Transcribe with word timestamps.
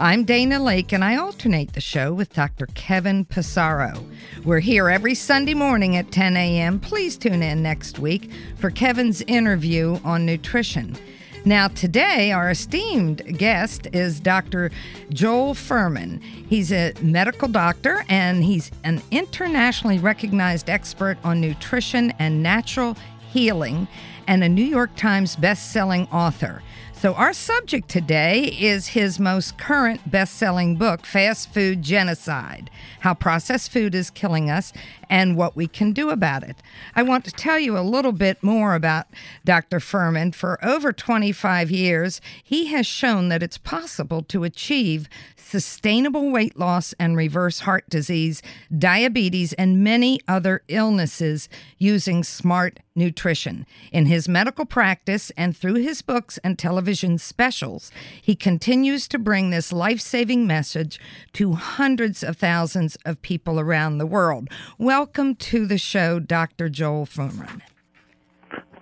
I'm 0.00 0.22
Dana 0.22 0.62
Lake, 0.62 0.92
and 0.92 1.02
I 1.02 1.16
alternate 1.16 1.72
the 1.72 1.80
show 1.80 2.14
with 2.14 2.32
Dr. 2.32 2.66
Kevin 2.74 3.24
Passero. 3.24 4.00
We're 4.44 4.60
here 4.60 4.88
every 4.88 5.16
Sunday 5.16 5.54
morning 5.54 5.96
at 5.96 6.12
10 6.12 6.36
a.m. 6.36 6.78
Please 6.78 7.16
tune 7.16 7.42
in 7.42 7.64
next 7.64 7.98
week 7.98 8.30
for 8.58 8.70
Kevin's 8.70 9.22
interview 9.22 9.98
on 10.04 10.24
nutrition. 10.24 10.96
Now, 11.44 11.66
today, 11.66 12.30
our 12.30 12.48
esteemed 12.48 13.38
guest 13.38 13.88
is 13.92 14.20
Dr. 14.20 14.70
Joel 15.10 15.54
Fuhrman. 15.54 16.22
He's 16.22 16.70
a 16.70 16.92
medical 17.02 17.48
doctor 17.48 18.04
and 18.08 18.44
he's 18.44 18.70
an 18.84 19.02
internationally 19.10 19.98
recognized 19.98 20.70
expert 20.70 21.18
on 21.24 21.40
nutrition 21.40 22.12
and 22.20 22.40
natural 22.40 22.96
healing 23.32 23.88
and 24.28 24.44
a 24.44 24.48
New 24.48 24.64
York 24.64 24.94
Times 24.94 25.34
best-selling 25.34 26.06
author. 26.12 26.62
So, 27.00 27.14
our 27.14 27.32
subject 27.32 27.88
today 27.88 28.42
is 28.58 28.88
his 28.88 29.20
most 29.20 29.56
current 29.56 30.10
best 30.10 30.34
selling 30.34 30.74
book, 30.74 31.06
Fast 31.06 31.54
Food 31.54 31.80
Genocide 31.80 32.72
How 33.02 33.14
Processed 33.14 33.70
Food 33.70 33.94
is 33.94 34.10
Killing 34.10 34.50
Us 34.50 34.72
and 35.08 35.36
What 35.36 35.54
We 35.54 35.68
Can 35.68 35.92
Do 35.92 36.10
About 36.10 36.42
It. 36.42 36.56
I 36.96 37.04
want 37.04 37.24
to 37.26 37.30
tell 37.30 37.56
you 37.56 37.78
a 37.78 37.86
little 37.86 38.10
bit 38.10 38.42
more 38.42 38.74
about 38.74 39.06
Dr. 39.44 39.78
Fuhrman. 39.78 40.34
For 40.34 40.58
over 40.60 40.92
25 40.92 41.70
years, 41.70 42.20
he 42.42 42.66
has 42.72 42.84
shown 42.84 43.28
that 43.28 43.44
it's 43.44 43.58
possible 43.58 44.22
to 44.24 44.42
achieve 44.42 45.08
sustainable 45.48 46.30
weight 46.30 46.58
loss 46.58 46.92
and 46.98 47.16
reverse 47.16 47.60
heart 47.60 47.88
disease, 47.88 48.42
diabetes, 48.76 49.54
and 49.54 49.82
many 49.82 50.20
other 50.28 50.62
illnesses 50.68 51.48
using 51.78 52.22
smart 52.22 52.80
nutrition. 52.94 53.64
In 53.90 54.06
his 54.06 54.28
medical 54.28 54.66
practice 54.66 55.32
and 55.38 55.56
through 55.56 55.76
his 55.76 56.02
books 56.02 56.38
and 56.44 56.58
television 56.58 57.16
specials, 57.16 57.90
he 58.20 58.36
continues 58.36 59.08
to 59.08 59.18
bring 59.18 59.48
this 59.48 59.72
life 59.72 60.00
saving 60.00 60.46
message 60.46 61.00
to 61.32 61.54
hundreds 61.54 62.22
of 62.22 62.36
thousands 62.36 62.98
of 63.06 63.22
people 63.22 63.58
around 63.58 63.96
the 63.96 64.06
world. 64.06 64.48
Welcome 64.76 65.34
to 65.36 65.64
the 65.64 65.78
show, 65.78 66.20
Dr. 66.20 66.68
Joel 66.68 67.06
Fuhrman. 67.06 67.62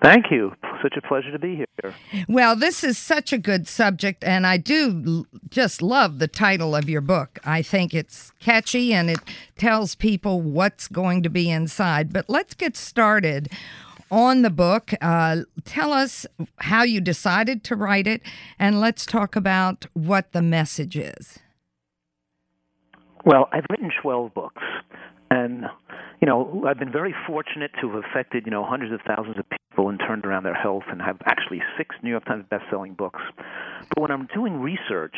Thank 0.03 0.27
you. 0.31 0.53
Such 0.83 0.97
a 0.97 1.03
pleasure 1.03 1.33
to 1.33 1.39
be 1.39 1.57
here. 1.57 1.95
Well, 2.29 2.55
this 2.55 2.85
is 2.85 2.99
such 2.99 3.33
a 3.33 3.39
good 3.39 3.67
subject, 3.67 4.23
and 4.23 4.47
I 4.47 4.57
do 4.57 5.27
just 5.49 5.83
love 5.83 6.19
the 6.19 6.29
title 6.29 6.77
of 6.77 6.89
your 6.89 7.01
book. 7.01 7.39
I 7.45 7.63
think 7.63 7.95
it's 7.95 8.33
catchy 8.41 8.93
and 8.93 9.11
it 9.11 9.19
tells 9.57 9.95
people 9.95 10.41
what's 10.41 10.87
going 10.89 11.23
to 11.23 11.31
be 11.31 11.51
inside. 11.51 12.13
But 12.13 12.29
let's 12.29 12.55
get 12.55 12.77
started 12.77 13.49
on 14.11 14.43
the 14.43 14.51
book. 14.51 14.93
Uh, 15.01 15.43
tell 15.65 15.93
us 15.93 16.27
how 16.59 16.83
you 16.83 17.01
decided 17.01 17.65
to 17.65 17.77
write 17.77 18.07
it, 18.07 18.23
and 18.59 18.81
let's 18.81 19.07
talk 19.07 19.37
about 19.37 19.87
what 19.95 20.33
the 20.33 20.43
message 20.43 20.97
is. 20.97 21.39
Well, 23.27 23.49
I've 23.53 23.65
written 23.69 23.91
12 24.03 24.35
books, 24.35 24.63
and 25.33 25.65
you 26.23 26.27
know, 26.29 26.65
I've 26.65 26.79
been 26.79 26.93
very 26.93 27.13
fortunate 27.27 27.73
to 27.81 27.91
have 27.91 28.05
affected, 28.05 28.45
you 28.47 28.53
know, 28.53 28.65
hundreds 28.65 28.93
of 28.93 29.01
thousands 29.05 29.37
of 29.37 29.45
people 29.51 29.89
and 29.89 29.99
turned 29.99 30.25
around 30.25 30.45
their 30.45 30.55
health 30.55 30.85
and 30.89 31.03
have 31.03 31.19
actually 31.27 31.61
six 31.77 31.97
New 32.05 32.11
York 32.11 32.25
Times 32.25 32.45
best-selling 32.49 32.95
books. 32.95 33.21
But 33.89 34.01
when 34.01 34.13
I'm 34.13 34.29
doing 34.33 34.61
research 34.61 35.17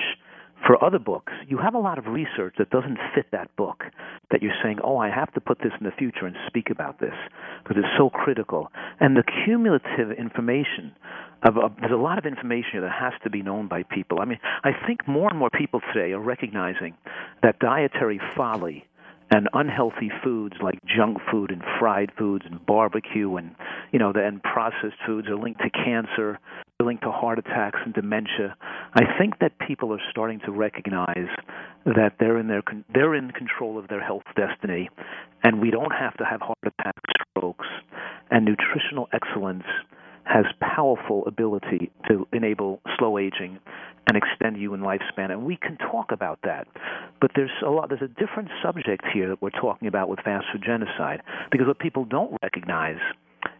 for 0.66 0.82
other 0.82 0.98
books, 0.98 1.34
you 1.48 1.58
have 1.58 1.74
a 1.74 1.78
lot 1.78 1.98
of 1.98 2.06
research 2.06 2.54
that 2.56 2.70
doesn't 2.70 2.98
fit 3.14 3.26
that 3.32 3.54
book. 3.56 3.84
That 4.30 4.42
you're 4.42 4.56
saying, 4.62 4.78
oh, 4.82 4.97
I 4.97 5.10
have 5.10 5.32
to 5.34 5.41
put 5.41 5.58
this 5.58 5.72
in 5.78 5.84
the 5.84 5.92
future 5.92 6.24
and 6.24 6.34
speak 6.47 6.70
about 6.70 7.00
this 7.00 7.14
because 7.62 7.76
it's 7.76 7.98
so 7.98 8.08
critical. 8.08 8.72
And 9.00 9.16
the 9.16 9.24
cumulative 9.44 10.12
information 10.18 10.92
of, 11.43 11.56
of 11.56 11.72
there's 11.81 11.93
a 11.93 11.97
lot 11.97 12.19
of 12.19 12.26
information 12.26 12.81
that 12.81 12.93
has 12.93 13.12
to 13.22 13.31
be 13.31 13.43
known 13.43 13.69
by 13.69 13.82
people. 13.84 14.21
I 14.21 14.25
mean, 14.25 14.41
I 14.65 14.71
think 14.87 15.06
more 15.06 15.28
and 15.31 15.38
more 15.38 15.50
people 15.50 15.81
today 15.93 16.12
are 16.12 16.21
recognizing 16.21 16.94
that 17.43 17.59
dietary 17.59 18.21
folly 18.37 18.84
and 19.31 19.48
unhealthy 19.53 20.10
foods 20.25 20.56
like 20.62 20.78
junk 20.84 21.19
food 21.31 21.50
and 21.50 21.62
fried 21.78 22.10
foods 22.16 22.44
and 22.50 22.65
barbecue 22.65 23.37
and 23.37 23.54
you 23.93 23.98
know 23.98 24.12
and 24.15 24.43
processed 24.43 24.97
foods 25.06 25.28
are 25.28 25.37
linked 25.37 25.60
to 25.60 25.71
cancer 25.71 26.38
linked 26.82 27.03
to 27.03 27.10
heart 27.10 27.38
attacks 27.38 27.78
and 27.84 27.93
dementia 27.93 28.56
i 28.94 29.03
think 29.19 29.38
that 29.41 29.53
people 29.66 29.93
are 29.93 30.00
starting 30.10 30.41
to 30.41 30.50
recognize 30.50 31.28
that 31.84 32.15
they're 32.19 32.38
in 32.38 32.48
their 32.48 32.62
they're 32.94 33.15
in 33.15 33.31
control 33.32 33.78
of 33.78 33.88
their 33.88 34.03
health 34.03 34.22
destiny 34.37 34.88
and 35.43 35.60
we 35.60 35.71
don't 35.71 35.93
have 35.93 36.16
to 36.16 36.25
have 36.25 36.41
heart 36.41 36.59
attacks 36.65 37.03
strokes 37.37 37.66
and 38.31 38.44
nutritional 38.44 39.09
excellence 39.12 39.65
has 40.28 40.44
powerful 40.61 41.25
ability 41.27 41.91
to 42.06 42.28
enable 42.33 42.81
slow 42.99 43.16
aging 43.16 43.59
and 44.06 44.16
extend 44.16 44.56
human 44.56 44.81
lifespan. 44.81 45.31
And 45.31 45.44
we 45.44 45.56
can 45.56 45.78
talk 45.78 46.12
about 46.12 46.39
that. 46.44 46.66
But 47.21 47.31
there's 47.34 47.50
a 47.66 47.71
lot 47.71 47.89
there's 47.89 48.03
a 48.03 48.09
different 48.09 48.50
subject 48.62 49.05
here 49.12 49.28
that 49.31 49.41
we're 49.41 49.50
talking 49.50 49.89
about 49.89 50.09
with 50.09 50.21
fast 50.21 50.47
food 50.53 50.62
genocide. 50.65 51.22
Because 51.50 51.66
what 51.66 51.78
people 51.78 52.05
don't 52.05 52.37
recognize 52.43 53.00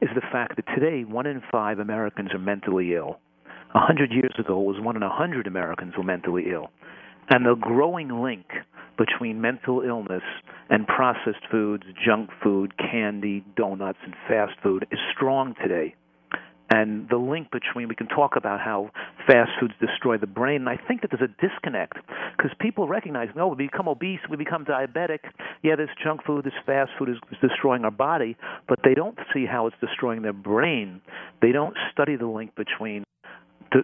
is 0.03 0.11
the 0.15 0.21
fact 0.21 0.57
that 0.57 0.67
today 0.75 1.05
one 1.05 1.27
in 1.27 1.43
five 1.51 1.79
Americans 1.79 2.33
are 2.35 2.39
mentally 2.39 2.95
ill. 2.95 3.19
A 3.75 3.81
hundred 3.81 4.13
years 4.13 4.35
ago 4.39 4.61
it 4.61 4.65
was 4.65 4.81
one 4.81 4.97
in 4.97 5.03
a 5.03 5.11
hundred 5.11 5.47
Americans 5.47 5.95
were 5.97 6.05
mentally 6.05 6.45
ill. 6.53 6.71
And 7.31 7.47
the 7.47 7.57
growing 7.59 8.23
link 8.23 8.47
between 8.99 9.41
mental 9.41 9.83
illness 9.83 10.23
and 10.69 10.87
processed 10.87 11.47
foods, 11.51 11.85
junk 12.05 12.31
food, 12.43 12.75
candy, 12.79 13.45
donuts, 13.57 13.99
and 14.05 14.15
fast 14.27 14.53
food 14.63 14.87
is 14.91 14.99
strong 15.15 15.55
today 15.63 15.95
and 16.71 17.09
the 17.09 17.17
link 17.17 17.51
between 17.51 17.89
we 17.89 17.95
can 17.95 18.09
talk 18.09 18.37
about 18.37 18.61
how 18.61 18.91
fast 19.27 19.51
foods 19.61 19.75
destroy 19.81 20.19
the 20.19 20.27
brain. 20.27 20.57
And 20.57 20.69
i 20.69 20.77
think 20.77 21.03
that 21.03 21.11
there's 21.11 21.29
a 21.29 21.47
disconnect 21.47 21.99
because 22.37 22.53
people 22.61 22.89
recognize 22.89 23.29
no 23.35 23.49
we 23.49 23.57
become 23.57 23.89
obese 23.89 24.21
we 24.31 24.37
become 24.37 24.65
diabetic. 24.65 25.21
Yeah 25.63 25.77
this 25.77 25.91
junk 26.03 26.25
food 26.25 26.45
this 26.45 26.53
fast 26.67 26.91
food 26.99 27.09
is, 27.09 27.17
is 27.31 27.39
destroying 27.41 27.85
our 27.85 27.91
body 27.91 28.37
but 28.69 28.79
they 28.85 28.95
don't 28.95 29.19
see 29.33 29.47
how 29.47 29.67
it's 29.67 29.77
destroying 29.81 30.23
their 30.23 30.33
brain. 30.33 31.01
They 31.43 31.53
don't 31.53 31.77
study 31.93 32.17
the 32.17 32.27
link 32.27 32.55
between 32.55 33.05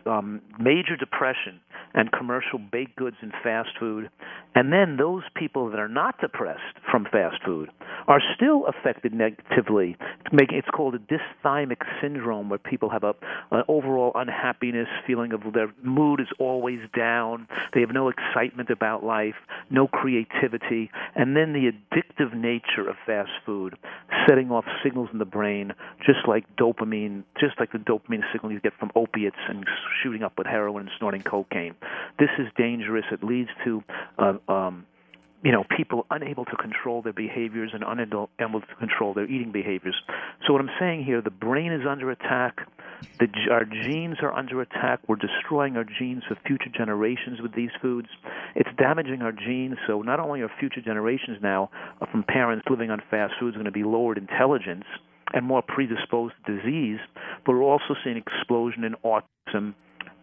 um, 0.06 0.41
major 0.59 0.97
depression 0.97 1.61
and 1.95 2.11
commercial 2.11 2.59
baked 2.59 2.97
goods 2.97 3.17
and 3.22 3.33
fast 3.43 3.71
food, 3.78 4.11
and 4.55 4.72
then 4.72 4.97
those 4.97 5.22
people 5.37 5.71
that 5.71 5.78
are 5.78 5.89
not 5.89 6.21
depressed 6.21 6.77
from 6.91 7.06
fast 7.11 7.37
food 7.45 7.71
are 8.09 8.21
still 8.34 8.67
affected 8.67 9.15
negatively. 9.15 9.97
It's 10.33 10.69
called 10.69 10.95
a 10.95 10.99
dysthymic 10.99 11.83
syndrome, 12.00 12.49
where 12.49 12.59
people 12.59 12.91
have 12.91 13.05
a 13.05 13.15
an 13.50 13.62
overall 13.69 14.12
unhappiness, 14.15 14.89
feeling 15.06 15.33
of 15.33 15.41
their 15.53 15.72
mood 15.83 16.21
is 16.21 16.27
always 16.39 16.81
down. 16.97 17.47
They 17.72 17.81
have 17.81 17.93
no 17.93 18.09
excitement 18.09 18.71
about 18.71 19.04
life, 19.04 19.34
no 19.71 19.87
creativity, 19.87 20.91
and 21.15 21.37
then 21.37 21.53
the 21.53 21.71
addictive 21.71 22.34
nature 22.34 22.89
of 22.89 22.97
fast 23.07 23.30
food, 23.47 23.77
setting 24.28 24.51
off 24.51 24.65
signals 24.83 25.09
in 25.13 25.19
the 25.19 25.25
brain, 25.25 25.72
just 26.04 26.27
like 26.27 26.45
dopamine, 26.57 27.22
just 27.39 27.60
like 27.60 27.72
the 27.72 27.78
dopamine 27.78 28.22
signal 28.33 28.53
you 28.53 28.60
get 28.60 28.72
from 28.78 28.91
opiates 28.97 29.37
and 29.48 29.65
shooting 30.03 30.22
up 30.22 30.36
with 30.38 30.47
heroin 30.47 30.82
and 30.82 30.91
snorting 30.98 31.22
cocaine. 31.22 31.74
This 32.18 32.30
is 32.38 32.47
dangerous. 32.56 33.04
It 33.10 33.22
leads 33.22 33.50
to 33.65 33.82
uh, 34.18 34.34
um, 34.48 34.86
you 35.44 35.53
know, 35.53 35.62
people 35.76 36.06
unable 36.10 36.47
to 36.47 36.56
control 36.56 37.03
their 37.03 37.12
behaviors 37.12 37.72
and 37.74 37.84
unable 37.86 38.28
to 38.38 38.74
control 38.78 39.12
their 39.12 39.26
eating 39.26 39.53
behaviors. 39.53 39.94
So 40.47 40.54
what 40.54 40.62
I'm 40.62 40.71
saying 40.80 41.04
here, 41.04 41.21
the 41.21 41.30
brain 41.30 41.71
is 41.71 41.82
under 41.86 42.10
attack. 42.10 42.66
The, 43.21 43.28
our 43.50 43.66
genes 43.66 44.16
are 44.22 44.32
under 44.32 44.62
attack. 44.62 45.00
We're 45.06 45.16
destroying 45.16 45.77
our 45.77 45.84
genes 45.84 46.22
for 46.27 46.38
future 46.47 46.70
generations 46.74 47.42
with 47.42 47.54
these 47.54 47.68
foods. 47.82 48.09
It's 48.54 48.70
damaging 48.78 49.20
our 49.20 49.32
genes. 49.32 49.77
So 49.86 50.00
not 50.00 50.18
only 50.18 50.41
are 50.41 50.50
future 50.59 50.80
generations 50.80 51.36
now 51.42 51.68
from 52.10 52.22
parents 52.22 52.65
living 52.70 52.91
on 52.91 53.03
fast 53.10 53.34
foods 53.38 53.54
going 53.54 53.66
to 53.66 53.70
be 53.70 53.84
lowered 53.84 54.16
intelligence 54.16 54.86
and 55.34 55.45
more 55.45 55.63
predisposed 55.63 56.34
to 56.47 56.57
disease, 56.57 57.01
but 57.45 57.53
we're 57.53 57.63
also 57.63 57.95
seeing 58.03 58.16
explosion 58.16 58.84
in 58.84 58.95
autism 59.04 59.75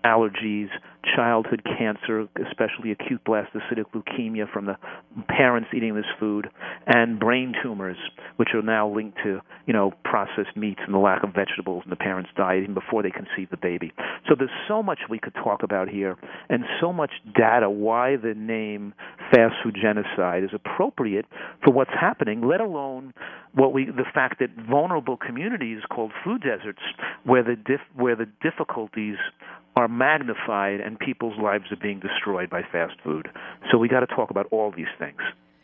allergies, 0.04 0.70
childhood 1.16 1.62
cancer, 1.78 2.28
especially 2.48 2.92
acute 2.92 3.24
blastocytic 3.26 3.86
leukemia 3.94 4.52
from 4.52 4.66
the 4.66 4.78
parents 5.28 5.70
eating 5.76 5.96
this 5.96 6.06
food, 6.20 6.50
and 6.88 7.20
brain 7.20 7.54
tumors, 7.62 7.98
which 8.38 8.50
are 8.54 8.62
now 8.62 8.88
linked 8.90 9.18
to 9.24 9.42
you 9.66 9.74
know 9.74 9.92
processed 10.04 10.56
meats 10.56 10.82
and 10.86 10.94
the 10.94 11.00
lack 11.00 11.24
of 11.24 11.34
vegetables 11.34 11.84
in 11.84 11.90
the 11.90 11.96
parents' 11.96 12.30
diet 12.36 12.64
even 12.64 12.74
before 12.74 13.04
they 13.04 13.12
conceive 13.12 13.50
the 13.50 13.58
baby. 13.58 13.92
So 14.28 14.36
there's 14.38 14.50
so 14.68 14.84
much 14.84 15.00
we 15.10 15.20
could 15.20 15.34
talk 15.36 15.64
about 15.64 15.90
here, 15.90 16.18
and 16.50 16.64
so 16.80 16.94
much 16.94 17.12
data 17.36 17.70
why 17.70 18.16
the 18.16 18.34
name 18.36 18.94
fast 19.32 19.56
food 19.64 19.78
genocide 19.82 20.44
is 20.44 20.52
appropriate 20.54 21.26
for 21.64 21.72
what's 21.72 21.92
happening, 22.00 22.42
let 22.48 22.62
alone 22.62 23.14
what 23.54 23.74
we 23.74 23.86
the 23.86 24.06
fact 24.14 24.40
that 24.40 24.50
vulnerable 24.70 25.18
communities 25.18 25.80
called 25.90 26.12
food 26.24 26.42
deserts, 26.42 26.82
where 27.24 27.44
the 27.44 27.56
dif- 27.56 27.80
where 27.96 28.16
the 28.16 28.28
difficulties 28.42 29.18
are 29.76 29.88
magnified 29.88 30.82
and 30.82 30.91
people's 30.98 31.38
lives 31.42 31.66
are 31.72 31.78
being 31.78 32.00
destroyed 32.00 32.50
by 32.50 32.62
fast 32.72 32.96
food. 33.04 33.30
So 33.72 33.78
we 33.78 33.88
got 33.88 34.02
to 34.02 34.08
talk 34.08 34.30
about 34.30 34.48
all 34.52 34.72
these 34.72 34.88
things. 35.00 35.22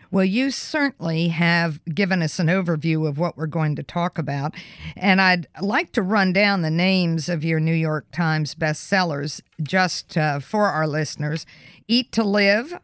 Well, 0.09 0.23
you 0.23 0.51
certainly 0.51 1.27
have 1.29 1.83
given 1.85 2.21
us 2.21 2.39
an 2.39 2.47
overview 2.47 3.07
of 3.07 3.19
what 3.19 3.35
we're 3.35 3.45
going 3.45 3.75
to 3.75 3.83
talk 3.83 4.17
about. 4.17 4.55
And 4.95 5.19
I'd 5.19 5.47
like 5.61 5.91
to 5.93 6.01
run 6.01 6.31
down 6.31 6.61
the 6.61 6.71
names 6.71 7.27
of 7.27 7.43
your 7.43 7.59
New 7.59 7.73
York 7.73 8.05
Times 8.13 8.55
bestsellers 8.55 9.41
just 9.61 10.17
uh, 10.17 10.39
for 10.39 10.67
our 10.67 10.87
listeners 10.87 11.45
Eat 11.89 12.11
to 12.13 12.23
Live, 12.23 12.79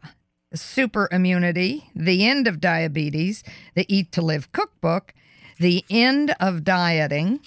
Super 0.54 1.08
Immunity, 1.10 1.90
The 1.94 2.26
End 2.26 2.46
of 2.46 2.60
Diabetes, 2.60 3.42
The 3.74 3.86
Eat 3.88 4.12
to 4.12 4.22
Live 4.22 4.52
Cookbook, 4.52 5.14
The 5.58 5.84
End 5.88 6.34
of 6.40 6.62
Dieting, 6.62 7.40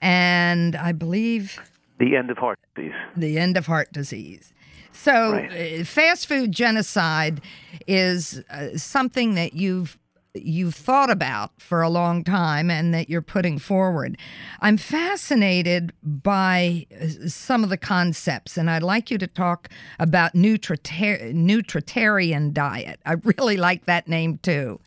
and 0.00 0.74
I 0.74 0.92
believe 0.92 1.60
the 1.98 2.16
end 2.16 2.30
of 2.30 2.38
heart 2.38 2.58
disease. 2.74 2.92
The 3.16 3.38
end 3.38 3.56
of 3.56 3.66
heart 3.66 3.92
disease. 3.92 4.52
So, 4.92 5.32
right. 5.32 5.80
uh, 5.80 5.84
fast 5.84 6.26
food 6.26 6.52
genocide 6.52 7.40
is 7.86 8.42
uh, 8.50 8.76
something 8.76 9.34
that 9.34 9.54
you've 9.54 9.98
you've 10.34 10.74
thought 10.74 11.10
about 11.10 11.52
for 11.60 11.80
a 11.80 11.88
long 11.88 12.24
time 12.24 12.68
and 12.68 12.92
that 12.92 13.08
you're 13.08 13.22
putting 13.22 13.58
forward. 13.58 14.18
I'm 14.60 14.76
fascinated 14.76 15.92
by 16.02 16.86
uh, 16.92 17.28
some 17.28 17.62
of 17.62 17.70
the 17.70 17.76
concepts, 17.76 18.56
and 18.56 18.68
I'd 18.68 18.82
like 18.82 19.10
you 19.10 19.18
to 19.18 19.28
talk 19.28 19.68
about 20.00 20.32
nutritar- 20.34 21.32
nutritarian 21.32 22.52
diet. 22.52 23.00
I 23.06 23.14
really 23.24 23.56
like 23.56 23.86
that 23.86 24.08
name 24.08 24.38
too. 24.38 24.80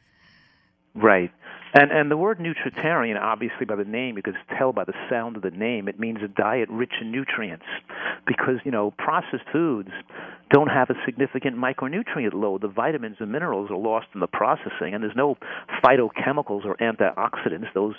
Right. 0.93 1.31
And 1.79 1.91
and 1.91 2.09
the 2.09 2.17
word 2.17 2.39
nutritarian, 2.39 3.21
obviously 3.21 3.67
by 3.67 3.75
the 3.75 3.85
name, 3.85 4.17
you 4.17 4.23
can 4.23 4.33
tell 4.57 4.73
by 4.73 4.83
the 4.83 4.95
sound 5.11 5.35
of 5.35 5.43
the 5.43 5.51
name, 5.51 5.87
it 5.87 5.99
means 5.99 6.17
a 6.23 6.27
diet 6.27 6.69
rich 6.71 6.93
in 7.01 7.11
nutrients. 7.11 7.65
Because 8.25 8.55
you 8.65 8.71
know 8.71 8.95
processed 8.97 9.47
foods 9.51 9.91
don't 10.51 10.67
have 10.67 10.89
a 10.89 10.95
significant 11.05 11.57
micronutrient 11.57 12.33
load. 12.33 12.61
The 12.61 12.67
vitamins 12.67 13.17
and 13.19 13.31
minerals 13.31 13.69
are 13.69 13.77
lost 13.77 14.07
in 14.13 14.19
the 14.19 14.27
processing, 14.27 14.93
and 14.93 15.03
there's 15.03 15.15
no 15.15 15.37
phytochemicals 15.83 16.65
or 16.65 16.75
antioxidants. 16.77 17.73
Those 17.73 17.95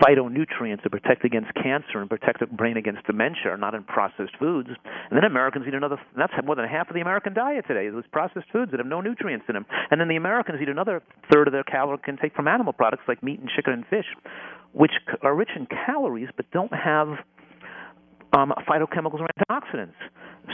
phytonutrients 0.00 0.82
that 0.82 0.90
protect 0.90 1.24
against 1.24 1.52
cancer 1.54 2.00
and 2.00 2.08
protect 2.08 2.40
the 2.40 2.46
brain 2.46 2.76
against 2.76 3.06
dementia 3.06 3.50
are 3.50 3.56
not 3.56 3.74
in 3.74 3.82
processed 3.84 4.36
foods. 4.38 4.68
And 5.10 5.16
then 5.16 5.24
Americans 5.24 5.64
eat 5.66 5.74
another. 5.74 6.00
That's 6.16 6.32
more 6.44 6.56
than 6.56 6.68
half 6.68 6.88
of 6.88 6.94
the 6.94 7.00
American 7.00 7.34
diet 7.34 7.64
today. 7.66 7.88
Those 7.88 8.04
processed 8.12 8.46
foods 8.52 8.70
that 8.70 8.78
have 8.78 8.86
no 8.86 9.00
nutrients 9.00 9.46
in 9.48 9.54
them. 9.54 9.66
And 9.90 10.00
then 10.00 10.08
the 10.08 10.16
Americans 10.16 10.60
eat 10.62 10.68
another 10.68 11.02
third 11.32 11.48
of 11.48 11.52
their 11.52 11.64
calorie 11.64 11.98
intake 12.06 12.34
from 12.34 12.48
animal 12.48 12.72
products 12.72 13.02
like 13.08 13.22
meat 13.22 13.40
and 13.40 13.48
chicken 13.54 13.72
and 13.72 13.86
fish, 13.86 14.06
which 14.72 14.92
are 15.22 15.34
rich 15.34 15.50
in 15.56 15.66
calories 15.66 16.28
but 16.36 16.50
don't 16.52 16.72
have 16.72 17.18
um, 18.32 18.52
phytochemicals 18.68 19.20
or 19.20 19.28
antioxidants. 19.38 19.94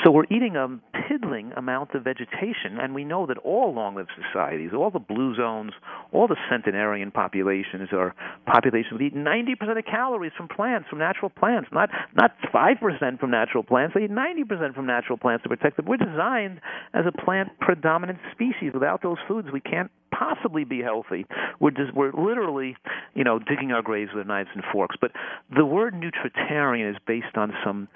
So 0.03 0.11
we're 0.11 0.25
eating 0.25 0.57
a 0.57 0.67
piddling 1.09 1.53
amount 1.57 1.95
of 1.95 2.03
vegetation, 2.03 2.79
and 2.81 2.95
we 2.95 3.05
know 3.05 3.27
that 3.27 3.39
all 3.39 3.73
long-lived 3.73 4.11
societies, 4.17 4.71
all 4.77 4.91
the 4.91 4.99
blue 4.99 5.37
zones, 5.37 5.73
all 6.13 6.27
the 6.27 6.37
centenarian 6.51 7.13
populations 7.13 7.91
are 7.93 8.15
populations 8.45 8.99
that 8.99 9.05
eat 9.05 9.15
90% 9.15 9.79
of 9.79 9.85
calories 9.85 10.33
from 10.37 10.49
plants, 10.49 10.89
from 10.89 10.99
natural 10.99 11.31
plants, 11.31 11.69
not 11.73 11.91
not 12.17 12.33
5% 12.53 13.21
from 13.21 13.31
natural 13.31 13.63
plants. 13.63 13.95
They 13.95 14.05
eat 14.05 14.11
90% 14.11 14.75
from 14.75 14.87
natural 14.87 15.17
plants 15.17 15.45
to 15.45 15.49
protect 15.49 15.77
them. 15.77 15.87
We're 15.87 15.97
designed 15.97 16.61
as 16.93 17.05
a 17.07 17.13
plant 17.13 17.51
predominant 17.61 18.19
species. 18.33 18.73
Without 18.75 19.03
those 19.03 19.19
foods, 19.29 19.49
we 19.53 19.61
can't 19.61 19.91
possibly 20.17 20.65
be 20.65 20.81
healthy. 20.81 21.27
We're 21.61 21.71
just, 21.71 21.95
we're 21.95 22.13
literally, 22.13 22.77
you 23.15 23.25
know, 23.25 23.39
digging 23.39 23.73
our 23.73 23.83
graves 23.83 24.11
with 24.15 24.27
knives 24.27 24.51
and 24.55 24.63
forks. 24.73 24.97
But 25.01 25.13
the 25.55 25.67
word 25.67 25.95
nutritarian 25.95 26.91
is 26.91 26.97
based 27.07 27.37
on 27.37 27.53
some 27.65 27.89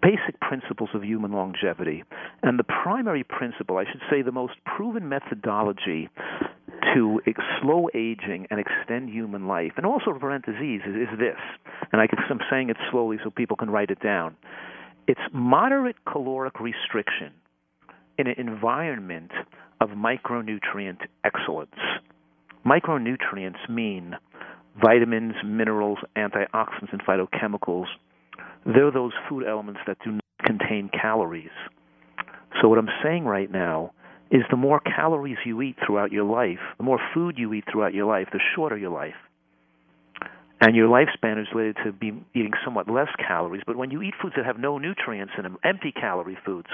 basic 0.00 0.40
principles 0.40 0.90
of 0.94 1.04
human 1.04 1.32
longevity. 1.32 2.04
And 2.42 2.58
the 2.58 2.64
primary 2.64 3.24
principle, 3.24 3.76
I 3.76 3.84
should 3.84 4.00
say, 4.10 4.22
the 4.22 4.32
most 4.32 4.54
proven 4.64 5.08
methodology 5.08 6.08
to 6.94 7.20
slow 7.60 7.88
aging 7.94 8.46
and 8.50 8.60
extend 8.60 9.08
human 9.08 9.46
life, 9.46 9.72
and 9.76 9.86
also 9.86 10.12
prevent 10.18 10.44
disease, 10.44 10.80
is, 10.86 10.94
is 10.94 11.18
this. 11.18 11.38
And 11.92 12.00
I 12.00 12.06
am 12.30 12.40
saying 12.50 12.70
it 12.70 12.76
slowly 12.90 13.18
so 13.22 13.30
people 13.30 13.56
can 13.56 13.70
write 13.70 13.90
it 13.90 14.00
down. 14.00 14.36
It's 15.06 15.20
moderate 15.32 15.96
caloric 16.04 16.60
restriction 16.60 17.32
in 18.18 18.26
an 18.26 18.34
environment 18.36 19.30
of 19.82 19.90
micronutrient 19.90 21.00
excellence. 21.24 21.74
Micronutrients 22.64 23.68
mean 23.68 24.14
vitamins, 24.80 25.34
minerals, 25.44 25.98
antioxidants, 26.16 26.92
and 26.92 27.02
phytochemicals. 27.02 27.86
They're 28.64 28.92
those 28.92 29.12
food 29.28 29.44
elements 29.44 29.80
that 29.88 29.98
do 30.04 30.12
not 30.12 30.22
contain 30.44 30.88
calories. 30.88 31.50
So, 32.60 32.68
what 32.68 32.78
I'm 32.78 32.88
saying 33.02 33.24
right 33.24 33.50
now 33.50 33.90
is 34.30 34.42
the 34.50 34.56
more 34.56 34.80
calories 34.80 35.38
you 35.44 35.60
eat 35.62 35.76
throughout 35.84 36.12
your 36.12 36.24
life, 36.24 36.60
the 36.78 36.84
more 36.84 37.00
food 37.12 37.36
you 37.36 37.52
eat 37.52 37.64
throughout 37.70 37.92
your 37.92 38.06
life, 38.06 38.28
the 38.32 38.40
shorter 38.54 38.76
your 38.76 38.92
life 38.92 39.14
and 40.62 40.76
your 40.76 40.86
lifespan 40.86 41.42
is 41.42 41.48
related 41.52 41.76
to 41.84 41.90
be 41.92 42.12
eating 42.34 42.52
somewhat 42.64 42.88
less 42.88 43.08
calories. 43.18 43.62
But 43.66 43.76
when 43.76 43.90
you 43.90 44.00
eat 44.00 44.14
foods 44.22 44.36
that 44.36 44.46
have 44.46 44.60
no 44.60 44.78
nutrients 44.78 45.32
in 45.36 45.42
them, 45.42 45.58
empty 45.64 45.90
calorie 45.90 46.38
foods, 46.46 46.68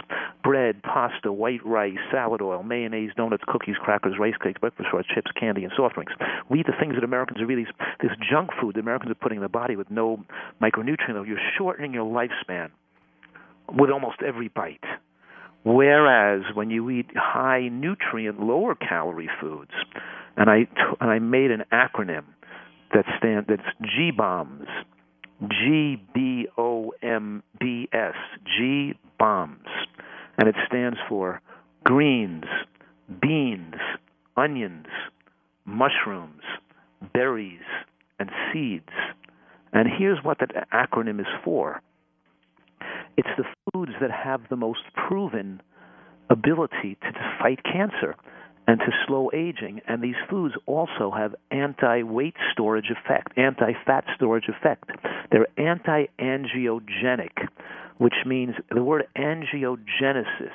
bread, 0.45 0.83
pasta, 0.83 1.33
white 1.33 1.65
rice, 1.65 1.97
salad 2.13 2.43
oil, 2.43 2.63
mayonnaise, 2.63 3.13
donuts, 3.17 3.45
cookies, 3.49 3.77
crackers, 3.81 4.17
rice 4.21 4.35
cakes, 4.45 4.61
breakfast 4.61 4.91
foods, 4.93 5.09
chips, 5.15 5.31
candy, 5.41 5.65
and 5.65 5.73
soft 5.75 5.95
drinks. 5.95 6.13
We 6.51 6.61
eat 6.61 6.67
the 6.67 6.75
things 6.79 6.97
that 6.97 7.05
Americans 7.05 7.41
are 7.41 7.47
really 7.47 7.65
this 8.03 8.13
junk 8.31 8.51
food 8.61 8.75
that 8.75 8.81
Americans 8.81 9.11
are 9.11 9.15
putting 9.15 9.37
in 9.37 9.43
the 9.43 9.49
body 9.49 9.75
with 9.75 9.91
no 9.91 10.23
micronutrient. 10.61 11.27
You're 11.27 11.39
shortening 11.57 11.95
your 11.95 12.05
lifespan 12.05 12.69
with 13.73 13.89
almost 13.89 14.19
every 14.21 14.49
bite. 14.49 14.85
Whereas 15.65 16.43
when 16.53 16.69
you 16.69 16.91
eat 16.91 17.07
high 17.17 17.69
nutrient, 17.69 18.39
lower 18.39 18.75
calorie 18.75 19.31
foods, 19.41 19.73
and 20.37 20.51
I 20.51 20.69
and 21.01 21.11
I 21.11 21.19
made 21.21 21.51
an 21.51 21.65
acronym 21.73 22.25
that 22.95 23.05
stand 23.19 23.47
that's 23.49 23.63
G 23.83 24.11
bombs, 24.11 24.67
G 25.49 26.03
B 26.15 26.47
O 26.57 26.93
M 27.03 27.43
B 27.61 27.89
S, 27.93 28.15
G 28.45 28.95
bombs, 29.19 29.67
and 30.37 30.49
it 30.49 30.55
stands 30.67 30.99
for 31.09 31.41
greens, 31.85 32.45
beans, 33.21 33.75
onions, 34.37 34.87
mushrooms, 35.65 36.43
berries, 37.13 37.61
and 38.19 38.31
seeds. 38.53 38.93
And 39.73 39.89
here's 39.99 40.19
what 40.25 40.39
that 40.41 40.69
acronym 40.73 41.21
is 41.21 41.27
for. 41.45 41.83
It's 43.17 43.29
the 43.37 43.45
foods 43.73 43.93
that 44.01 44.11
have 44.11 44.43
the 44.49 44.57
most 44.57 44.81
proven 44.95 45.61
ability 46.31 46.97
to 47.03 47.37
fight 47.41 47.61
cancer 47.65 48.15
and 48.69 48.79
to 48.81 48.93
slow 49.07 49.31
aging. 49.33 49.81
And 49.89 50.03
these 50.03 50.15
foods 50.29 50.55
also 50.67 51.11
have 51.11 51.35
anti-weight 51.51 52.37
storage 52.53 52.91
effect, 52.91 53.37
anti-fat 53.37 54.05
storage 54.15 54.49
effect. 54.49 54.91
They're 55.33 55.49
anti-angiogenic, 55.57 57.49
which 57.97 58.15
means 58.27 58.55
the 58.71 58.85
word 58.85 59.09
angiogenesis 59.17 60.53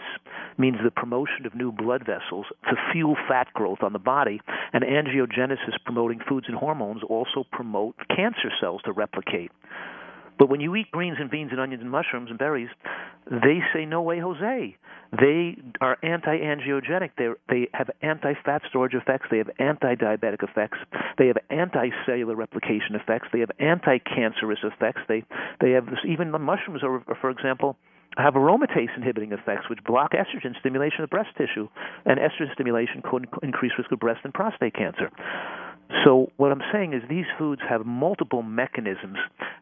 means 0.60 0.78
the 0.84 0.92
promotion 0.92 1.48
of 1.48 1.56
new 1.56 1.72
blood 1.72 2.06
vessels 2.06 2.46
to 2.70 2.76
fuel 2.94 3.18
fat 3.28 3.48
growth 3.54 3.80
on 3.82 3.94
the 3.94 4.00
body. 4.00 4.40
And 4.72 4.84
angiogenesis 4.84 5.84
promoting 5.84 6.20
foods 6.30 6.46
and 6.48 6.56
hormones 6.56 7.02
also 7.10 7.44
promote 7.52 7.96
cancer 8.16 8.52
cells 8.62 8.82
to 8.86 8.92
replicate. 8.92 9.52
But 10.38 10.50
when 10.50 10.62
you 10.62 10.76
eat 10.76 10.92
greens 10.92 11.18
and 11.20 11.30
beans 11.30 11.52
and 11.52 11.60
onions 11.60 11.82
and 11.82 11.92
mushrooms 11.92 12.30
and 12.30 12.40
berries, 12.40 12.70
they 13.30 13.60
say 13.74 13.86
no 13.86 14.02
way, 14.02 14.20
Jose. 14.20 14.76
They 15.12 15.58
are 15.80 15.98
anti-angiogenic. 16.02 17.12
They 17.18 17.28
they 17.48 17.68
have 17.74 17.90
anti-fat 18.02 18.64
storage 18.68 18.96
effects. 18.96 19.28
They 19.30 19.38
have 19.38 19.50
anti-diabetic 19.60 20.44
effects. 20.44 20.80
They 21.20 21.28
have 21.28 21.38
anti-cellular 21.52 22.36
replication 22.36 22.96
effects. 22.96 23.28
They 23.32 23.42
have 23.42 23.52
anti-cancerous 23.60 24.60
effects. 24.64 25.02
They 25.08 25.24
they 25.62 25.72
have 25.72 25.86
this, 25.86 26.00
even 26.08 26.32
the 26.32 26.40
mushrooms 26.40 26.82
are, 26.84 27.04
for 27.22 27.30
example, 27.30 27.78
have 28.18 28.34
aromatase 28.34 28.96
inhibiting 28.96 29.32
effects, 29.32 29.70
which 29.70 29.84
block 29.86 30.14
estrogen 30.14 30.58
stimulation 30.60 31.04
of 31.04 31.10
breast 31.10 31.30
tissue, 31.38 31.68
and 32.06 32.20
estrogen 32.20 32.52
stimulation 32.54 33.02
could 33.04 33.28
increase 33.42 33.72
risk 33.78 33.92
of 33.92 34.00
breast 34.00 34.22
and 34.24 34.34
prostate 34.34 34.74
cancer. 34.74 35.12
So, 36.04 36.32
what 36.38 36.52
I'm 36.52 36.62
saying 36.72 36.94
is 36.94 37.02
these 37.10 37.26
foods 37.38 37.62
have 37.70 37.86
multiple 37.86 38.42
mechanisms 38.42 39.18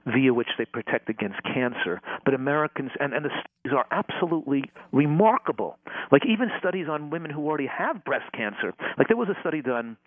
via 0.06 0.34
which 0.34 0.48
they 0.58 0.66
protect 0.66 1.10
against 1.10 1.42
cancer. 1.44 2.02
But 2.26 2.34
Americans, 2.34 2.92
and, 3.00 3.14
and 3.14 3.26
the 3.26 3.30
studies 3.30 3.78
are 3.78 3.86
absolutely 3.92 4.64
remarkable. 4.92 5.78
Like, 6.12 6.24
even 6.26 6.50
studies 6.60 6.88
on 6.90 7.10
women 7.10 7.32
who 7.32 7.46
already 7.46 7.68
have 7.68 8.04
breast 8.04 8.32
cancer. 8.34 8.74
Like, 8.98 9.08
there 9.08 9.18
was 9.18 9.30
a 9.30 9.40
study 9.42 9.62
done 9.62 9.98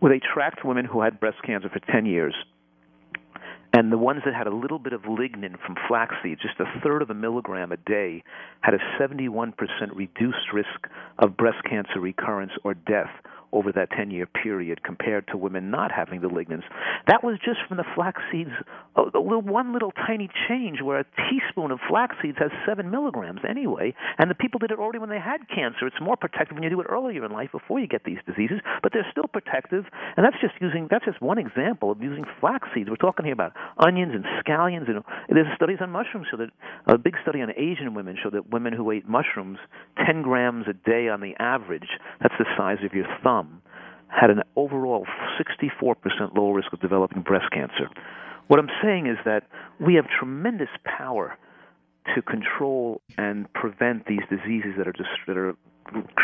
where 0.00 0.12
they 0.12 0.20
tracked 0.34 0.64
women 0.64 0.84
who 0.84 1.02
had 1.02 1.20
breast 1.20 1.38
cancer 1.44 1.68
for 1.68 1.80
10 1.92 2.06
years. 2.06 2.34
And 3.72 3.92
the 3.92 3.98
ones 3.98 4.22
that 4.24 4.34
had 4.34 4.46
a 4.46 4.54
little 4.54 4.78
bit 4.78 4.94
of 4.94 5.02
lignan 5.02 5.56
from 5.64 5.76
flaxseed, 5.86 6.38
just 6.40 6.58
a 6.58 6.80
third 6.82 7.02
of 7.02 7.10
a 7.10 7.14
milligram 7.14 7.70
a 7.70 7.76
day, 7.76 8.24
had 8.62 8.74
a 8.74 8.78
71% 9.00 9.52
reduced 9.94 10.52
risk 10.54 10.88
of 11.18 11.36
breast 11.36 11.58
cancer 11.68 12.00
recurrence 12.00 12.52
or 12.64 12.74
death 12.74 13.10
over 13.52 13.72
that 13.72 13.90
10 13.90 14.10
year 14.10 14.26
period 14.26 14.82
compared 14.82 15.26
to 15.28 15.36
women 15.36 15.70
not 15.70 15.90
having 15.90 16.20
the 16.20 16.28
lignans. 16.28 16.62
That 17.06 17.24
was 17.24 17.38
just 17.44 17.58
from 17.66 17.76
the 17.76 17.84
flax 17.94 18.20
seeds, 18.30 18.50
a 18.96 19.02
little, 19.02 19.42
one 19.42 19.72
little 19.72 19.92
tiny 19.92 20.28
change 20.48 20.82
where 20.82 21.00
a 21.00 21.04
teaspoon 21.28 21.70
of 21.70 21.78
flax 21.88 22.16
seeds 22.20 22.36
has 22.38 22.50
7 22.66 22.90
milligrams 22.90 23.40
anyway, 23.48 23.94
and 24.18 24.30
the 24.30 24.34
people 24.34 24.58
did 24.58 24.70
it 24.70 24.78
already 24.78 24.98
when 24.98 25.08
they 25.08 25.18
had 25.18 25.48
cancer. 25.48 25.86
It's 25.86 26.00
more 26.00 26.16
protective 26.16 26.54
when 26.56 26.62
you 26.62 26.70
do 26.70 26.80
it 26.80 26.86
earlier 26.88 27.24
in 27.24 27.32
life 27.32 27.52
before 27.52 27.80
you 27.80 27.86
get 27.86 28.04
these 28.04 28.18
diseases, 28.26 28.60
but 28.82 28.92
they're 28.92 29.06
still 29.10 29.28
protective, 29.32 29.84
and 30.16 30.26
that's 30.26 30.40
just 30.40 30.54
using, 30.60 30.88
that's 30.90 31.04
just 31.04 31.22
one 31.22 31.38
example 31.38 31.90
of 31.90 32.02
using 32.02 32.24
flax 32.40 32.68
seeds. 32.74 32.90
We're 32.90 32.96
talking 32.96 33.24
here 33.24 33.34
about 33.34 33.52
onions 33.78 34.12
and 34.14 34.24
scallions, 34.44 34.88
and 34.88 35.02
there's 35.28 35.48
studies 35.56 35.78
on 35.80 35.90
mushrooms 35.90 36.26
so 36.30 36.36
that 36.36 36.50
a 36.86 36.98
big 36.98 37.14
study 37.22 37.40
on 37.40 37.50
Asian 37.56 37.94
women 37.94 38.16
showed 38.22 38.34
that 38.34 38.50
women 38.50 38.72
who 38.72 38.90
ate 38.90 39.08
mushrooms 39.08 39.58
10 40.04 40.22
grams 40.22 40.66
a 40.68 40.74
day 40.74 41.08
on 41.08 41.20
the 41.20 41.34
average, 41.38 41.88
that's 42.20 42.34
the 42.38 42.46
size 42.56 42.78
of 42.84 42.92
your 42.92 43.06
thumb 43.22 43.37
had 44.08 44.30
an 44.30 44.42
overall 44.56 45.06
64% 45.38 46.36
lower 46.36 46.54
risk 46.54 46.72
of 46.72 46.80
developing 46.80 47.22
breast 47.22 47.50
cancer. 47.52 47.88
What 48.48 48.58
I'm 48.58 48.70
saying 48.82 49.06
is 49.06 49.18
that 49.24 49.44
we 49.78 49.94
have 49.94 50.06
tremendous 50.18 50.70
power 50.84 51.36
to 52.14 52.22
control 52.22 53.02
and 53.18 53.52
prevent 53.52 54.06
these 54.06 54.22
diseases 54.30 54.72
that 54.78 54.88
are 54.88 54.92
just 54.92 55.10
that 55.26 55.36
are 55.36 55.54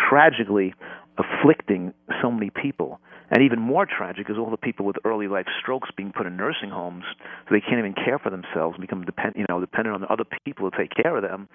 tragically 0.08 0.74
afflicting 1.18 1.92
so 2.22 2.30
many 2.30 2.50
people. 2.50 3.00
And 3.30 3.42
even 3.42 3.58
more 3.58 3.86
tragic 3.86 4.28
is 4.28 4.36
all 4.38 4.50
the 4.50 4.56
people 4.56 4.84
with 4.84 4.96
early 5.04 5.28
life 5.28 5.46
strokes 5.60 5.88
being 5.96 6.12
put 6.14 6.26
in 6.26 6.36
nursing 6.36 6.70
homes 6.70 7.04
so 7.18 7.54
they 7.54 7.60
can't 7.60 7.78
even 7.78 7.94
care 7.94 8.18
for 8.18 8.30
themselves 8.30 8.76
and 8.76 8.80
become 8.80 9.04
depend, 9.04 9.34
you 9.36 9.46
know, 9.48 9.60
dependent 9.60 9.96
on 9.96 10.06
other 10.10 10.24
people 10.44 10.70
to 10.70 10.76
take 10.76 10.90
care 10.94 11.16
of 11.16 11.22
them. 11.22 11.48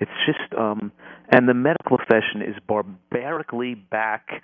It's 0.00 0.10
just 0.26 0.58
um 0.58 0.92
and 1.30 1.48
the 1.48 1.54
medical 1.54 1.98
profession 1.98 2.42
is 2.42 2.56
barbarically 2.66 3.74
back 3.74 4.42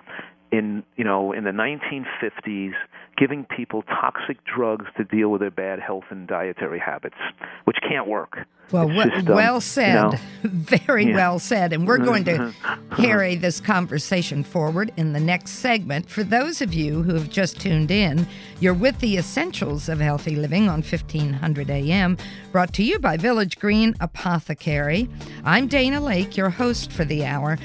in 0.52 0.82
you 0.96 1.04
know 1.04 1.32
in 1.32 1.44
the 1.44 1.50
1950s 1.50 2.72
giving 3.16 3.44
people 3.44 3.82
toxic 3.82 4.38
drugs 4.44 4.86
to 4.96 5.04
deal 5.04 5.28
with 5.28 5.40
their 5.40 5.50
bad 5.50 5.78
health 5.78 6.04
and 6.10 6.26
dietary 6.26 6.78
habits 6.78 7.16
which 7.64 7.76
can't 7.86 8.08
work. 8.08 8.38
Well 8.72 8.86
well, 8.88 9.08
just, 9.08 9.28
um, 9.28 9.34
well 9.34 9.60
said 9.60 9.94
you 9.94 10.10
know, 10.10 10.18
very 10.44 11.06
yeah. 11.06 11.16
well 11.16 11.38
said. 11.38 11.72
And 11.72 11.86
we're 11.86 11.98
going 11.98 12.24
to 12.24 12.52
carry 12.96 13.34
this 13.34 13.60
conversation 13.60 14.44
forward 14.44 14.92
in 14.96 15.12
the 15.12 15.20
next 15.20 15.52
segment. 15.52 16.08
For 16.08 16.22
those 16.22 16.60
of 16.60 16.72
you 16.72 17.02
who 17.02 17.14
have 17.14 17.28
just 17.28 17.60
tuned 17.60 17.90
in 17.90 18.26
you're 18.60 18.74
with 18.74 18.98
the 19.00 19.16
essentials 19.16 19.88
of 19.88 20.00
healthy 20.00 20.36
living 20.36 20.68
on 20.68 20.82
1500 20.82 21.70
AM 21.70 22.16
brought 22.52 22.72
to 22.74 22.82
you 22.82 22.98
by 22.98 23.16
Village 23.16 23.58
Green 23.58 23.94
Apothecary. 24.00 25.08
I'm 25.44 25.66
Dana 25.66 26.00
Lake 26.00 26.36
your 26.36 26.50
host 26.50 26.92
for 26.92 27.04
the 27.04 27.24
hour 27.24 27.58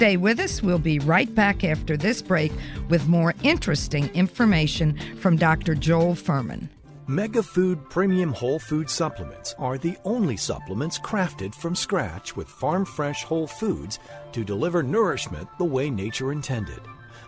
stay 0.00 0.16
with 0.16 0.40
us 0.40 0.62
we'll 0.62 0.78
be 0.78 0.98
right 1.00 1.34
back 1.34 1.62
after 1.62 1.94
this 1.94 2.22
break 2.22 2.50
with 2.88 3.06
more 3.06 3.34
interesting 3.42 4.08
information 4.14 4.98
from 5.16 5.36
Dr. 5.36 5.74
Joel 5.74 6.14
Fuhrman. 6.14 6.70
Megafood 7.06 7.90
Premium 7.90 8.32
Whole 8.32 8.58
Food 8.58 8.88
Supplements 8.88 9.54
are 9.58 9.76
the 9.76 9.94
only 10.06 10.38
supplements 10.38 10.98
crafted 10.98 11.54
from 11.54 11.76
scratch 11.76 12.34
with 12.34 12.48
farm 12.48 12.86
fresh 12.86 13.24
whole 13.24 13.46
foods 13.46 13.98
to 14.32 14.42
deliver 14.42 14.82
nourishment 14.82 15.46
the 15.58 15.66
way 15.66 15.90
nature 15.90 16.32
intended. 16.32 16.80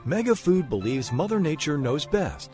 Megafood 0.07 0.71
believes 0.71 1.13
Mother 1.13 1.39
Nature 1.39 1.77
knows 1.77 2.07
best. 2.07 2.53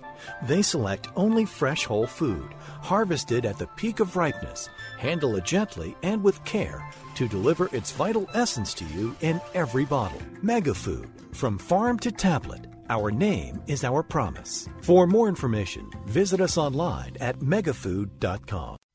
They 0.48 0.62
select 0.62 1.08
only 1.14 1.44
fresh 1.44 1.84
whole 1.84 2.08
food, 2.08 2.52
harvested 2.82 3.46
at 3.46 3.56
the 3.56 3.68
peak 3.76 4.00
of 4.00 4.16
ripeness, 4.16 4.68
handle 4.98 5.36
it 5.36 5.44
gently 5.44 5.96
and 6.02 6.22
with 6.22 6.44
care 6.44 6.84
to 7.14 7.28
deliver 7.28 7.68
its 7.72 7.92
vital 7.92 8.28
essence 8.34 8.74
to 8.74 8.84
you 8.86 9.14
in 9.20 9.40
every 9.54 9.84
bottle. 9.84 10.20
Megafood, 10.42 11.08
from 11.34 11.58
farm 11.58 11.98
to 12.00 12.10
tablet. 12.10 12.66
Our 12.90 13.10
name 13.10 13.60
is 13.66 13.84
our 13.84 14.02
promise. 14.02 14.68
For 14.80 15.06
more 15.06 15.28
information, 15.28 15.90
visit 16.06 16.40
us 16.40 16.56
online 16.56 17.16
at 17.20 17.38
megafood.com. 17.40 18.77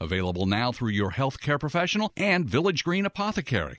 Available 0.00 0.46
now 0.46 0.72
through 0.72 0.90
your 0.90 1.12
healthcare 1.12 1.58
professional 1.58 2.12
and 2.16 2.48
Village 2.48 2.84
Green 2.84 3.06
Apothecary. 3.06 3.78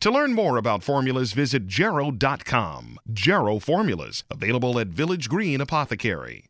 To 0.00 0.10
learn 0.10 0.32
more 0.32 0.56
about 0.56 0.82
formulas, 0.82 1.32
visit 1.32 1.66
Jarrow.com. 1.66 2.98
Jarrow 3.12 3.58
Formulas, 3.58 4.24
available 4.30 4.78
at 4.78 4.88
Village 4.88 5.28
Green 5.28 5.60
Apothecary. 5.60 6.49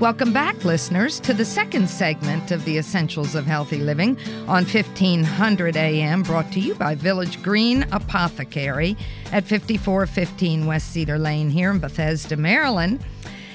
Welcome 0.00 0.32
back, 0.32 0.64
listeners, 0.64 1.20
to 1.20 1.32
the 1.32 1.44
second 1.44 1.88
segment 1.88 2.50
of 2.50 2.64
the 2.64 2.78
Essentials 2.78 3.34
of 3.34 3.46
Healthy 3.46 3.78
Living 3.78 4.18
on 4.48 4.64
1500 4.64 5.76
AM, 5.76 6.22
brought 6.22 6.50
to 6.52 6.60
you 6.60 6.74
by 6.74 6.94
Village 6.94 7.42
Green 7.42 7.84
Apothecary 7.92 8.96
at 9.32 9.44
5415 9.44 10.66
West 10.66 10.90
Cedar 10.90 11.18
Lane 11.18 11.50
here 11.50 11.70
in 11.70 11.78
Bethesda, 11.78 12.36
Maryland. 12.36 13.04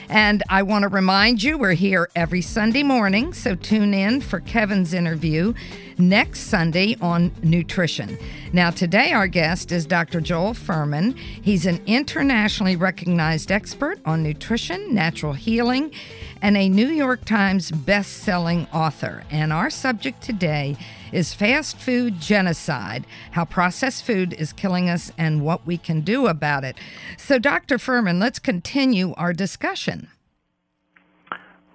And 0.09 0.41
I 0.49 0.63
want 0.63 0.81
to 0.81 0.87
remind 0.87 1.43
you, 1.43 1.59
we're 1.59 1.73
here 1.73 2.09
every 2.15 2.41
Sunday 2.41 2.81
morning, 2.81 3.31
so 3.31 3.53
tune 3.53 3.93
in 3.93 4.21
for 4.21 4.39
Kevin's 4.39 4.91
interview 4.91 5.53
next 5.99 6.47
Sunday 6.47 6.95
on 6.99 7.31
nutrition. 7.43 8.17
Now, 8.51 8.71
today 8.71 9.11
our 9.11 9.27
guest 9.27 9.71
is 9.71 9.85
Dr. 9.85 10.19
Joel 10.19 10.55
Fuhrman. 10.55 11.15
He's 11.15 11.67
an 11.67 11.79
internationally 11.85 12.75
recognized 12.75 13.51
expert 13.51 13.99
on 14.03 14.23
nutrition, 14.23 14.95
natural 14.95 15.33
healing, 15.33 15.91
and 16.41 16.57
a 16.57 16.69
New 16.69 16.87
York 16.87 17.25
Times 17.25 17.71
best-selling 17.71 18.67
author. 18.73 19.23
And 19.29 19.51
our 19.51 19.69
subject 19.69 20.21
today 20.21 20.77
is 21.11 21.33
fast 21.33 21.77
food 21.77 22.19
genocide, 22.19 23.05
how 23.31 23.45
processed 23.45 24.05
food 24.05 24.33
is 24.33 24.53
killing 24.53 24.89
us 24.89 25.11
and 25.17 25.41
what 25.41 25.65
we 25.65 25.77
can 25.77 26.01
do 26.01 26.27
about 26.27 26.63
it. 26.63 26.77
So, 27.17 27.39
Dr. 27.39 27.77
Fuhrman, 27.77 28.19
let's 28.19 28.39
continue 28.39 29.13
our 29.15 29.33
discussion. 29.33 30.09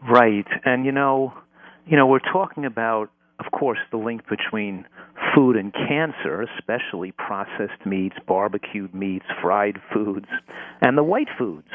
Right. 0.08 0.46
And 0.64 0.84
you 0.84 0.92
know, 0.92 1.32
you 1.86 1.96
know, 1.96 2.06
we're 2.06 2.18
talking 2.18 2.64
about 2.64 3.10
of 3.40 3.50
course 3.52 3.78
the 3.90 3.96
link 3.96 4.22
between 4.28 4.84
food 5.34 5.56
and 5.56 5.72
cancer, 5.72 6.42
especially 6.42 7.12
processed 7.12 7.84
meats, 7.86 8.16
barbecued 8.26 8.94
meats, 8.94 9.26
fried 9.40 9.80
foods, 9.92 10.28
and 10.80 10.98
the 10.98 11.02
white 11.02 11.28
foods. 11.38 11.68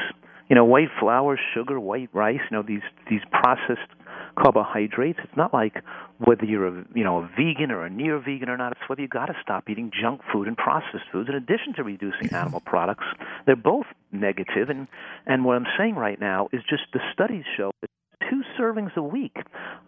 You 0.50 0.56
know, 0.56 0.64
white 0.64 0.88
flour, 0.98 1.38
sugar, 1.54 1.78
white 1.80 2.10
rice, 2.12 2.40
you 2.50 2.56
know, 2.56 2.62
these 2.62 2.82
these 3.08 3.22
processed 3.30 3.88
carbohydrates. 4.36 5.18
It's 5.22 5.36
not 5.36 5.54
like 5.54 5.82
whether 6.18 6.44
you're 6.44 6.66
a 6.66 6.84
you 6.94 7.04
know 7.04 7.18
a 7.18 7.30
vegan 7.36 7.70
or 7.70 7.84
a 7.84 7.90
near 7.90 8.18
vegan 8.18 8.48
or 8.48 8.56
not. 8.56 8.72
It's 8.72 8.88
whether 8.88 9.00
you 9.00 9.08
got 9.08 9.26
to 9.26 9.36
stop 9.42 9.70
eating 9.70 9.90
junk 9.98 10.20
food 10.32 10.48
and 10.48 10.56
processed 10.56 11.04
foods. 11.12 11.28
In 11.28 11.34
addition 11.34 11.74
to 11.76 11.84
reducing 11.84 12.28
mm-hmm. 12.28 12.34
animal 12.34 12.60
products, 12.60 13.04
they're 13.46 13.56
both 13.56 13.86
negative. 14.12 14.68
And 14.68 14.88
and 15.26 15.44
what 15.44 15.56
I'm 15.56 15.66
saying 15.78 15.94
right 15.94 16.20
now 16.20 16.48
is 16.52 16.62
just 16.68 16.82
the 16.92 17.00
studies 17.12 17.44
show 17.56 17.70
that 17.80 17.90
two 18.28 18.42
servings 18.58 18.94
a 18.96 19.02
week 19.02 19.36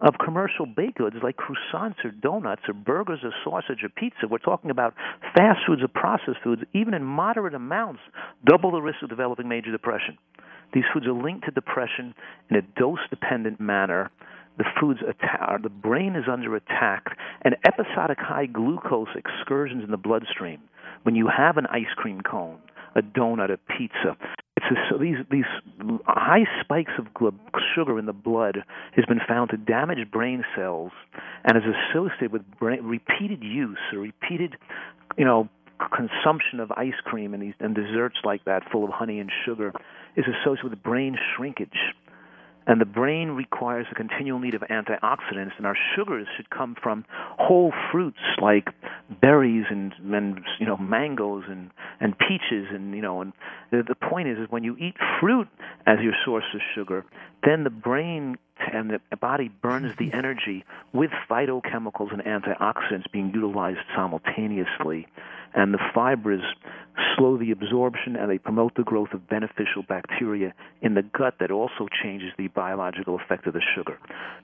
of 0.01 0.15
commercial 0.23 0.65
baked 0.65 0.97
goods 0.97 1.15
like 1.23 1.37
croissants 1.37 2.03
or 2.03 2.11
donuts 2.11 2.63
or 2.67 2.73
burgers 2.73 3.19
or 3.23 3.31
sausage 3.43 3.83
or 3.83 3.89
pizza. 3.89 4.27
We're 4.29 4.39
talking 4.39 4.71
about 4.71 4.93
fast 5.35 5.59
foods 5.67 5.81
or 5.83 5.87
processed 5.87 6.39
foods, 6.43 6.63
even 6.73 6.93
in 6.93 7.03
moderate 7.03 7.53
amounts, 7.53 8.01
double 8.45 8.71
the 8.71 8.81
risk 8.81 9.01
of 9.03 9.09
developing 9.09 9.47
major 9.47 9.71
depression. 9.71 10.17
These 10.73 10.85
foods 10.93 11.07
are 11.07 11.13
linked 11.13 11.45
to 11.45 11.51
depression 11.51 12.13
in 12.49 12.57
a 12.57 12.61
dose 12.61 12.99
dependent 13.09 13.59
manner. 13.59 14.11
The 14.57 14.65
foods 14.79 14.99
attack, 15.07 15.63
the 15.63 15.69
brain 15.69 16.15
is 16.15 16.25
under 16.31 16.55
attack, 16.55 17.17
and 17.43 17.55
episodic 17.65 18.19
high 18.19 18.45
glucose 18.45 19.09
excursions 19.15 19.83
in 19.83 19.91
the 19.91 19.97
bloodstream. 19.97 20.59
When 21.03 21.15
you 21.15 21.27
have 21.27 21.57
an 21.57 21.65
ice 21.67 21.91
cream 21.95 22.21
cone, 22.21 22.59
a 22.95 23.01
donut, 23.01 23.51
a 23.51 23.57
pizza, 23.57 24.15
so 24.89 24.97
these 24.97 25.17
these 25.29 25.45
high 26.07 26.45
spikes 26.61 26.93
of 26.97 27.07
sugar 27.75 27.99
in 27.99 28.05
the 28.05 28.13
blood 28.13 28.59
has 28.95 29.05
been 29.05 29.19
found 29.27 29.49
to 29.49 29.57
damage 29.57 30.09
brain 30.11 30.43
cells 30.55 30.91
and 31.43 31.57
is 31.57 31.63
associated 31.63 32.31
with 32.31 32.43
brain, 32.59 32.83
repeated 32.83 33.43
use 33.43 33.79
or 33.91 33.99
repeated, 33.99 34.55
you 35.17 35.25
know, 35.25 35.49
consumption 35.95 36.59
of 36.59 36.71
ice 36.71 36.93
cream 37.03 37.33
and 37.33 37.43
these 37.43 37.53
and 37.59 37.75
desserts 37.75 38.17
like 38.23 38.45
that 38.45 38.63
full 38.71 38.85
of 38.85 38.91
honey 38.91 39.19
and 39.19 39.31
sugar 39.45 39.73
is 40.15 40.25
associated 40.25 40.69
with 40.71 40.83
brain 40.83 41.17
shrinkage. 41.35 41.93
And 42.65 42.79
the 42.79 42.85
brain 42.85 43.31
requires 43.31 43.87
a 43.91 43.95
continual 43.95 44.39
need 44.39 44.53
of 44.53 44.61
antioxidants, 44.61 45.51
and 45.57 45.65
our 45.65 45.75
sugars 45.95 46.27
should 46.37 46.49
come 46.49 46.77
from 46.81 47.03
whole 47.37 47.73
fruits 47.91 48.21
like 48.41 48.69
berries 49.21 49.65
and, 49.69 49.93
and 50.13 50.39
you 50.61 50.65
know 50.65 50.77
mangoes 50.77 51.43
and, 51.49 51.71
and 51.99 52.17
peaches 52.17 52.67
and 52.71 52.95
you 52.95 53.01
know 53.01 53.19
and 53.19 53.33
the, 53.71 53.83
the 53.85 53.95
point 53.95 54.29
is 54.29 54.37
is 54.37 54.47
when 54.49 54.63
you 54.63 54.77
eat 54.77 54.95
fruit 55.19 55.49
as 55.85 55.97
your 56.01 56.13
source 56.23 56.45
of 56.55 56.61
sugar, 56.73 57.03
then 57.45 57.65
the 57.65 57.69
brain 57.69 58.37
and 58.71 58.99
the 59.09 59.17
body 59.17 59.49
burns 59.61 59.93
the 59.97 60.11
energy 60.13 60.63
with 60.93 61.11
phytochemicals 61.29 62.13
and 62.13 62.23
antioxidants 62.23 63.11
being 63.11 63.31
utilized 63.33 63.79
simultaneously 63.95 65.07
and 65.53 65.73
the 65.73 65.79
fibers 65.93 66.41
slow 67.15 67.37
the 67.37 67.51
absorption 67.51 68.15
and 68.15 68.29
they 68.29 68.37
promote 68.37 68.75
the 68.75 68.83
growth 68.83 69.09
of 69.13 69.27
beneficial 69.27 69.83
bacteria 69.87 70.53
in 70.81 70.93
the 70.95 71.03
gut 71.03 71.35
that 71.39 71.51
also 71.51 71.87
changes 72.03 72.31
the 72.37 72.47
biological 72.49 73.15
effect 73.15 73.47
of 73.47 73.53
the 73.53 73.61
sugar. 73.75 73.97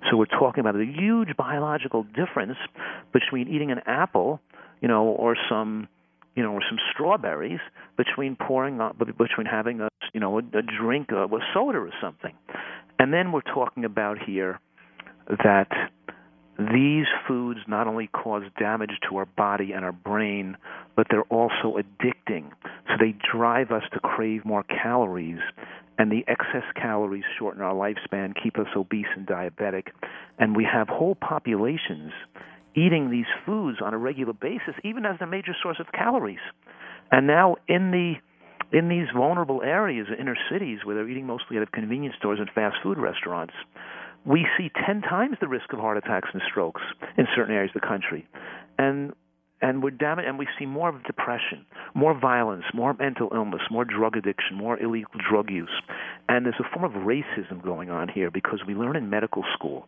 So 0.10 0.18
we're 0.18 0.26
talking 0.26 0.62
about 0.62 0.76
a 0.76 0.86
huge 0.86 1.36
biological 1.38 2.04
difference 2.04 2.58
between 3.12 3.48
eating 3.48 3.72
an 3.72 3.80
apple, 3.86 4.40
you 4.82 4.88
know, 4.88 5.06
or 5.06 5.36
some 5.50 5.88
you 6.36 6.44
know, 6.44 6.54
or 6.54 6.62
some 6.70 6.78
strawberries 6.94 7.60
between 7.98 8.36
pouring 8.36 8.80
on, 8.80 8.96
between 8.98 9.46
having 9.46 9.82
a, 9.82 9.90
you 10.14 10.22
know, 10.22 10.38
a, 10.38 10.42
a 10.58 10.62
drink 10.62 11.12
uh, 11.12 11.28
with 11.30 11.42
soda 11.54 11.80
or 11.80 11.92
something. 12.00 12.34
And 13.00 13.14
then 13.14 13.32
we're 13.32 13.42
talking 13.42 13.86
about 13.86 14.18
here 14.22 14.60
that 15.30 15.70
these 16.60 17.06
foods 17.26 17.62
not 17.68 17.88
only 17.88 18.08
cause 18.08 18.44
damage 18.60 18.92
to 19.10 19.16
our 19.16 19.26
body 19.26 19.72
and 19.72 19.86
our 19.86 19.94
brain, 19.94 20.58
but 20.98 21.08
they're 21.10 21.24
also 21.24 21.78
addicting. 21.78 22.50
So 22.88 22.96
they 23.00 23.16
drive 23.32 23.72
us 23.72 23.84
to 23.94 24.00
crave 24.02 24.44
more 24.44 24.64
calories, 24.64 25.40
and 25.98 26.12
the 26.12 26.26
excess 26.28 26.66
calories 26.76 27.24
shorten 27.38 27.62
our 27.62 27.74
lifespan, 27.74 28.34
keep 28.42 28.60
us 28.60 28.68
obese 28.76 29.08
and 29.16 29.26
diabetic. 29.26 29.88
And 30.38 30.56
we 30.56 30.66
have 30.66 30.90
whole 30.90 31.16
populations 31.16 32.12
eating 32.76 33.10
these 33.10 33.26
foods 33.46 33.80
on 33.82 33.94
a 33.94 33.98
regular 33.98 34.34
basis, 34.34 34.76
even 34.84 35.06
as 35.06 35.16
a 35.22 35.26
major 35.26 35.56
source 35.64 35.80
of 35.80 35.88
calories. 35.94 36.40
And 37.12 37.26
now 37.26 37.56
in 37.68 37.92
the 37.92 38.16
in 38.72 38.90
these 38.90 39.08
vulnerable 39.16 39.62
areas, 39.64 40.08
inner 40.20 40.38
cities, 40.52 40.80
where 40.84 40.96
they're 40.96 41.10
eating 41.10 41.26
mostly 41.26 41.58
out 41.58 41.64
of 41.64 41.72
convenience 41.72 42.16
stores 42.18 42.40
and 42.40 42.50
fast 42.54 42.78
food 42.84 42.98
restaurants, 42.98 43.54
we 44.26 44.46
see 44.58 44.70
10 44.86 45.02
times 45.02 45.38
the 45.40 45.48
risk 45.48 45.72
of 45.74 45.80
heart 45.80 45.98
attacks 45.98 46.30
and 46.34 46.42
strokes 46.50 46.82
in 47.18 47.26
certain 47.36 47.56
areas 47.56 47.72
of 47.76 47.82
the 47.82 47.88
country. 47.88 48.28
And 48.78 49.14
and 49.62 49.84
we're 49.84 49.92
damaged, 49.92 50.26
and 50.26 50.40
we 50.40 50.48
see 50.58 50.66
more 50.66 50.88
of 50.88 51.04
depression, 51.04 51.66
more 51.94 52.18
violence, 52.18 52.64
more 52.74 52.94
mental 52.94 53.30
illness, 53.36 53.62
more 53.70 53.84
drug 53.84 54.16
addiction, 54.16 54.56
more 54.56 54.80
illegal 54.80 55.12
drug 55.30 55.50
use. 55.50 55.82
And 56.30 56.46
there's 56.46 56.56
a 56.60 56.74
form 56.74 56.86
of 56.86 57.02
racism 57.04 57.62
going 57.62 57.90
on 57.90 58.08
here 58.08 58.32
because 58.32 58.62
we 58.66 58.74
learn 58.74 58.96
in 58.96 59.10
medical 59.10 59.44
school 59.54 59.86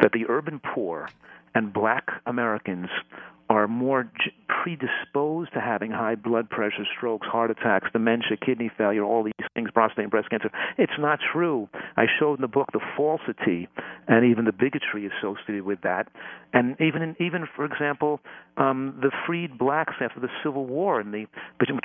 that 0.00 0.12
the 0.12 0.26
urban 0.28 0.60
poor 0.60 1.08
and 1.56 1.72
black 1.72 2.08
Americans 2.26 2.88
are 3.48 3.68
more 3.68 4.10
predisposed 4.48 5.52
to 5.52 5.60
having 5.60 5.90
high 5.90 6.14
blood 6.14 6.48
pressure, 6.48 6.86
strokes, 6.96 7.26
heart 7.26 7.50
attacks, 7.50 7.88
dementia, 7.92 8.36
kidney 8.44 8.70
failure, 8.76 9.04
all 9.04 9.22
these 9.22 9.32
things, 9.54 9.70
prostate 9.72 10.04
and 10.04 10.10
breast 10.10 10.30
cancer. 10.30 10.50
It's 10.78 10.92
not 10.98 11.18
true. 11.32 11.68
I 11.96 12.06
showed 12.18 12.34
in 12.34 12.40
the 12.40 12.48
book 12.48 12.68
the 12.72 12.80
falsity 12.96 13.68
and 14.08 14.24
even 14.24 14.44
the 14.44 14.52
bigotry 14.52 15.10
associated 15.18 15.64
with 15.64 15.80
that. 15.82 16.08
And 16.52 16.76
even 16.80 17.02
in, 17.02 17.16
even 17.20 17.46
for 17.54 17.64
example, 17.64 18.20
um, 18.56 18.98
the 19.02 19.10
freed 19.26 19.58
blacks 19.58 19.94
after 20.00 20.20
the 20.20 20.28
Civil 20.42 20.66
War 20.66 21.00
and 21.00 21.12
the 21.12 21.26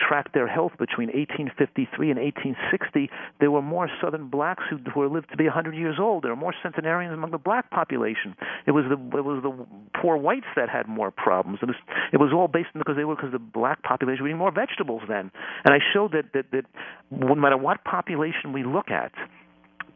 tracked 0.09 0.33
their 0.33 0.47
health 0.47 0.73
between 0.79 1.07
1853 1.09 2.11
and 2.11 2.19
1860. 2.19 3.09
There 3.39 3.51
were 3.51 3.61
more 3.61 3.89
Southern 4.01 4.29
blacks 4.29 4.63
who, 4.69 4.77
who 4.91 5.07
lived 5.07 5.29
to 5.31 5.37
be 5.37 5.45
100 5.45 5.75
years 5.75 5.97
old. 5.99 6.23
There 6.23 6.31
were 6.31 6.39
more 6.39 6.53
centenarians 6.61 7.13
among 7.13 7.31
the 7.31 7.37
black 7.37 7.69
population. 7.71 8.35
It 8.65 8.71
was 8.71 8.85
the 8.89 9.17
it 9.17 9.23
was 9.23 9.41
the 9.43 9.65
poor 9.99 10.17
whites 10.17 10.47
that 10.55 10.69
had 10.69 10.87
more 10.87 11.11
problems. 11.11 11.48
It 11.61 11.65
was 11.65 11.75
it 12.13 12.17
was 12.17 12.31
all 12.33 12.47
based 12.47 12.69
on 12.75 12.79
because 12.79 12.95
they 12.95 13.05
were 13.05 13.15
because 13.15 13.31
the 13.31 13.39
black 13.39 13.83
population 13.83 14.23
were 14.23 14.29
eating 14.29 14.37
more 14.37 14.51
vegetables 14.51 15.01
then. 15.07 15.31
And 15.65 15.73
I 15.73 15.79
showed 15.93 16.11
that 16.13 16.33
that 16.33 16.51
that 16.51 16.65
no 17.11 17.35
matter 17.35 17.57
what 17.57 17.83
population 17.83 18.53
we 18.53 18.63
look 18.63 18.91
at, 18.91 19.11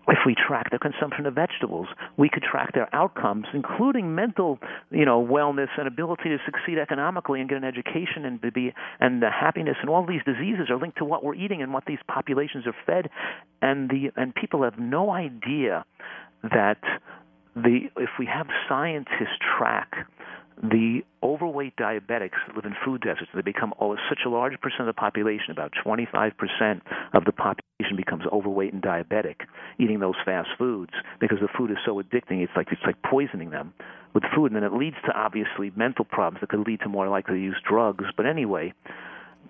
if 0.07 0.19
we 0.25 0.35
track 0.35 0.69
their 0.69 0.79
consumption 0.79 1.25
of 1.25 1.33
vegetables, 1.33 1.87
we 2.17 2.29
could 2.29 2.43
track 2.43 2.73
their 2.73 2.93
outcomes, 2.93 3.45
including 3.53 4.15
mental, 4.15 4.59
you 4.91 5.05
know, 5.05 5.23
wellness 5.23 5.69
and 5.77 5.87
ability 5.87 6.29
to 6.29 6.37
succeed 6.45 6.77
economically 6.77 7.39
and 7.39 7.49
get 7.49 7.57
an 7.57 7.63
education 7.63 8.25
and 8.25 8.41
be 8.41 8.73
and 8.99 9.21
the 9.21 9.29
happiness 9.29 9.77
and 9.81 9.89
all 9.89 10.05
these 10.05 10.23
diseases 10.25 10.69
are 10.69 10.77
linked 10.77 10.97
to 10.97 11.05
what 11.05 11.23
we're 11.23 11.35
eating 11.35 11.61
and 11.61 11.73
what 11.73 11.85
these 11.85 11.99
populations 12.07 12.65
are 12.67 12.75
fed, 12.85 13.09
and 13.61 13.89
the 13.89 14.11
and 14.15 14.35
people 14.35 14.63
have 14.63 14.77
no 14.77 15.11
idea 15.11 15.85
that 16.43 16.81
the 17.55 17.89
if 17.97 18.09
we 18.19 18.25
have 18.25 18.47
scientists 18.67 19.37
track 19.57 20.07
the 20.61 21.01
overweight 21.21 21.75
diabetics 21.75 22.37
live 22.55 22.65
in 22.65 22.75
food 22.85 23.01
deserts. 23.01 23.29
They 23.33 23.41
become 23.41 23.73
oh, 23.79 23.95
such 24.09 24.19
a 24.25 24.29
large 24.29 24.59
percent 24.61 24.81
of 24.81 24.87
the 24.87 24.93
population, 24.93 25.51
about 25.51 25.71
25% 25.85 26.33
of 27.13 27.25
the 27.25 27.31
population 27.31 27.95
becomes 27.97 28.23
overweight 28.31 28.73
and 28.73 28.81
diabetic, 28.81 29.41
eating 29.79 29.99
those 29.99 30.15
fast 30.25 30.49
foods 30.57 30.93
because 31.19 31.39
the 31.41 31.47
food 31.57 31.71
is 31.71 31.77
so 31.85 32.01
addicting. 32.01 32.43
It's 32.43 32.51
like 32.55 32.67
it's 32.71 32.81
like 32.85 33.01
poisoning 33.01 33.49
them 33.49 33.73
with 34.13 34.23
food, 34.35 34.51
and 34.51 34.55
then 34.55 34.63
it 34.63 34.73
leads 34.73 34.97
to 35.05 35.11
obviously 35.11 35.71
mental 35.75 36.05
problems 36.05 36.41
that 36.41 36.49
could 36.49 36.65
lead 36.67 36.81
to 36.81 36.89
more 36.89 37.07
likely 37.09 37.35
to 37.35 37.41
use 37.41 37.57
drugs. 37.67 38.05
But 38.15 38.25
anyway, 38.25 38.73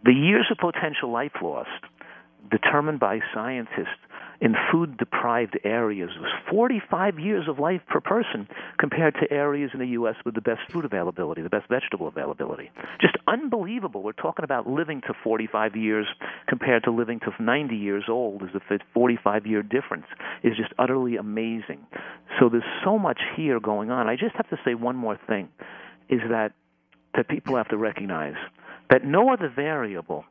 the 0.03 0.13
years 0.13 0.47
of 0.51 0.57
potential 0.57 1.11
life 1.11 1.33
lost, 1.41 1.69
determined 2.49 2.99
by 2.99 3.19
scientists 3.33 3.99
in 4.43 4.55
food 4.69 4.97
deprived 4.97 5.57
areas 5.63 6.09
was 6.19 6.29
45 6.51 7.17
years 7.17 7.47
of 7.47 7.59
life 7.59 7.79
per 7.87 8.01
person 8.01 8.45
compared 8.77 9.15
to 9.15 9.33
areas 9.33 9.71
in 9.73 9.79
the 9.79 9.87
U.S. 9.99 10.15
with 10.25 10.35
the 10.35 10.41
best 10.41 10.59
food 10.69 10.83
availability, 10.83 11.41
the 11.41 11.49
best 11.49 11.69
vegetable 11.69 12.09
availability. 12.09 12.69
Just 12.99 13.15
unbelievable. 13.25 14.03
We're 14.03 14.11
talking 14.11 14.43
about 14.43 14.67
living 14.67 14.99
to 15.07 15.13
45 15.23 15.77
years 15.77 16.05
compared 16.49 16.83
to 16.83 16.91
living 16.91 17.21
to 17.21 17.31
90 17.41 17.73
years 17.73 18.03
old. 18.09 18.43
Is 18.43 18.49
a 18.53 18.79
45 18.93 19.45
year 19.47 19.63
difference 19.63 20.07
is 20.43 20.57
just 20.57 20.73
utterly 20.77 21.15
amazing. 21.15 21.79
So 22.37 22.49
there's 22.49 22.63
so 22.83 22.99
much 22.99 23.21
here 23.37 23.61
going 23.61 23.91
on. 23.91 24.09
I 24.09 24.17
just 24.17 24.35
have 24.35 24.49
to 24.49 24.57
say 24.65 24.75
one 24.75 24.97
more 24.97 25.17
thing, 25.25 25.47
is 26.09 26.19
that 26.29 26.51
that 27.15 27.29
people 27.29 27.55
have 27.55 27.69
to 27.69 27.77
recognize 27.77 28.35
that 28.89 29.05
no 29.05 29.31
other 29.31 29.49
variable 29.55 30.25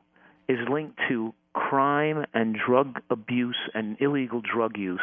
is 0.48 0.58
linked 0.68 0.98
to 1.08 1.32
crime 1.54 2.24
and 2.34 2.56
drug 2.66 3.00
abuse 3.10 3.58
and 3.74 3.96
illegal 4.00 4.40
drug 4.40 4.76
use 4.76 5.00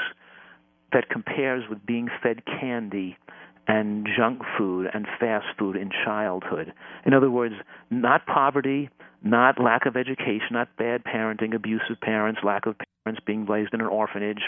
that 0.91 1.09
compares 1.09 1.63
with 1.69 1.85
being 1.85 2.09
fed 2.21 2.43
candy 2.45 3.17
and 3.67 4.07
junk 4.17 4.41
food 4.57 4.88
and 4.93 5.05
fast 5.19 5.45
food 5.57 5.75
in 5.75 5.91
childhood. 6.03 6.73
In 7.05 7.13
other 7.13 7.29
words, 7.29 7.53
not 7.91 8.25
poverty, 8.25 8.89
not 9.23 9.62
lack 9.62 9.85
of 9.85 9.95
education, 9.95 10.49
not 10.51 10.75
bad 10.77 11.03
parenting, 11.03 11.53
abusive 11.53 12.01
parents, 12.01 12.39
lack 12.43 12.65
of 12.65 12.75
being 13.25 13.45
raised 13.45 13.73
in 13.73 13.81
an 13.81 13.88
orphanage. 13.88 14.41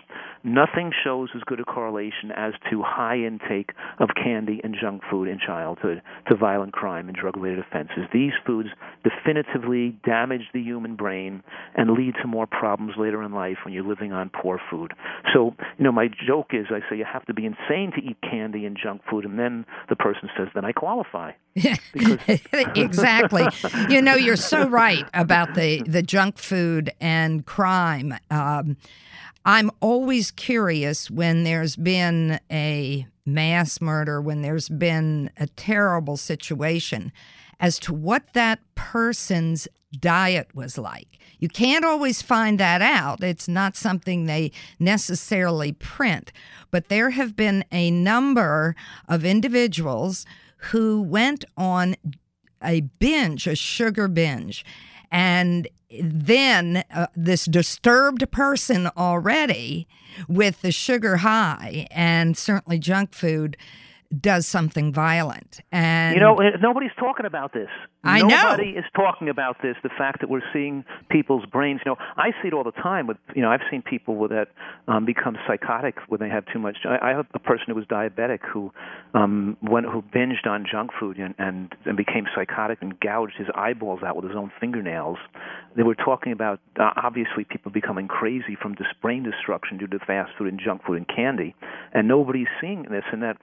Nothing 0.44 0.92
shows 1.04 1.30
as 1.36 1.42
good 1.46 1.60
a 1.60 1.64
correlation 1.64 2.32
as 2.36 2.54
to 2.70 2.84
high 2.84 3.18
intake 3.18 3.72
of 4.00 4.10
candy 4.22 4.60
and 4.64 4.76
junk 4.80 5.02
food 5.10 5.28
in 5.28 5.40
childhood 5.40 6.02
to 6.28 6.36
violent 6.36 6.74
crime 6.74 7.08
and 7.08 7.18
drug 7.18 7.38
related 7.38 7.60
offenses. 7.60 8.06
These 8.14 8.34
foods 8.46 8.70
definitively 9.04 9.98
damage 10.06 10.44
the 10.54 10.62
human 10.62 10.96
brain 10.96 11.44
and 11.76 11.92
lead 11.92 12.16
to 12.22 12.28
more 12.28 12.48
problems 12.48 12.94
later 12.98 13.24
in 13.24 13.34
life 13.34 13.58
when 13.64 13.74
you're 13.74 13.88
living 13.88 14.12
on 14.12 14.30
poor 14.30 14.60
food. 14.70 14.94
So, 15.34 15.56
you 15.78 15.84
know, 15.84 15.92
my 15.92 16.10
joke 16.28 16.52
is 16.52 16.68
I 16.70 16.80
say 16.90 16.98
you 16.98 17.06
have 17.12 17.26
to 17.26 17.34
be 17.34 17.46
insane 17.46 17.92
to 17.96 18.02
eat 18.02 18.18
candy 18.22 18.66
and 18.66 18.78
junk 18.82 19.02
food, 19.10 19.26
and 19.26 19.40
then 19.40 19.66
the 19.90 19.96
person 19.96 20.30
says, 20.38 20.48
then 20.54 20.66
I 20.66 20.72
qualify. 20.72 21.32
exactly. 22.76 23.46
you 23.90 24.02
know, 24.02 24.16
you're 24.16 24.36
so 24.36 24.68
right 24.68 25.06
about 25.14 25.56
the, 25.56 25.84
the 25.86 26.02
junk 26.02 26.38
food 26.38 26.92
and 27.00 27.46
crime. 27.46 28.14
Uh, 28.30 28.41
Um, 28.42 28.78
I'm 29.46 29.72
always 29.80 30.32
curious 30.32 31.10
when 31.10 31.44
there's 31.44 31.76
been 31.76 32.40
a 32.52 33.08
mass 33.26 33.82
murder, 33.82 34.22
when 34.22 34.42
there's 34.42 34.70
been 34.70 35.32
a 35.38 35.48
terrible 35.48 36.18
situation, 36.18 37.12
as 37.60 37.80
to 37.80 37.94
what 37.94 38.34
that 38.34 38.60
person's 38.76 39.68
diet 40.00 40.54
was 40.54 40.78
like. 40.78 41.20
You 41.40 41.50
can't 41.50 41.84
always 41.84 42.22
find 42.22 42.60
that 42.60 42.82
out. 42.82 43.24
It's 43.24 43.48
not 43.48 43.76
something 43.76 44.26
they 44.26 44.52
necessarily 44.80 45.72
print. 45.72 46.32
But 46.70 46.90
there 46.90 47.12
have 47.12 47.36
been 47.36 47.66
a 47.72 47.90
number 47.90 48.76
of 49.08 49.26
individuals 49.26 50.26
who 50.70 51.02
went 51.02 51.44
on 51.58 51.96
a 52.64 52.82
binge, 52.82 53.48
a 53.48 53.56
sugar 53.56 54.08
binge. 54.08 54.64
And 55.12 55.68
then 56.02 56.84
uh, 56.94 57.08
this 57.16 57.46
disturbed 57.46 58.32
person 58.32 58.90
already 58.96 59.88
with 60.28 60.62
the 60.62 60.72
sugar 60.72 61.18
high 61.18 61.88
and 61.92 62.38
certainly 62.38 62.80
junk 62.80 63.14
food 63.14 63.58
does 64.20 64.46
something 64.46 64.92
violent. 64.92 65.62
And 65.72 66.16
you 66.16 66.22
know, 66.22 66.38
nobody's 66.62 66.92
talking 67.00 67.26
about 67.26 67.54
this. 67.54 67.70
I 68.04 68.20
Nobody 68.20 68.36
know. 68.36 68.52
Nobody 68.52 68.70
is 68.72 68.86
talking 68.96 69.30
about 69.30 69.62
this. 69.62 69.76
The 69.84 69.90
fact 69.98 70.22
that 70.22 70.30
we're 70.30 70.42
seeing 70.52 70.84
people's 71.10 71.46
brains. 71.46 71.82
You 71.86 71.92
know, 71.92 71.98
I 72.18 72.32
see 72.42 72.50
it 72.50 72.54
all 72.54 72.64
the 72.64 72.72
time. 72.72 73.08
With 73.08 73.18
you 73.36 73.42
know, 73.42 73.50
I've 73.50 73.62
seen 73.70 73.82
people 73.82 74.28
that 74.28 74.48
um, 74.88 75.06
become 75.06 75.38
psychotic 75.48 75.98
when 76.08 76.20
they 76.20 76.30
have 76.30 76.46
too 76.52 76.60
much. 76.60 76.78
I, 76.86 77.10
I 77.10 77.10
have 77.12 77.26
a 77.34 77.40
person 77.40 77.66
who 77.68 77.76
was 77.76 77.86
diabetic 77.86 78.40
who 78.52 78.72
um, 79.14 79.58
went 79.62 79.86
who 79.86 80.02
binged 80.02 80.46
on 80.46 80.66
junk 80.70 80.92
food 81.00 81.18
and, 81.18 81.36
and 81.38 81.74
and 81.86 81.96
became 81.96 82.26
psychotic 82.36 82.80
and 82.82 83.00
gouged 83.00 83.36
his 83.38 83.48
eyeballs 83.56 84.02
out 84.04 84.16
with 84.16 84.26
his 84.26 84.36
own 84.36 84.52
fingernails. 84.60 85.18
They 85.76 85.84
were 85.84 85.96
talking 85.96 86.34
about 86.34 86.60
uh, 86.80 86.92
obviously 87.02 87.46
people 87.46 87.72
becoming 87.72 88.08
crazy 88.08 88.58
from 88.62 88.74
this 88.74 88.88
brain 89.02 89.24
destruction 89.24 89.78
due 89.78 89.88
to 89.88 90.00
fast 90.00 90.32
food 90.38 90.48
and 90.48 90.60
junk 90.60 90.84
food 90.86 90.98
and 90.98 91.08
candy, 91.08 91.56
and 91.94 92.08
nobody's 92.08 92.48
seeing 92.60 92.84
this 92.84 93.06
and 93.12 93.22
that 93.24 93.38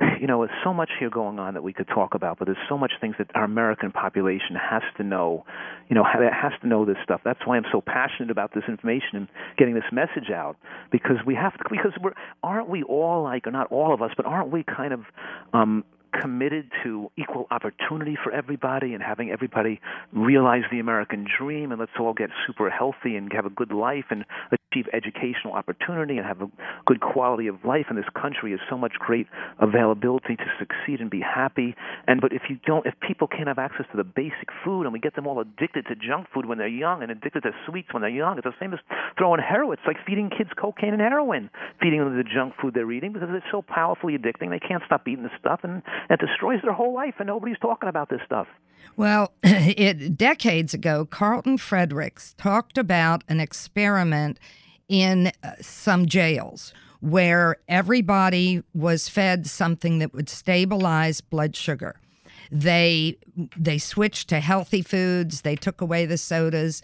you 0.20 0.26
know, 0.26 0.44
there's 0.44 0.58
so 0.64 0.72
much 0.72 0.90
here 0.98 1.10
going 1.10 1.38
on 1.38 1.54
that 1.54 1.62
we 1.62 1.72
could 1.72 1.88
talk 1.88 2.14
about, 2.14 2.38
but 2.38 2.46
there's 2.46 2.58
so 2.68 2.76
much 2.76 2.92
things 3.00 3.14
that 3.18 3.28
our 3.34 3.44
American 3.44 3.92
population 3.92 4.56
has 4.56 4.82
to 4.96 5.02
know. 5.02 5.44
You 5.88 5.94
know, 5.94 6.04
has 6.04 6.52
to 6.62 6.68
know 6.68 6.84
this 6.84 6.96
stuff. 7.04 7.20
That's 7.24 7.40
why 7.44 7.56
I'm 7.56 7.64
so 7.70 7.80
passionate 7.80 8.30
about 8.30 8.52
this 8.54 8.64
information 8.68 9.10
and 9.14 9.28
getting 9.56 9.74
this 9.74 9.84
message 9.92 10.30
out 10.34 10.56
because 10.90 11.16
we 11.26 11.34
have 11.34 11.52
to. 11.54 11.64
Because 11.70 11.92
we're 12.02 12.12
aren't 12.42 12.68
we 12.68 12.82
all 12.82 13.22
like, 13.22 13.46
or 13.46 13.50
not 13.52 13.70
all 13.70 13.94
of 13.94 14.02
us, 14.02 14.10
but 14.16 14.26
aren't 14.26 14.50
we 14.50 14.64
kind 14.64 14.92
of 14.92 15.00
um, 15.52 15.84
committed 16.20 16.70
to 16.82 17.10
equal 17.16 17.46
opportunity 17.50 18.16
for 18.22 18.32
everybody 18.32 18.94
and 18.94 19.02
having 19.02 19.30
everybody 19.30 19.80
realize 20.12 20.62
the 20.70 20.78
American 20.78 21.26
dream 21.38 21.72
and 21.72 21.80
let's 21.80 21.92
all 21.98 22.14
get 22.14 22.30
super 22.46 22.70
healthy 22.70 23.16
and 23.16 23.32
have 23.32 23.46
a 23.46 23.50
good 23.50 23.72
life 23.72 24.06
and 24.10 24.24
achieve 24.76 24.88
educational 24.92 25.54
opportunity 25.54 26.16
and 26.16 26.26
have 26.26 26.40
a 26.42 26.48
good 26.86 27.00
quality 27.00 27.46
of 27.46 27.56
life 27.64 27.86
in 27.90 27.96
this 27.96 28.06
country 28.20 28.52
is 28.52 28.60
so 28.68 28.76
much 28.76 28.94
great 28.98 29.26
availability 29.60 30.36
to 30.36 30.44
succeed 30.58 31.00
and 31.00 31.10
be 31.10 31.20
happy. 31.20 31.74
And 32.06 32.20
but 32.20 32.32
if 32.32 32.42
you 32.48 32.58
don't 32.66 32.86
if 32.86 32.94
people 33.00 33.26
can't 33.26 33.48
have 33.48 33.58
access 33.58 33.86
to 33.92 33.96
the 33.96 34.04
basic 34.04 34.48
food 34.64 34.82
and 34.82 34.92
we 34.92 34.98
get 34.98 35.14
them 35.14 35.26
all 35.26 35.40
addicted 35.40 35.86
to 35.86 35.94
junk 35.94 36.26
food 36.32 36.46
when 36.46 36.58
they're 36.58 36.68
young 36.68 37.02
and 37.02 37.10
addicted 37.10 37.42
to 37.42 37.52
sweets 37.68 37.92
when 37.92 38.02
they're 38.02 38.10
young 38.10 38.38
it's 38.38 38.44
the 38.44 38.54
same 38.60 38.72
as 38.72 38.80
throwing 39.18 39.40
heroin. 39.40 39.78
It's 39.78 39.86
like 39.86 39.98
feeding 40.06 40.30
kids 40.30 40.50
cocaine 40.56 40.92
and 40.92 41.00
heroin 41.00 41.50
feeding 41.80 42.00
them 42.00 42.16
the 42.16 42.24
junk 42.24 42.54
food 42.60 42.74
they're 42.74 42.90
eating 42.90 43.12
because 43.12 43.28
it's 43.32 43.46
so 43.50 43.62
powerfully 43.62 44.16
addicting. 44.16 44.50
They 44.50 44.60
can't 44.60 44.82
stop 44.86 45.06
eating 45.08 45.24
the 45.24 45.30
stuff 45.38 45.60
and 45.62 45.82
it 46.10 46.20
destroys 46.20 46.60
their 46.62 46.72
whole 46.72 46.94
life, 46.94 47.14
and 47.18 47.26
nobody's 47.26 47.58
talking 47.58 47.88
about 47.88 48.08
this 48.08 48.20
stuff. 48.24 48.46
Well, 48.96 49.32
it, 49.42 50.16
decades 50.16 50.74
ago, 50.74 51.04
Carlton 51.04 51.58
Fredericks 51.58 52.34
talked 52.34 52.78
about 52.78 53.24
an 53.28 53.40
experiment 53.40 54.38
in 54.88 55.32
uh, 55.42 55.52
some 55.60 56.06
jails 56.06 56.72
where 57.00 57.56
everybody 57.68 58.62
was 58.74 59.08
fed 59.08 59.46
something 59.46 59.98
that 59.98 60.14
would 60.14 60.28
stabilize 60.28 61.20
blood 61.20 61.54
sugar. 61.54 62.00
They 62.50 63.18
they 63.56 63.78
switched 63.78 64.28
to 64.28 64.40
healthy 64.40 64.82
foods. 64.82 65.42
They 65.42 65.56
took 65.56 65.80
away 65.80 66.06
the 66.06 66.18
sodas, 66.18 66.80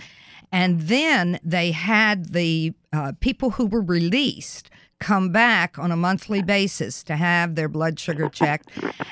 and 0.51 0.83
then 0.83 1.39
they 1.45 1.71
had 1.71 2.33
the 2.33 2.73
uh, 2.93 3.13
people 3.21 3.51
who 3.51 3.67
were 3.67 3.83
released 3.83 4.71
come 5.03 5.31
back 5.31 5.81
on 5.81 5.91
a 5.91 5.97
monthly 5.97 6.43
basis 6.43 7.03
to 7.03 7.17
have 7.17 7.57
their 7.57 7.69
blood 7.69 7.99
sugar 7.99 8.29
checked. 8.29 8.71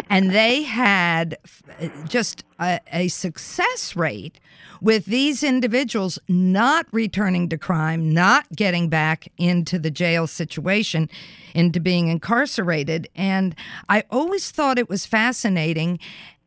And 0.09 0.31
they 0.31 0.63
had 0.63 1.37
uh, 1.81 1.89
just 2.07 2.45
a, 2.61 2.79
a, 2.93 3.09
success 3.09 3.97
rate 3.97 4.39
with 4.81 5.07
these 5.07 5.43
individuals 5.43 6.17
not 6.29 6.87
returning 6.93 7.49
to 7.49 7.59
crime, 7.59 8.15
not 8.15 8.47
getting 8.55 8.89
back 8.89 9.33
into 9.37 9.81
the 9.81 9.91
jail 9.91 10.29
situation, 10.29 11.11
into 11.55 11.81
being 11.81 12.07
incarcerated. 12.07 13.09
And 13.17 13.57
I 13.89 14.05
always 14.11 14.53
thought 14.53 14.79
it 14.79 14.89
was 14.89 15.07
fascinating. 15.07 15.99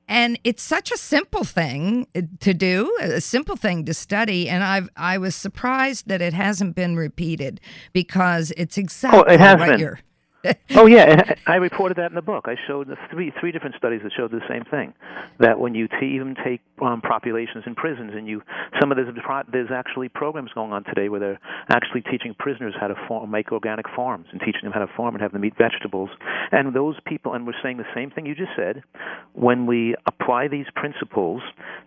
And 0.08 0.38
it's 0.44 0.62
such 0.62 0.92
a 0.92 0.98
simple 0.98 1.44
thing 1.44 2.08
uh, 2.16 2.22
to 2.42 2.54
do, 2.54 2.96
a 3.02 3.22
simple 3.22 3.56
thing 3.56 3.86
to 3.86 3.94
study, 3.94 4.50
and 4.50 4.64
I 4.64 4.82
I 4.98 5.18
was 5.18 5.36
surprised 5.36 6.08
that 6.08 6.22
it 6.22 6.34
hasn't 6.34 6.76
been 6.76 6.96
repeated 6.96 7.62
because 7.94 8.52
it's 8.58 8.78
exactly 8.78 9.20
oh, 9.20 9.34
it 9.34 9.40
has 9.40 9.60
what 9.60 9.70
been. 9.72 9.80
you're 9.80 10.00
oh 10.76 10.88
yeah, 10.88 11.36
I 11.48 11.56
reported 11.56 11.98
that 11.98 12.12
in 12.12 12.16
the 12.16 12.22
book. 12.22 12.46
I 12.48 12.56
showed 12.68 12.88
the 12.88 12.98
three 13.10 13.32
three 13.40 13.52
different 13.52 13.76
studies 13.78 14.02
that 14.04 14.12
showed 14.16 14.32
the 14.32 14.42
same 14.50 14.64
thing. 14.66 14.94
That 15.40 15.60
when 15.60 15.74
you 15.74 15.88
t- 15.88 16.16
even 16.16 16.36
take 16.44 16.62
um, 16.82 17.02
populations 17.02 17.64
in 17.66 17.76
prisons, 17.76 18.12
and 18.14 18.28
you 18.28 18.42
some 18.82 18.92
of 18.92 18.98
there's 18.98 19.08
there's 19.52 19.70
actually 19.72 20.10
programs 20.10 20.52
going 20.54 20.74
on 20.74 20.84
today 20.84 21.08
where 21.08 21.20
they're 21.20 21.40
actually 21.70 22.02
teaching 22.02 22.36
prisoners 22.38 22.74
how 22.80 22.88
to 22.88 22.96
farm, 23.08 23.32
make 23.32 23.52
organic 23.54 23.86
farms 23.96 24.28
and 24.32 24.42
teaching 24.42 24.62
them 24.64 24.74
how 24.74 24.80
to 24.80 24.92
farm 24.98 25.16
and 25.16 25.22
have 25.22 25.32
them 25.32 25.46
eat 25.46 25.54
vegetables. 25.58 26.10
And 26.52 26.76
those 26.76 26.96
people, 27.06 27.34
and 27.34 27.48
we're 27.48 27.54
saying 27.64 27.78
the 27.78 27.86
same 27.96 28.12
thing 28.12 28.26
you 28.26 28.36
just 28.36 28.52
said. 28.58 28.84
When 29.34 29.66
we 29.66 29.96
apply 30.06 30.50
these 30.50 30.66
principles 30.76 31.42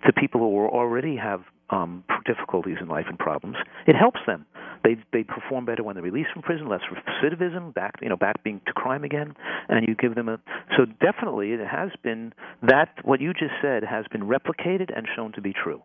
to 0.07 0.13
people 0.13 0.41
who 0.41 0.47
already 0.47 1.17
have 1.17 1.43
um, 1.71 2.05
difficulties 2.25 2.77
in 2.81 2.89
life 2.89 3.07
and 3.09 3.19
problems, 3.19 3.57
it 3.87 3.97
helps 3.97 4.21
them. 4.27 4.47
They 4.87 4.97
they 5.13 5.25
perform 5.25 5.65
better 5.65 5.83
when 5.83 5.97
they're 5.97 6.05
released 6.05 6.31
from 6.33 6.43
prison, 6.43 6.69
less 6.69 6.83
recidivism, 6.93 7.75
back 7.75 7.95
you 8.01 8.09
know 8.09 8.17
back 8.17 8.45
being 8.45 8.61
to 8.67 8.73
crime 8.73 9.03
again, 9.03 9.35
and 9.69 9.85
you 9.89 9.97
give 9.97 10.15
them 10.15 10.29
a. 10.29 10.39
So 10.77 10.85
definitely, 10.85 11.51
it 11.51 11.67
has 11.67 11.91
been 12.05 12.33
that 12.63 12.91
what 13.03 13.21
you 13.21 13.33
just 13.33 13.55
said 13.61 13.83
has 13.83 14.05
been 14.13 14.23
replicated 14.23 14.97
and 14.97 15.09
shown 15.17 15.33
to 15.33 15.41
be 15.41 15.53
true. 15.53 15.83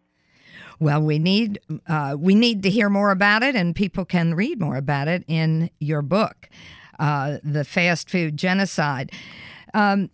Well, 0.79 1.01
we 1.01 1.17
need 1.17 1.59
uh, 1.87 2.15
we 2.19 2.35
need 2.35 2.61
to 2.61 2.69
hear 2.69 2.89
more 2.89 3.09
about 3.09 3.41
it, 3.41 3.55
and 3.55 3.75
people 3.75 4.05
can 4.05 4.35
read 4.35 4.61
more 4.61 4.77
about 4.77 5.07
it 5.07 5.23
in 5.27 5.71
your 5.79 6.03
book, 6.03 6.47
uh, 6.99 7.37
"The 7.43 7.63
Fast 7.63 8.07
Food 8.07 8.37
Genocide." 8.37 9.11
Um, 9.73 10.11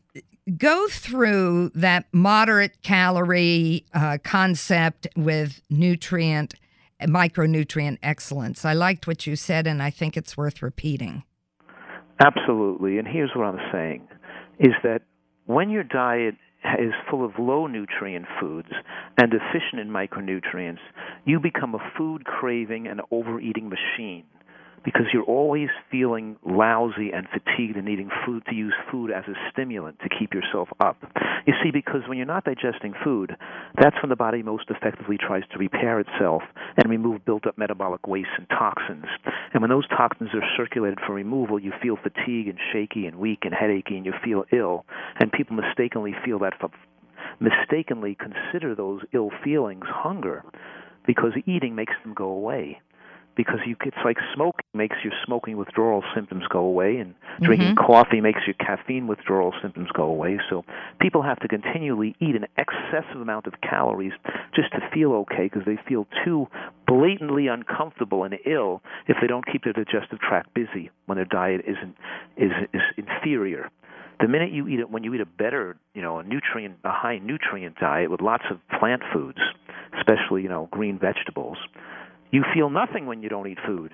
go 0.58 0.88
through 0.88 1.71
that 1.76 2.06
moderate 2.13 2.82
calorie 2.84 3.86
uh, 3.93 4.19
concept 4.23 5.08
with 5.17 5.62
nutrient 5.69 6.54
micronutrient 7.01 7.99
excellence. 8.01 8.65
I 8.65 8.73
liked 8.73 9.07
what 9.07 9.27
you 9.27 9.36
said, 9.36 9.67
and 9.67 9.81
I 9.81 9.89
think 9.89 10.17
it's 10.17 10.38
worth 10.38 10.62
repeating. 10.62 11.23
Absolutely. 12.19 12.97
And 12.97 13.07
here's 13.07 13.31
what 13.36 13.45
I'm 13.45 13.71
saying 13.71 14.07
is 14.60 14.73
that 14.83 15.01
when 15.45 15.69
your 15.69 15.83
diet 15.83 16.36
is 16.79 16.93
full 17.10 17.23
of 17.23 17.31
low 17.38 17.67
nutrient 17.67 18.25
foods 18.39 18.69
and 19.17 19.31
deficient 19.31 19.79
in 19.79 19.89
micronutrients, 19.89 20.79
you 21.25 21.39
become 21.39 21.75
a 21.75 21.91
food 21.97 22.25
craving 22.25 22.88
and 22.88 23.01
overeating 23.12 23.69
machine 23.69 24.25
because 24.88 25.08
you're 25.12 25.23
always 25.23 25.67
feeling 25.91 26.38
lousy 26.45 27.12
and 27.13 27.28
fatigued 27.28 27.76
and 27.76 27.84
needing 27.84 28.10
food 28.26 28.41
to 28.45 28.56
use 28.56 28.73
food 28.89 29.12
as 29.12 29.26
a 29.28 29.34
stimulant 29.52 30.00
to 30.00 30.08
keep 30.08 30.34
yourself 30.34 30.69
up. 30.80 30.95
You 31.45 31.52
see, 31.62 31.71
because 31.71 32.08
when 32.08 32.17
you're 32.17 32.26
not 32.26 32.45
digesting 32.45 32.93
food, 33.04 33.36
that's 33.78 33.97
when 34.02 34.08
the 34.08 34.15
body 34.15 34.43
most 34.43 34.69
effectively 34.69 35.17
tries 35.17 35.43
to 35.52 35.58
repair 35.58 36.00
itself 36.00 36.41
and 36.78 36.89
remove 36.89 37.26
built 37.26 37.45
up 37.45 37.58
metabolic 37.58 38.08
waste 38.08 38.30
and 38.38 38.47
toxins. 38.47 39.08
And 39.54 39.62
when 39.62 39.69
those 39.69 39.89
toxins 39.89 40.30
are 40.34 40.56
circulated 40.56 41.00
for 41.06 41.13
removal, 41.13 41.60
you 41.60 41.73
feel 41.82 41.97
fatigue 41.97 42.47
and 42.47 42.58
shaky 42.71 43.08
and 43.08 43.17
weak 43.17 43.39
and 43.41 43.54
headachy 43.54 43.97
and 43.97 44.06
you 44.06 44.13
feel 44.23 44.45
ill. 44.54 44.86
And 45.19 45.34
people 45.34 45.58
mistakenly 45.58 46.15
feel 46.23 46.39
that 46.39 46.54
mistakenly 47.41 48.15
consider 48.15 48.73
those 48.73 49.02
ill 49.12 49.32
feelings 49.43 49.84
hunger 49.86 50.45
because 51.06 51.34
eating 51.45 51.76
makes 51.76 51.93
them 52.06 52.13
go 52.13 52.30
away 52.30 52.80
because 53.38 53.60
you 53.65 53.76
it's 53.86 53.95
like 54.04 54.17
smoking 54.34 54.65
makes 54.73 54.97
your 55.04 55.13
smoking 55.26 55.56
withdrawal 55.56 56.04
symptoms 56.13 56.43
go 56.50 56.60
away 56.60 56.97
and 56.97 57.13
drinking 57.41 57.76
Mhm. 57.76 57.78
coffee 57.78 58.19
makes 58.19 58.45
your 58.45 58.56
caffeine 58.56 59.08
withdrawal 59.08 59.54
symptoms 59.62 59.89
go 59.91 60.04
away 60.04 60.39
so 60.50 60.65
people 61.00 61.21
have 61.21 61.39
to 61.39 61.47
continually 61.47 62.15
eat 62.19 62.36
an 62.36 62.47
excessive 62.58 63.21
amount 63.21 63.47
of 63.47 63.62
calories 63.62 64.13
just 64.54 64.71
to 64.73 64.82
feel 64.91 65.13
okay 65.13 65.43
because 65.43 65.63
they 65.65 65.78
feel 65.88 66.06
too 66.26 66.47
blatantly 66.88 67.47
uncomfortable 67.47 68.23
and 68.23 68.38
ill 68.45 68.82
if 69.08 69.15
they 69.21 69.28
don't 69.28 69.45
keep 69.45 69.63
their 69.63 69.73
digestive 69.73 70.19
tract 70.19 70.54
busy 70.54 70.89
when 71.06 71.15
their 71.15 71.26
diet 71.26 71.62
isn't 71.65 71.95
is 72.38 72.52
is 72.73 72.82
inferior 72.97 73.69
the 74.19 74.28
minute 74.28 74.52
you 74.52 74.67
eat 74.67 74.80
it 74.80 74.89
when 74.89 75.04
you 75.04 75.13
eat 75.13 75.21
a 75.21 75.26
better 75.26 75.78
you 75.93 76.02
know 76.02 76.17
a 76.17 76.23
nutrient 76.23 76.76
a 76.84 76.91
high 76.91 77.19
nutrient 77.19 77.76
diet 77.78 78.10
with 78.10 78.21
lots 78.21 78.45
of 78.50 78.58
plant 78.80 79.04
foods 79.13 79.39
especially 79.97 80.41
you 80.41 80.50
know 80.50 80.67
green 80.71 80.97
vegetables 80.97 81.58
you 82.31 82.43
feel 82.53 82.69
nothing 82.69 83.05
when 83.05 83.21
you 83.21 83.29
don't 83.29 83.47
eat 83.47 83.59
food. 83.65 83.93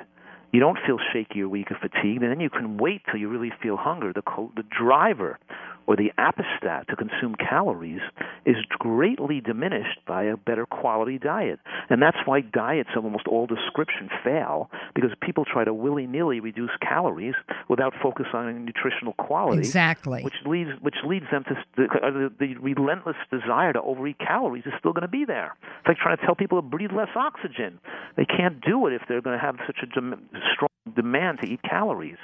You 0.51 0.59
don't 0.59 0.77
feel 0.85 0.97
shaky 1.11 1.41
or 1.41 1.49
weak 1.49 1.71
or 1.71 1.77
fatigued, 1.81 2.21
and 2.21 2.31
then 2.31 2.39
you 2.39 2.49
can 2.49 2.77
wait 2.77 3.01
till 3.09 3.19
you 3.19 3.27
really 3.27 3.51
feel 3.61 3.75
hunger. 3.75 4.13
The 4.13 4.21
co- 4.21 4.51
the 4.55 4.63
driver 4.63 5.39
or 5.87 5.95
the 5.95 6.11
appestat 6.17 6.87
to 6.87 6.95
consume 6.95 7.35
calories 7.35 8.01
is 8.45 8.55
greatly 8.79 9.41
diminished 9.41 9.99
by 10.07 10.23
a 10.23 10.37
better 10.37 10.65
quality 10.65 11.17
diet. 11.19 11.59
And 11.89 12.01
that's 12.01 12.17
why 12.25 12.41
diets 12.41 12.89
of 12.95 13.03
almost 13.03 13.27
all 13.27 13.45
description 13.47 14.09
fail 14.23 14.69
because 14.95 15.11
people 15.21 15.45
try 15.45 15.63
to 15.63 15.73
willy-nilly 15.73 16.39
reduce 16.39 16.71
calories 16.81 17.35
without 17.69 17.93
focus 18.01 18.27
on 18.33 18.65
nutritional 18.65 19.13
quality 19.13 19.59
Exactly. 19.59 20.23
which 20.23 20.35
leads 20.45 20.71
which 20.81 20.95
leads 21.05 21.25
them 21.31 21.43
to 21.45 21.55
the, 21.75 21.83
uh, 21.83 22.11
the, 22.11 22.31
the 22.39 22.55
relentless 22.57 23.17
desire 23.31 23.73
to 23.73 23.81
overeat 23.81 24.17
calories 24.19 24.63
is 24.65 24.73
still 24.79 24.93
going 24.93 25.01
to 25.01 25.07
be 25.07 25.25
there. 25.25 25.53
It's 25.79 25.87
like 25.87 25.97
trying 25.97 26.17
to 26.17 26.25
tell 26.25 26.35
people 26.35 26.57
to 26.59 26.61
breathe 26.61 26.91
less 26.95 27.09
oxygen. 27.15 27.79
They 28.15 28.25
can't 28.25 28.61
do 28.61 28.87
it 28.87 28.93
if 28.93 29.01
they're 29.07 29.21
going 29.21 29.37
to 29.37 29.43
have 29.43 29.57
such 29.67 29.77
a 29.83 29.85
dem- 29.87 30.29
strong 30.53 30.69
demand 30.95 31.39
to 31.41 31.47
eat 31.47 31.61
calories. 31.63 32.17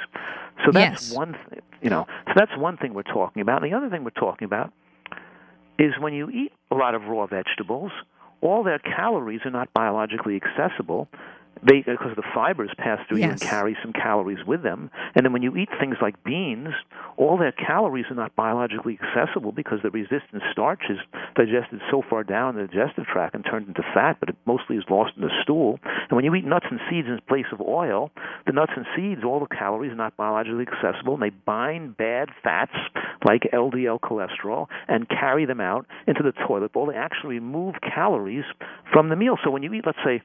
So 0.65 0.71
that's 0.71 1.09
Yes. 1.09 1.15
one 1.15 1.33
thing, 1.49 1.61
you 1.81 1.89
know. 1.89 2.05
So 2.27 2.33
that's 2.35 2.55
one 2.57 2.75
thing 2.77 2.93
we're 2.93 3.03
talking 3.03 3.41
about. 3.41 3.48
And 3.57 3.71
the 3.71 3.75
other 3.75 3.89
thing 3.89 4.03
we're 4.03 4.11
talking 4.11 4.45
about 4.45 4.71
is 5.77 5.93
when 5.99 6.13
you 6.13 6.29
eat 6.29 6.51
a 6.71 6.75
lot 6.75 6.95
of 6.95 7.03
raw 7.03 7.25
vegetables, 7.25 7.91
all 8.41 8.63
their 8.63 8.79
calories 8.79 9.41
are 9.45 9.51
not 9.51 9.73
biologically 9.73 10.39
accessible. 10.41 11.07
They, 11.61 11.81
because 11.81 12.15
the 12.15 12.23
fibers 12.33 12.71
pass 12.77 12.99
through 13.07 13.17
you 13.17 13.25
and 13.25 13.39
carry 13.39 13.75
some 13.81 13.91
calories 13.91 14.45
with 14.47 14.63
them. 14.63 14.89
And 15.13 15.25
then 15.25 15.33
when 15.33 15.41
you 15.41 15.57
eat 15.57 15.67
things 15.77 15.97
like 16.01 16.23
beans, 16.23 16.69
all 17.17 17.37
their 17.37 17.51
calories 17.51 18.05
are 18.09 18.15
not 18.15 18.33
biologically 18.35 18.97
accessible 19.01 19.51
because 19.51 19.79
the 19.83 19.89
resistant 19.89 20.41
starch 20.53 20.83
is 20.89 20.97
digested 21.35 21.81
so 21.91 22.01
far 22.09 22.23
down 22.23 22.55
the 22.55 22.65
digestive 22.65 23.05
tract 23.05 23.35
and 23.35 23.43
turned 23.43 23.67
into 23.67 23.81
fat, 23.93 24.17
but 24.21 24.29
it 24.29 24.37
mostly 24.45 24.77
is 24.77 24.85
lost 24.89 25.13
in 25.17 25.23
the 25.23 25.31
stool. 25.43 25.79
And 25.83 26.15
when 26.15 26.23
you 26.23 26.33
eat 26.33 26.45
nuts 26.45 26.67
and 26.71 26.79
seeds 26.89 27.09
in 27.09 27.19
place 27.27 27.47
of 27.51 27.59
oil, 27.59 28.09
the 28.45 28.53
nuts 28.53 28.71
and 28.77 28.85
seeds, 28.95 29.25
all 29.25 29.41
the 29.41 29.53
calories 29.53 29.91
are 29.91 29.95
not 29.95 30.15
biologically 30.15 30.65
accessible, 30.65 31.15
and 31.15 31.23
they 31.23 31.29
bind 31.29 31.97
bad 31.97 32.29
fats 32.41 32.75
like 33.25 33.41
LDL 33.53 33.99
cholesterol 33.99 34.67
and 34.87 35.09
carry 35.09 35.45
them 35.45 35.59
out 35.59 35.85
into 36.07 36.23
the 36.23 36.31
toilet 36.47 36.71
bowl. 36.71 36.85
They 36.85 36.95
actually 36.95 37.35
remove 37.35 37.75
calories 37.81 38.45
from 38.93 39.09
the 39.09 39.17
meal. 39.17 39.37
So 39.43 39.51
when 39.51 39.63
you 39.63 39.73
eat, 39.73 39.85
let's 39.85 39.99
say, 40.05 40.21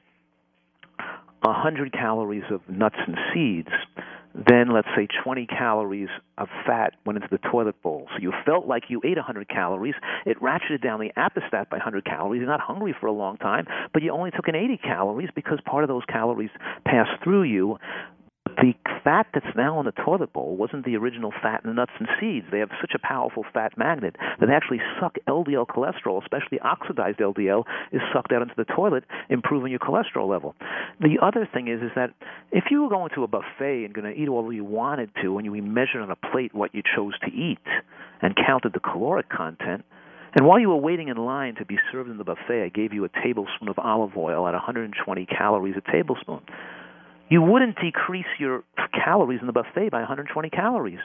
100 1.47 1.93
calories 1.93 2.43
of 2.51 2.61
nuts 2.69 2.95
and 3.07 3.17
seeds, 3.33 3.69
then 4.33 4.73
let's 4.73 4.87
say 4.95 5.07
20 5.23 5.45
calories 5.45 6.09
of 6.37 6.49
fat 6.65 6.93
went 7.05 7.17
into 7.17 7.29
the 7.31 7.37
toilet 7.49 7.81
bowl. 7.81 8.07
So 8.13 8.21
you 8.21 8.33
felt 8.45 8.67
like 8.67 8.83
you 8.89 9.01
ate 9.05 9.15
100 9.15 9.47
calories. 9.47 9.95
It 10.25 10.41
ratcheted 10.41 10.83
down 10.83 10.99
the 10.99 11.11
appestat 11.17 11.69
by 11.69 11.77
100 11.77 12.03
calories. 12.05 12.39
You're 12.39 12.49
not 12.49 12.59
hungry 12.59 12.93
for 12.99 13.07
a 13.07 13.13
long 13.13 13.37
time, 13.37 13.65
but 13.93 14.03
you 14.03 14.11
only 14.11 14.31
took 14.31 14.47
in 14.47 14.55
80 14.55 14.77
calories 14.77 15.29
because 15.35 15.59
part 15.65 15.83
of 15.83 15.87
those 15.87 16.03
calories 16.09 16.49
passed 16.85 17.23
through 17.23 17.43
you. 17.43 17.77
The 18.57 18.73
fat 19.03 19.27
that's 19.33 19.55
now 19.55 19.79
in 19.79 19.85
the 19.85 19.91
toilet 19.91 20.31
bowl 20.31 20.55
wasn't 20.55 20.85
the 20.85 20.95
original 20.95 21.31
fat 21.41 21.61
in 21.63 21.69
the 21.69 21.73
nuts 21.73 21.91
and 21.99 22.07
seeds. 22.19 22.47
They 22.51 22.59
have 22.59 22.71
such 22.79 22.91
a 22.95 22.99
powerful 22.99 23.43
fat 23.53 23.77
magnet 23.77 24.15
that 24.39 24.45
they 24.47 24.53
actually 24.53 24.79
suck 24.99 25.17
LDL 25.27 25.67
cholesterol, 25.67 26.21
especially 26.21 26.59
oxidized 26.59 27.19
LDL, 27.19 27.65
is 27.91 28.01
sucked 28.13 28.31
out 28.31 28.41
into 28.41 28.53
the 28.55 28.63
toilet, 28.63 29.03
improving 29.29 29.71
your 29.71 29.79
cholesterol 29.79 30.29
level. 30.29 30.55
The 31.01 31.19
other 31.21 31.47
thing 31.51 31.67
is, 31.67 31.81
is 31.81 31.91
that 31.95 32.11
if 32.51 32.65
you 32.71 32.83
were 32.83 32.89
going 32.89 33.11
to 33.15 33.23
a 33.23 33.27
buffet 33.27 33.85
and 33.85 33.93
going 33.93 34.11
to 34.11 34.19
eat 34.19 34.29
all 34.29 34.51
you 34.51 34.63
wanted 34.63 35.09
to, 35.21 35.37
and 35.37 35.45
you 35.45 35.61
measured 35.61 36.01
on 36.01 36.11
a 36.11 36.15
plate 36.15 36.53
what 36.53 36.73
you 36.73 36.81
chose 36.95 37.13
to 37.19 37.27
eat 37.27 37.59
and 38.21 38.35
counted 38.35 38.73
the 38.73 38.79
caloric 38.79 39.29
content, 39.29 39.83
and 40.33 40.45
while 40.45 40.59
you 40.59 40.69
were 40.69 40.75
waiting 40.75 41.09
in 41.09 41.17
line 41.17 41.55
to 41.55 41.65
be 41.65 41.77
served 41.91 42.09
in 42.09 42.17
the 42.17 42.23
buffet, 42.23 42.63
I 42.63 42.69
gave 42.69 42.93
you 42.93 43.05
a 43.05 43.09
tablespoon 43.23 43.69
of 43.69 43.79
olive 43.79 44.17
oil 44.17 44.47
at 44.47 44.53
120 44.53 45.25
calories 45.25 45.75
a 45.77 45.91
tablespoon 45.91 46.41
you 47.29 47.41
wouldn't 47.41 47.77
decrease 47.79 48.25
your 48.39 48.63
calories 48.93 49.41
in 49.41 49.47
the 49.47 49.53
buffet 49.53 49.89
by 49.89 49.99
120 49.99 50.49
calories 50.49 50.99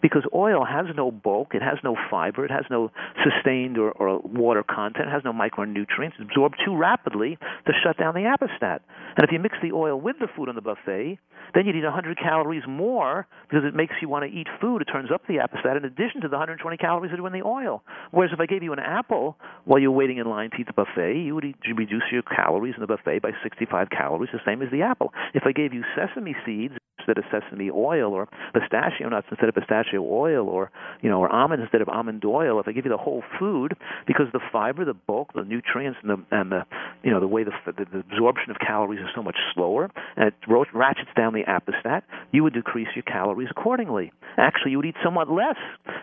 because 0.00 0.22
oil 0.34 0.64
has 0.64 0.86
no 0.96 1.10
bulk, 1.10 1.54
it 1.54 1.62
has 1.62 1.78
no 1.82 1.96
fiber, 2.10 2.44
it 2.44 2.50
has 2.50 2.64
no 2.70 2.90
sustained 3.24 3.78
or, 3.78 3.90
or 3.92 4.20
water 4.20 4.62
content, 4.62 5.08
it 5.08 5.12
has 5.12 5.22
no 5.24 5.32
micronutrients, 5.32 6.14
it's 6.18 6.30
absorbed 6.30 6.56
too 6.64 6.76
rapidly 6.76 7.38
to 7.66 7.72
shut 7.84 7.96
down 7.98 8.14
the 8.14 8.20
appestat. 8.20 8.80
And 9.16 9.24
if 9.24 9.32
you 9.32 9.38
mix 9.38 9.56
the 9.62 9.72
oil 9.72 10.00
with 10.00 10.16
the 10.20 10.28
food 10.36 10.48
on 10.48 10.54
the 10.54 10.60
buffet, 10.60 11.18
then 11.54 11.66
you 11.66 11.72
need 11.72 11.84
100 11.84 12.18
calories 12.18 12.62
more 12.68 13.26
because 13.48 13.64
it 13.64 13.74
makes 13.74 13.94
you 14.00 14.08
want 14.08 14.30
to 14.30 14.30
eat 14.30 14.46
food. 14.60 14.82
It 14.82 14.86
turns 14.86 15.10
up 15.12 15.22
the 15.26 15.38
appestat 15.38 15.76
in 15.76 15.84
addition 15.84 16.20
to 16.22 16.28
the 16.28 16.36
120 16.36 16.76
calories 16.76 17.10
that 17.10 17.20
are 17.20 17.26
in 17.26 17.32
the 17.32 17.46
oil. 17.46 17.82
Whereas 18.10 18.32
if 18.32 18.40
I 18.40 18.46
gave 18.46 18.62
you 18.62 18.72
an 18.72 18.78
apple 18.78 19.36
while 19.64 19.80
you're 19.80 19.90
waiting 19.90 20.18
in 20.18 20.28
line 20.28 20.50
to 20.50 20.56
eat 20.58 20.66
the 20.66 20.72
buffet, 20.72 21.18
you 21.18 21.34
would 21.34 21.44
reduce 21.76 22.04
your 22.12 22.22
calories 22.22 22.74
in 22.76 22.80
the 22.80 22.86
buffet 22.86 23.20
by 23.22 23.30
65 23.42 23.90
calories, 23.90 24.30
the 24.32 24.40
same 24.44 24.62
as 24.62 24.70
the 24.70 24.82
apple. 24.82 25.12
If 25.34 25.44
I 25.46 25.52
gave 25.52 25.72
you 25.72 25.82
sesame 25.96 26.36
seeds 26.44 26.74
instead 26.98 27.18
of 27.18 27.24
sesame 27.30 27.70
oil 27.70 28.12
or 28.12 28.28
pistachio 28.52 29.08
nuts 29.08 29.26
instead 29.30 29.48
of 29.48 29.54
pistachio 29.54 30.02
oil 30.02 30.48
or 30.48 30.70
you 31.02 31.08
know 31.10 31.20
or 31.20 31.28
almonds 31.30 31.62
instead 31.62 31.80
of 31.80 31.88
almond 31.88 32.24
oil 32.24 32.60
if 32.60 32.68
i 32.68 32.72
give 32.72 32.84
you 32.84 32.90
the 32.90 32.96
whole 32.96 33.22
food 33.38 33.74
because 34.06 34.26
the 34.32 34.40
fiber 34.52 34.84
the 34.84 34.94
bulk 34.94 35.32
the 35.34 35.44
nutrients 35.44 35.98
and 36.02 36.10
the 36.10 36.24
and 36.30 36.52
the 36.52 36.62
you 37.02 37.10
know 37.10 37.20
the 37.20 37.26
way 37.26 37.44
the 37.44 37.52
the, 37.66 37.84
the 37.92 37.98
absorption 37.98 38.50
of 38.50 38.56
calories 38.58 39.00
is 39.00 39.06
so 39.14 39.22
much 39.22 39.36
slower 39.54 39.90
and 40.16 40.28
it 40.28 40.34
ratchets 40.74 41.10
down 41.16 41.32
the 41.32 41.44
appestat 41.44 42.02
you 42.32 42.42
would 42.42 42.54
decrease 42.54 42.88
your 42.94 43.02
calories 43.02 43.48
accordingly. 43.50 44.12
Actually 44.36 44.72
you 44.72 44.78
would 44.78 44.86
eat 44.86 44.96
somewhat 45.02 45.30
less 45.30 45.56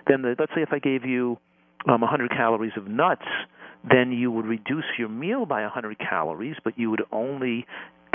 than 0.07 0.21
the 0.21 0.35
let's 0.39 0.51
say 0.55 0.61
if 0.61 0.71
i 0.71 0.79
gave 0.79 1.05
you 1.05 1.37
um 1.87 2.01
100 2.01 2.29
calories 2.31 2.73
of 2.77 2.87
nuts 2.87 3.25
then 3.89 4.11
you 4.11 4.31
would 4.31 4.45
reduce 4.45 4.85
your 4.97 5.09
meal 5.09 5.45
by 5.45 5.61
100 5.61 5.99
calories, 5.99 6.55
but 6.63 6.77
you 6.77 6.89
would 6.89 7.03
only 7.11 7.65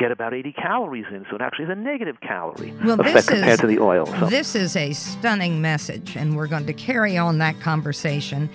get 0.00 0.10
about 0.10 0.34
80 0.34 0.52
calories 0.52 1.04
in. 1.10 1.26
So 1.28 1.36
it 1.36 1.42
actually 1.42 1.66
is 1.66 1.70
a 1.70 1.74
negative 1.74 2.20
calorie 2.20 2.74
Well, 2.82 3.00
effect 3.00 3.14
this 3.14 3.28
compared 3.28 3.52
is 3.52 3.60
to 3.60 3.66
the 3.66 3.78
oil. 3.78 4.06
So 4.06 4.26
this 4.26 4.54
is 4.54 4.74
a 4.74 4.92
stunning 4.92 5.60
message, 5.60 6.16
and 6.16 6.36
we're 6.36 6.46
going 6.46 6.66
to 6.66 6.72
carry 6.72 7.18
on 7.18 7.38
that 7.38 7.60
conversation 7.60 8.48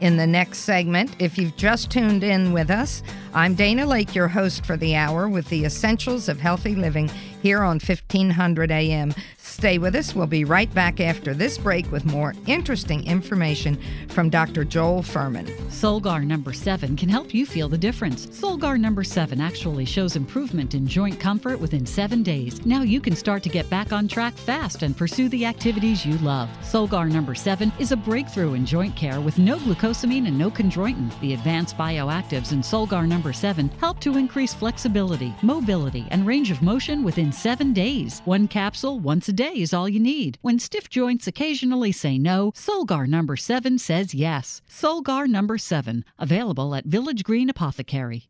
in 0.00 0.16
the 0.16 0.26
next 0.26 0.58
segment. 0.58 1.14
If 1.18 1.38
you've 1.38 1.56
just 1.56 1.90
tuned 1.90 2.22
in 2.22 2.52
with 2.52 2.70
us, 2.70 3.02
I'm 3.34 3.54
Dana 3.54 3.86
Lake, 3.86 4.14
your 4.14 4.28
host 4.28 4.64
for 4.64 4.76
the 4.76 4.94
hour 4.94 5.28
with 5.28 5.48
the 5.48 5.64
essentials 5.64 6.28
of 6.28 6.38
healthy 6.38 6.74
living 6.74 7.08
here 7.42 7.62
on 7.62 7.80
1500 7.80 8.70
AM. 8.70 9.14
Stay 9.50 9.78
with 9.78 9.96
us. 9.96 10.14
We'll 10.14 10.28
be 10.28 10.44
right 10.44 10.72
back 10.74 11.00
after 11.00 11.34
this 11.34 11.58
break 11.58 11.90
with 11.90 12.04
more 12.04 12.34
interesting 12.46 13.04
information 13.04 13.78
from 14.08 14.30
Dr. 14.30 14.64
Joel 14.64 15.02
Fuhrman. 15.02 15.46
Solgar 15.68 16.24
number 16.24 16.52
7 16.52 16.96
can 16.96 17.08
help 17.08 17.34
you 17.34 17.44
feel 17.44 17.68
the 17.68 17.76
difference. 17.76 18.26
Solgar 18.26 18.78
number 18.78 19.02
7 19.02 19.40
actually 19.40 19.84
shows 19.84 20.14
improvement 20.14 20.74
in 20.74 20.86
joint 20.86 21.18
comfort 21.18 21.58
within 21.58 21.84
7 21.84 22.22
days. 22.22 22.64
Now 22.64 22.82
you 22.82 23.00
can 23.00 23.16
start 23.16 23.42
to 23.42 23.48
get 23.48 23.68
back 23.68 23.92
on 23.92 24.06
track 24.06 24.34
fast 24.34 24.82
and 24.82 24.96
pursue 24.96 25.28
the 25.28 25.44
activities 25.44 26.06
you 26.06 26.16
love. 26.18 26.48
Solgar 26.62 27.10
number 27.10 27.34
7 27.34 27.72
is 27.80 27.90
a 27.90 27.96
breakthrough 27.96 28.54
in 28.54 28.64
joint 28.64 28.94
care 28.94 29.20
with 29.20 29.36
no 29.36 29.58
glucosamine 29.58 30.28
and 30.28 30.38
no 30.38 30.50
chondroitin. 30.50 31.10
The 31.20 31.34
advanced 31.34 31.76
bioactives 31.76 32.52
in 32.52 32.60
Solgar 32.60 33.06
number 33.06 33.32
7 33.32 33.68
help 33.80 33.98
to 34.00 34.16
increase 34.16 34.54
flexibility, 34.54 35.34
mobility, 35.42 36.06
and 36.12 36.24
range 36.24 36.52
of 36.52 36.62
motion 36.62 37.02
within 37.02 37.32
7 37.32 37.72
days. 37.72 38.22
One 38.24 38.46
capsule 38.46 39.00
once 39.00 39.28
a 39.28 39.32
day 39.32 39.39
is 39.48 39.74
all 39.74 39.88
you 39.88 40.00
need. 40.00 40.38
When 40.42 40.58
stiff 40.58 40.88
joints 40.88 41.26
occasionally 41.26 41.92
say 41.92 42.18
no, 42.18 42.52
Solgar 42.52 43.06
number 43.06 43.36
7 43.36 43.78
says 43.78 44.14
yes. 44.14 44.62
Solgar 44.68 45.26
number 45.28 45.58
7, 45.58 46.04
available 46.18 46.74
at 46.74 46.84
Village 46.86 47.24
Green 47.24 47.50
Apothecary. 47.50 48.29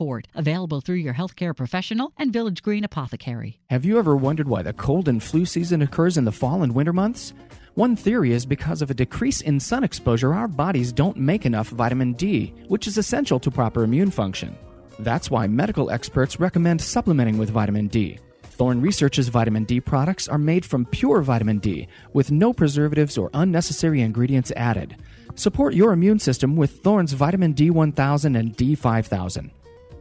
support. 0.01 0.27
Available 0.33 0.81
through 0.81 0.95
your 0.95 1.13
healthcare 1.13 1.55
professional 1.55 2.11
and 2.17 2.33
Village 2.33 2.63
Green 2.63 2.83
Apothecary. 2.83 3.59
Have 3.69 3.85
you 3.85 3.99
ever 3.99 4.15
wondered 4.15 4.47
why 4.47 4.63
the 4.63 4.73
cold 4.73 5.07
and 5.07 5.21
flu 5.21 5.45
season 5.45 5.83
occurs 5.83 6.17
in 6.17 6.25
the 6.25 6.31
fall 6.31 6.63
and 6.63 6.73
winter 6.73 6.93
months? 6.93 7.33
One 7.75 7.95
theory 7.95 8.33
is 8.33 8.45
because 8.45 8.81
of 8.81 8.89
a 8.89 8.95
decrease 8.95 9.41
in 9.41 9.59
sun 9.59 9.83
exposure, 9.83 10.33
our 10.33 10.47
bodies 10.47 10.91
don't 10.91 11.17
make 11.17 11.45
enough 11.45 11.69
vitamin 11.69 12.13
D, 12.13 12.53
which 12.67 12.87
is 12.87 12.97
essential 12.97 13.39
to 13.39 13.51
proper 13.51 13.83
immune 13.83 14.11
function. 14.11 14.57
That's 14.99 15.29
why 15.29 15.47
medical 15.47 15.91
experts 15.91 16.39
recommend 16.39 16.81
supplementing 16.81 17.37
with 17.37 17.51
vitamin 17.51 17.87
D. 17.87 18.17
Thorne 18.43 18.81
Research's 18.81 19.29
vitamin 19.29 19.65
D 19.65 19.79
products 19.79 20.27
are 20.27 20.37
made 20.39 20.65
from 20.65 20.85
pure 20.85 21.21
vitamin 21.21 21.59
D 21.59 21.87
with 22.13 22.31
no 22.31 22.53
preservatives 22.53 23.17
or 23.17 23.29
unnecessary 23.35 24.01
ingredients 24.01 24.51
added. 24.55 24.95
Support 25.35 25.75
your 25.75 25.93
immune 25.93 26.19
system 26.19 26.55
with 26.55 26.81
Thorne's 26.83 27.13
vitamin 27.13 27.53
D1000 27.53 28.37
and 28.37 28.57
D5000. 28.57 29.51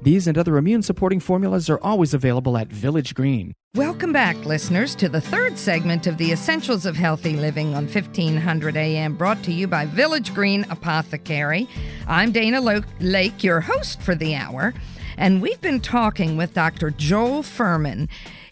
These 0.02 0.26
and 0.26 0.38
other 0.38 0.56
immune 0.56 0.80
supporting 0.80 1.20
formulas 1.20 1.68
are 1.68 1.78
always 1.82 2.14
available 2.14 2.56
at 2.56 2.68
Village 2.68 3.14
Green. 3.14 3.52
Welcome 3.74 4.14
back, 4.14 4.34
listeners, 4.46 4.94
to 4.94 5.10
the 5.10 5.20
third 5.20 5.58
segment 5.58 6.06
of 6.06 6.16
the 6.16 6.32
Essentials 6.32 6.86
of 6.86 6.96
Healthy 6.96 7.36
Living 7.36 7.74
on 7.74 7.84
1500 7.86 8.76
AM, 8.78 9.14
brought 9.14 9.42
to 9.42 9.52
you 9.52 9.66
by 9.66 9.84
Village 9.84 10.32
Green 10.32 10.64
Apothecary. 10.70 11.68
I'm 12.08 12.32
Dana 12.32 12.62
Laake, 12.62 13.42
your 13.42 13.60
host 13.60 14.00
for 14.00 14.14
the 14.14 14.34
hour, 14.34 14.72
and 15.18 15.42
we've 15.42 15.60
been 15.60 15.80
talking 15.80 16.38
with 16.38 16.54
Dr. 16.54 16.90
Joel 16.92 17.42
Fuhrman. 17.42 18.08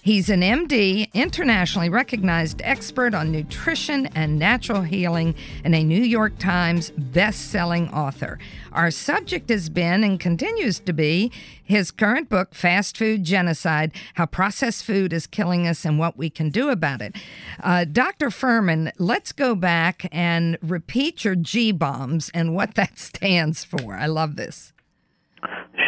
He's 0.08 0.30
an 0.30 0.40
MD, 0.40 1.12
internationally 1.12 1.90
recognized 1.90 2.62
expert 2.64 3.12
on 3.12 3.30
nutrition 3.30 4.06
and 4.06 4.38
natural 4.38 4.80
healing, 4.80 5.34
and 5.64 5.74
a 5.74 5.84
New 5.84 6.00
York 6.00 6.38
Times 6.38 6.88
best-selling 6.96 7.90
author. 7.90 8.38
Our 8.72 8.90
subject 8.90 9.50
has 9.50 9.68
been 9.68 10.02
and 10.02 10.18
continues 10.18 10.80
to 10.80 10.94
be 10.94 11.30
his 11.62 11.90
current 11.90 12.30
book, 12.30 12.54
Fast 12.54 12.96
Food 12.96 13.22
Genocide 13.22 13.92
How 14.14 14.24
Processed 14.24 14.82
Food 14.82 15.12
is 15.12 15.26
Killing 15.26 15.66
Us 15.66 15.84
and 15.84 15.98
What 15.98 16.16
We 16.16 16.30
Can 16.30 16.48
Do 16.48 16.70
About 16.70 17.02
It. 17.02 17.14
Uh, 17.62 17.84
Dr. 17.84 18.30
Fuhrman, 18.30 18.90
let's 18.96 19.32
go 19.32 19.54
back 19.54 20.08
and 20.10 20.56
repeat 20.62 21.22
your 21.22 21.34
G 21.36 21.70
bombs 21.70 22.30
and 22.32 22.54
what 22.54 22.76
that 22.76 22.98
stands 22.98 23.62
for. 23.62 23.92
I 23.92 24.06
love 24.06 24.36
this. 24.36 24.72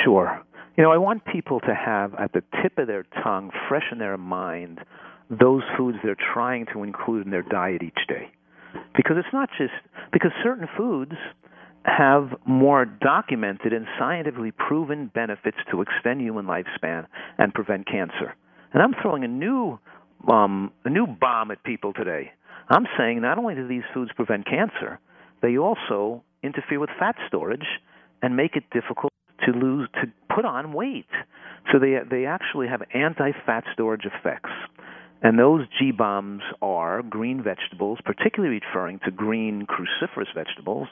Sure. 0.04 0.44
You 0.76 0.84
know, 0.84 0.92
I 0.92 0.98
want 0.98 1.24
people 1.24 1.60
to 1.60 1.74
have 1.74 2.14
at 2.14 2.32
the 2.32 2.42
tip 2.62 2.78
of 2.78 2.86
their 2.86 3.04
tongue, 3.22 3.50
fresh 3.68 3.84
in 3.90 3.98
their 3.98 4.16
mind, 4.16 4.80
those 5.28 5.62
foods 5.76 5.98
they're 6.02 6.16
trying 6.34 6.66
to 6.72 6.82
include 6.82 7.24
in 7.24 7.30
their 7.30 7.42
diet 7.42 7.82
each 7.82 8.06
day. 8.08 8.30
Because 8.96 9.16
it's 9.18 9.32
not 9.32 9.48
just 9.58 9.72
because 10.12 10.30
certain 10.42 10.68
foods 10.76 11.12
have 11.84 12.30
more 12.46 12.84
documented 12.84 13.72
and 13.72 13.86
scientifically 13.98 14.52
proven 14.52 15.10
benefits 15.12 15.56
to 15.70 15.82
extend 15.82 16.20
human 16.20 16.46
lifespan 16.46 17.06
and 17.38 17.54
prevent 17.54 17.86
cancer. 17.86 18.34
And 18.72 18.82
I'm 18.82 18.94
throwing 19.00 19.24
a 19.24 19.28
new 19.28 19.78
um, 20.28 20.70
a 20.84 20.90
new 20.90 21.06
bomb 21.06 21.50
at 21.50 21.62
people 21.64 21.92
today. 21.94 22.30
I'm 22.68 22.86
saying 22.98 23.22
not 23.22 23.38
only 23.38 23.54
do 23.54 23.66
these 23.66 23.82
foods 23.94 24.10
prevent 24.14 24.44
cancer, 24.44 25.00
they 25.40 25.56
also 25.56 26.22
interfere 26.42 26.78
with 26.78 26.90
fat 26.98 27.16
storage 27.26 27.66
and 28.22 28.36
make 28.36 28.54
it 28.54 28.64
difficult 28.70 29.10
to 29.46 29.52
lose 29.52 29.88
to 29.94 30.10
put 30.34 30.44
on 30.44 30.72
weight. 30.72 31.10
So 31.72 31.78
they 31.78 31.98
they 32.08 32.26
actually 32.26 32.68
have 32.68 32.82
anti-fat 32.94 33.64
storage 33.72 34.04
effects. 34.04 34.50
And 35.22 35.38
those 35.38 35.66
G 35.78 35.92
bombs 35.92 36.42
are 36.62 37.02
green 37.02 37.42
vegetables, 37.42 37.98
particularly 38.04 38.60
referring 38.64 39.00
to 39.04 39.10
green 39.10 39.66
cruciferous 39.66 40.32
vegetables 40.34 40.88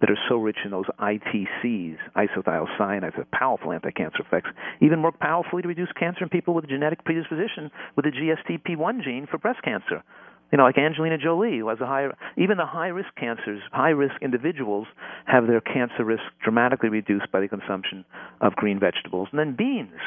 that 0.00 0.10
are 0.10 0.18
so 0.28 0.36
rich 0.36 0.58
in 0.64 0.70
those 0.70 0.86
ITCs, 1.00 1.96
isothiocyanates, 2.16 3.14
have 3.14 3.30
powerful 3.32 3.72
anti-cancer 3.72 4.20
effects, 4.20 4.50
even 4.80 5.02
work 5.02 5.18
powerfully 5.18 5.62
to 5.62 5.68
reduce 5.68 5.90
cancer 5.98 6.22
in 6.22 6.28
people 6.28 6.54
with 6.54 6.64
a 6.64 6.68
genetic 6.68 7.04
predisposition 7.04 7.70
with 7.96 8.04
the 8.04 8.12
GSTP1 8.12 9.02
gene 9.02 9.26
for 9.28 9.38
breast 9.38 9.60
cancer 9.62 10.02
you 10.50 10.56
know, 10.58 10.64
like 10.64 10.78
Angelina 10.78 11.18
Jolie, 11.18 11.58
who 11.58 11.68
has 11.68 11.80
a 11.80 11.86
high, 11.86 12.06
even 12.36 12.56
the 12.56 12.66
high 12.66 12.88
risk 12.88 13.08
cancers, 13.16 13.60
high 13.72 13.90
risk 13.90 14.14
individuals 14.22 14.86
have 15.26 15.46
their 15.46 15.60
cancer 15.60 16.04
risk 16.04 16.22
dramatically 16.42 16.88
reduced 16.88 17.30
by 17.30 17.40
the 17.40 17.48
consumption 17.48 18.04
of 18.40 18.56
green 18.56 18.80
vegetables. 18.80 19.28
And 19.30 19.38
then 19.38 19.54
beans. 19.56 20.00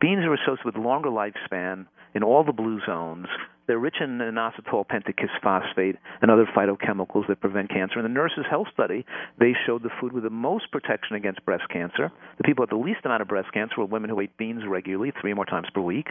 Beans 0.00 0.24
are 0.24 0.34
associated 0.34 0.64
with 0.64 0.76
longer 0.76 1.08
lifespan 1.08 1.86
in 2.14 2.22
all 2.22 2.44
the 2.44 2.52
blue 2.52 2.80
zones. 2.86 3.26
They're 3.66 3.78
rich 3.78 3.96
in 4.00 4.18
inositol 4.18 4.86
pentakisphosphate 4.86 5.98
and 6.22 6.30
other 6.30 6.46
phytochemicals 6.56 7.26
that 7.28 7.40
prevent 7.40 7.68
cancer. 7.68 7.98
In 7.98 8.02
the 8.02 8.08
Nurses' 8.08 8.46
Health 8.48 8.68
Study, 8.72 9.04
they 9.38 9.52
showed 9.66 9.82
the 9.82 9.90
food 10.00 10.12
with 10.12 10.24
the 10.24 10.30
most 10.30 10.70
protection 10.72 11.16
against 11.16 11.44
breast 11.44 11.64
cancer. 11.70 12.10
The 12.38 12.44
people 12.44 12.62
with 12.62 12.70
the 12.70 12.76
least 12.76 13.00
amount 13.04 13.20
of 13.20 13.28
breast 13.28 13.52
cancer 13.52 13.74
were 13.78 13.84
women 13.84 14.08
who 14.08 14.20
ate 14.20 14.36
beans 14.38 14.62
regularly, 14.66 15.12
three 15.20 15.32
or 15.32 15.34
more 15.34 15.44
times 15.44 15.68
per 15.74 15.82
week. 15.82 16.08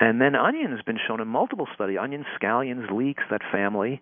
And 0.00 0.20
then 0.20 0.34
onion 0.34 0.72
has 0.72 0.80
been 0.82 0.98
shown 1.06 1.20
in 1.20 1.28
multiple 1.28 1.68
studies. 1.74 1.98
Onions, 2.00 2.24
scallions, 2.40 2.90
leeks, 2.90 3.22
that 3.30 3.42
family, 3.52 4.00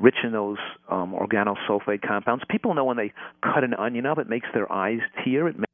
rich 0.00 0.16
in 0.24 0.32
those 0.32 0.56
um, 0.90 1.14
organosulfate 1.14 2.00
compounds. 2.06 2.42
People 2.48 2.74
know 2.74 2.84
when 2.84 2.96
they 2.96 3.12
cut 3.42 3.62
an 3.62 3.74
onion 3.74 4.06
up, 4.06 4.18
it 4.18 4.28
makes 4.28 4.48
their 4.54 4.70
eyes 4.72 5.00
tear. 5.22 5.46
It 5.46 5.58
makes 5.58 5.68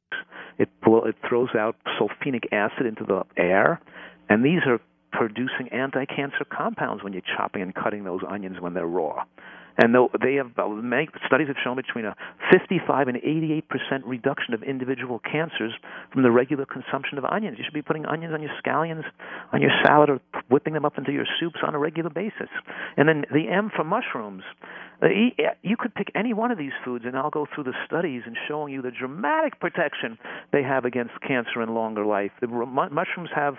it 0.59 0.69
it 0.83 1.15
throws 1.27 1.49
out 1.57 1.77
sulfenic 1.99 2.51
acid 2.51 2.85
into 2.85 3.05
the 3.05 3.23
air, 3.41 3.81
and 4.29 4.43
these 4.43 4.59
are 4.67 4.79
producing 5.11 5.69
anti-cancer 5.71 6.45
compounds 6.49 7.03
when 7.03 7.13
you're 7.13 7.21
chopping 7.37 7.61
and 7.61 7.73
cutting 7.73 8.03
those 8.03 8.21
onions 8.27 8.57
when 8.59 8.73
they're 8.73 8.85
raw. 8.85 9.23
And 9.81 9.95
they 10.21 10.35
have 10.35 10.51
many 10.69 11.09
studies 11.25 11.47
have 11.47 11.57
shown 11.63 11.75
between 11.75 12.05
a 12.05 12.15
55 12.51 13.07
and 13.07 13.17
88 13.17 13.67
percent 13.67 14.05
reduction 14.05 14.53
of 14.53 14.61
individual 14.61 15.19
cancers 15.19 15.73
from 16.13 16.21
the 16.21 16.29
regular 16.29 16.67
consumption 16.67 17.17
of 17.17 17.25
onions. 17.25 17.57
You 17.57 17.63
should 17.65 17.73
be 17.73 17.81
putting 17.81 18.05
onions 18.05 18.31
on 18.31 18.43
your 18.43 18.51
scallions, 18.63 19.03
on 19.51 19.59
your 19.59 19.71
salad, 19.83 20.11
or 20.11 20.19
whipping 20.49 20.73
them 20.73 20.85
up 20.85 20.99
into 20.99 21.11
your 21.11 21.25
soups 21.39 21.57
on 21.65 21.73
a 21.73 21.79
regular 21.79 22.11
basis. 22.11 22.49
And 22.95 23.09
then 23.09 23.25
the 23.33 23.49
M 23.49 23.71
for 23.75 23.83
mushrooms. 23.83 24.43
Uh, 25.01 25.07
you 25.63 25.77
could 25.77 25.95
pick 25.95 26.11
any 26.13 26.31
one 26.31 26.51
of 26.51 26.59
these 26.59 26.73
foods, 26.85 27.05
and 27.07 27.17
I'll 27.17 27.31
go 27.31 27.47
through 27.55 27.63
the 27.63 27.73
studies 27.87 28.21
and 28.27 28.37
showing 28.47 28.71
you 28.71 28.83
the 28.83 28.91
dramatic 28.91 29.59
protection 29.59 30.19
they 30.53 30.61
have 30.61 30.85
against 30.85 31.13
cancer 31.27 31.59
and 31.59 31.73
longer 31.73 32.05
life. 32.05 32.29
The 32.39 32.45
mushrooms 32.47 33.29
have, 33.33 33.55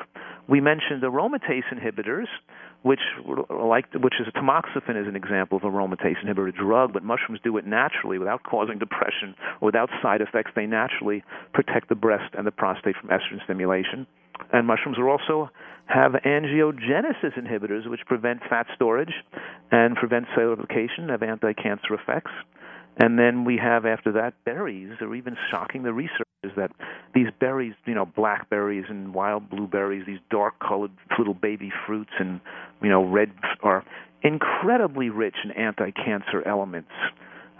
we 0.48 0.60
mentioned, 0.60 1.02
aromatase 1.02 1.66
inhibitors 1.72 2.28
which 2.82 3.00
like 3.48 3.86
which 3.94 4.14
is 4.20 4.26
tamoxifen 4.34 5.00
is 5.00 5.06
an 5.06 5.16
example 5.16 5.56
of 5.56 5.62
aromatase 5.62 6.16
inhibitor 6.24 6.54
drug, 6.54 6.92
but 6.92 7.02
mushrooms 7.02 7.40
do 7.42 7.56
it 7.56 7.66
naturally 7.66 8.18
without 8.18 8.42
causing 8.42 8.78
depression 8.78 9.34
or 9.60 9.66
without 9.66 9.88
side 10.02 10.20
effects. 10.20 10.50
They 10.54 10.66
naturally 10.66 11.22
protect 11.54 11.88
the 11.88 11.94
breast 11.94 12.34
and 12.36 12.46
the 12.46 12.50
prostate 12.50 12.96
from 13.00 13.10
estrogen 13.10 13.42
stimulation. 13.44 14.06
And 14.52 14.66
mushrooms 14.66 14.98
are 14.98 15.08
also 15.08 15.50
have 15.86 16.12
angiogenesis 16.12 17.38
inhibitors, 17.38 17.88
which 17.88 18.00
prevent 18.06 18.40
fat 18.48 18.66
storage 18.74 19.12
and 19.70 19.96
prevent 19.96 20.26
replication, 20.36 21.08
have 21.10 21.22
anti-cancer 21.22 21.94
effects. 21.94 22.30
And 22.98 23.18
then 23.18 23.44
we 23.44 23.56
have 23.56 23.86
after 23.86 24.12
that 24.12 24.34
berries 24.44 24.92
are 25.00 25.14
even 25.14 25.36
shocking 25.50 25.82
the 25.82 25.92
researchers 25.92 26.26
that 26.56 26.70
these 27.14 27.28
berries, 27.40 27.74
you 27.86 27.94
know, 27.94 28.04
blackberries 28.04 28.84
and 28.88 29.14
wild 29.14 29.48
blueberries, 29.48 30.04
these 30.06 30.18
dark 30.30 30.54
colored 30.60 30.90
little 31.18 31.34
baby 31.34 31.72
fruits 31.86 32.10
and 32.18 32.40
you 32.82 32.90
know 32.90 33.04
red 33.04 33.32
are 33.62 33.84
incredibly 34.22 35.08
rich 35.08 35.36
in 35.44 35.50
anti-cancer 35.52 36.46
elements. 36.46 36.90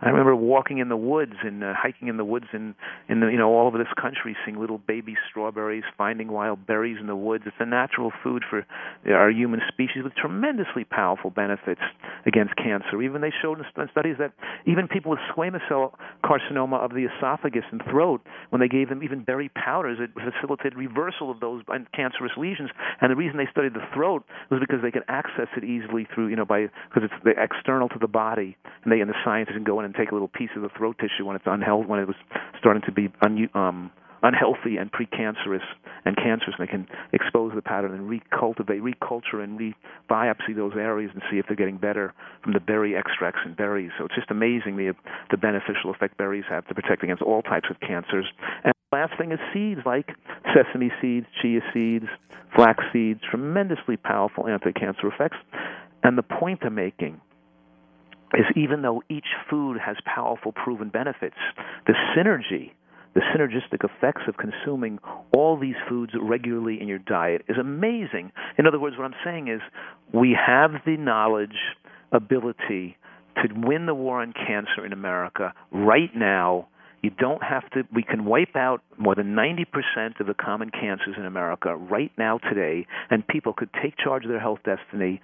I 0.03 0.09
remember 0.09 0.35
walking 0.35 0.79
in 0.79 0.89
the 0.89 0.97
woods 0.97 1.35
and 1.45 1.63
uh, 1.63 1.75
hiking 1.77 2.09
in 2.09 2.17
the 2.17 2.25
woods 2.25 2.47
in 2.53 2.75
in 3.09 3.21
the, 3.21 3.29
you 3.29 3.39
know 3.39 3.51
all 3.51 3.69
over 3.69 3.79
this 3.79 3.93
country, 4.01 4.37
seeing 4.45 4.59
little 4.59 4.79
baby 4.79 5.15
strawberries, 5.31 5.85
finding 5.97 6.33
wild 6.33 6.67
berries 6.67 6.97
in 7.01 7.07
the 7.07 7.15
woods. 7.15 7.45
It's 7.47 7.55
a 7.61 7.67
natural 7.67 8.11
food 8.23 8.43
for 8.51 8.67
our 9.07 9.31
human 9.31 9.61
species 9.69 10.03
with 10.03 10.15
tremendously 10.17 10.83
powerful 10.83 11.31
benefits 11.31 11.81
against 12.27 12.57
cancer. 12.57 13.01
Even 13.01 13.21
they 13.21 13.33
showed 13.41 13.61
in 13.61 13.65
studies 13.93 14.17
that 14.19 14.33
even 14.67 14.89
people 14.89 15.13
with 15.13 15.21
squamous 15.31 15.63
cell 15.69 15.95
carcinoma 16.25 16.85
of 16.85 16.91
the 16.91 17.07
esophagus 17.07 17.65
and 17.71 17.81
throat, 17.89 18.23
when 18.51 18.61
they 18.61 18.69
gave 18.69 18.89
them 18.89 19.05
even 19.05 19.23
berry 19.23 19.51
powders, 19.55 19.99
it 20.01 20.11
facilitated 20.19 20.77
reversal 20.77 21.31
of 21.31 21.39
those 21.39 21.63
cancerous 21.95 22.33
lesions. 22.37 22.71
And 23.01 23.13
the 23.13 23.17
reason 23.17 23.39
they 23.39 23.49
studied 23.53 23.75
the 23.75 23.87
throat 23.95 24.25
was 24.51 24.59
because 24.59 24.83
they 24.83 24.91
could 24.91 25.05
access 25.07 25.49
it 25.57 25.63
easily 25.63 26.09
through 26.13 26.27
you 26.27 26.37
know 26.37 26.45
by 26.45 26.67
because 26.93 27.09
it's 27.09 27.39
external 27.39 27.89
to 27.91 28.01
the 28.01 28.09
body, 28.09 28.57
and 28.83 28.93
they 28.93 28.99
and 28.99 29.09
the 29.09 29.15
scientists 29.25 29.55
can 29.55 29.63
go 29.63 29.79
in 29.79 29.87
and 29.87 29.92
and 29.93 30.01
take 30.01 30.11
a 30.11 30.15
little 30.15 30.29
piece 30.29 30.51
of 30.57 30.63
the 30.63 30.71
throat 30.77 30.97
tissue 30.99 31.27
when 31.27 31.37
it's 31.37 31.45
unhealthy, 31.47 31.87
when 31.87 32.01
it 32.01 32.07
was 32.07 32.17
starting 32.59 32.83
to 32.83 32.93
be 32.93 33.13
un, 33.23 33.49
um, 33.55 33.91
unhealthy 34.23 34.77
and 34.77 34.91
precancerous 34.91 35.67
and 36.05 36.17
cancerous, 36.17 36.55
and 36.59 36.67
they 36.67 36.71
can 36.71 36.87
expose 37.13 37.53
the 37.55 37.63
pattern 37.63 37.93
and 37.93 38.09
recultivate, 38.09 38.81
reculture, 38.81 39.43
and 39.43 39.59
re-biopsy 39.59 40.55
those 40.57 40.73
areas 40.77 41.11
and 41.13 41.23
see 41.31 41.39
if 41.39 41.47
they're 41.47 41.57
getting 41.57 41.77
better 41.77 42.15
from 42.43 42.53
the 42.53 42.61
berry 42.61 42.97
extracts 42.97 43.41
in 43.45 43.55
berries. 43.55 43.91
So 43.99 44.07
it's 44.07 44.15
just 44.15 44.31
amazing 44.31 44.77
the 44.77 44.95
the 45.31 45.37
beneficial 45.37 45.91
effect 45.91 46.17
berries 46.17 46.45
have 46.49 46.67
to 46.69 46.75
protect 46.75 47.03
against 47.03 47.23
all 47.23 47.43
types 47.43 47.69
of 47.71 47.79
cancers. 47.81 48.27
And 48.65 48.73
last 48.93 49.13
thing 49.19 49.33
is 49.33 49.39
seeds 49.53 49.81
like 49.85 50.11
sesame 50.55 50.91
seeds, 51.01 51.27
chia 51.41 51.61
seeds, 51.75 52.07
flax 52.55 52.85
seeds, 52.93 53.21
tremendously 53.29 53.97
powerful 53.97 54.49
anti-cancer 54.49 55.07
effects. 55.09 55.37
And 56.03 56.19
the 56.19 56.23
point 56.23 56.61
I'm 56.65 56.75
making 56.75 57.21
is 58.35 58.47
even 58.57 58.83
though 58.83 59.03
each 59.09 59.27
food 59.49 59.79
has 59.85 59.97
powerful 60.05 60.53
proven 60.53 60.89
benefits, 60.89 61.37
the 61.87 61.95
synergy, 62.17 62.73
the 63.15 63.21
synergistic 63.21 63.85
effects 63.85 64.23
of 64.27 64.37
consuming 64.37 64.99
all 65.37 65.59
these 65.59 65.75
foods 65.89 66.13
regularly 66.21 66.81
in 66.81 66.89
your 66.89 66.99
diet 66.99 67.43
is 67.49 67.57
amazing. 67.59 68.33
In 68.59 68.67
other 68.67 68.79
words, 68.79 68.97
what 68.97 69.05
I'm 69.05 69.15
saying 69.25 69.49
is 69.49 69.61
we 70.13 70.37
have 70.47 70.71
the 70.87 70.97
knowledge, 70.97 71.57
ability 72.11 72.97
to 73.37 73.49
win 73.55 73.87
the 73.87 73.95
war 73.95 74.21
on 74.23 74.33
cancer 74.33 74.85
in 74.85 74.93
America 74.93 75.53
right 75.71 76.11
now. 76.15 76.69
You 77.03 77.11
don't 77.11 77.43
have 77.43 77.69
to, 77.71 77.83
we 77.93 78.03
can 78.03 78.25
wipe 78.25 78.55
out 78.55 78.81
more 78.97 79.15
than 79.15 79.35
90% 79.35 80.21
of 80.21 80.27
the 80.27 80.35
common 80.35 80.71
cancers 80.71 81.17
in 81.19 81.27
America 81.27 81.75
right 81.75 82.13
now, 82.17 82.39
today, 82.39 82.87
and 83.11 83.27
people 83.27 83.53
could 83.53 83.71
take 83.83 83.97
charge 83.99 84.25
of 84.25 84.31
their 84.31 84.41
health 84.41 84.61
destiny 84.65 85.21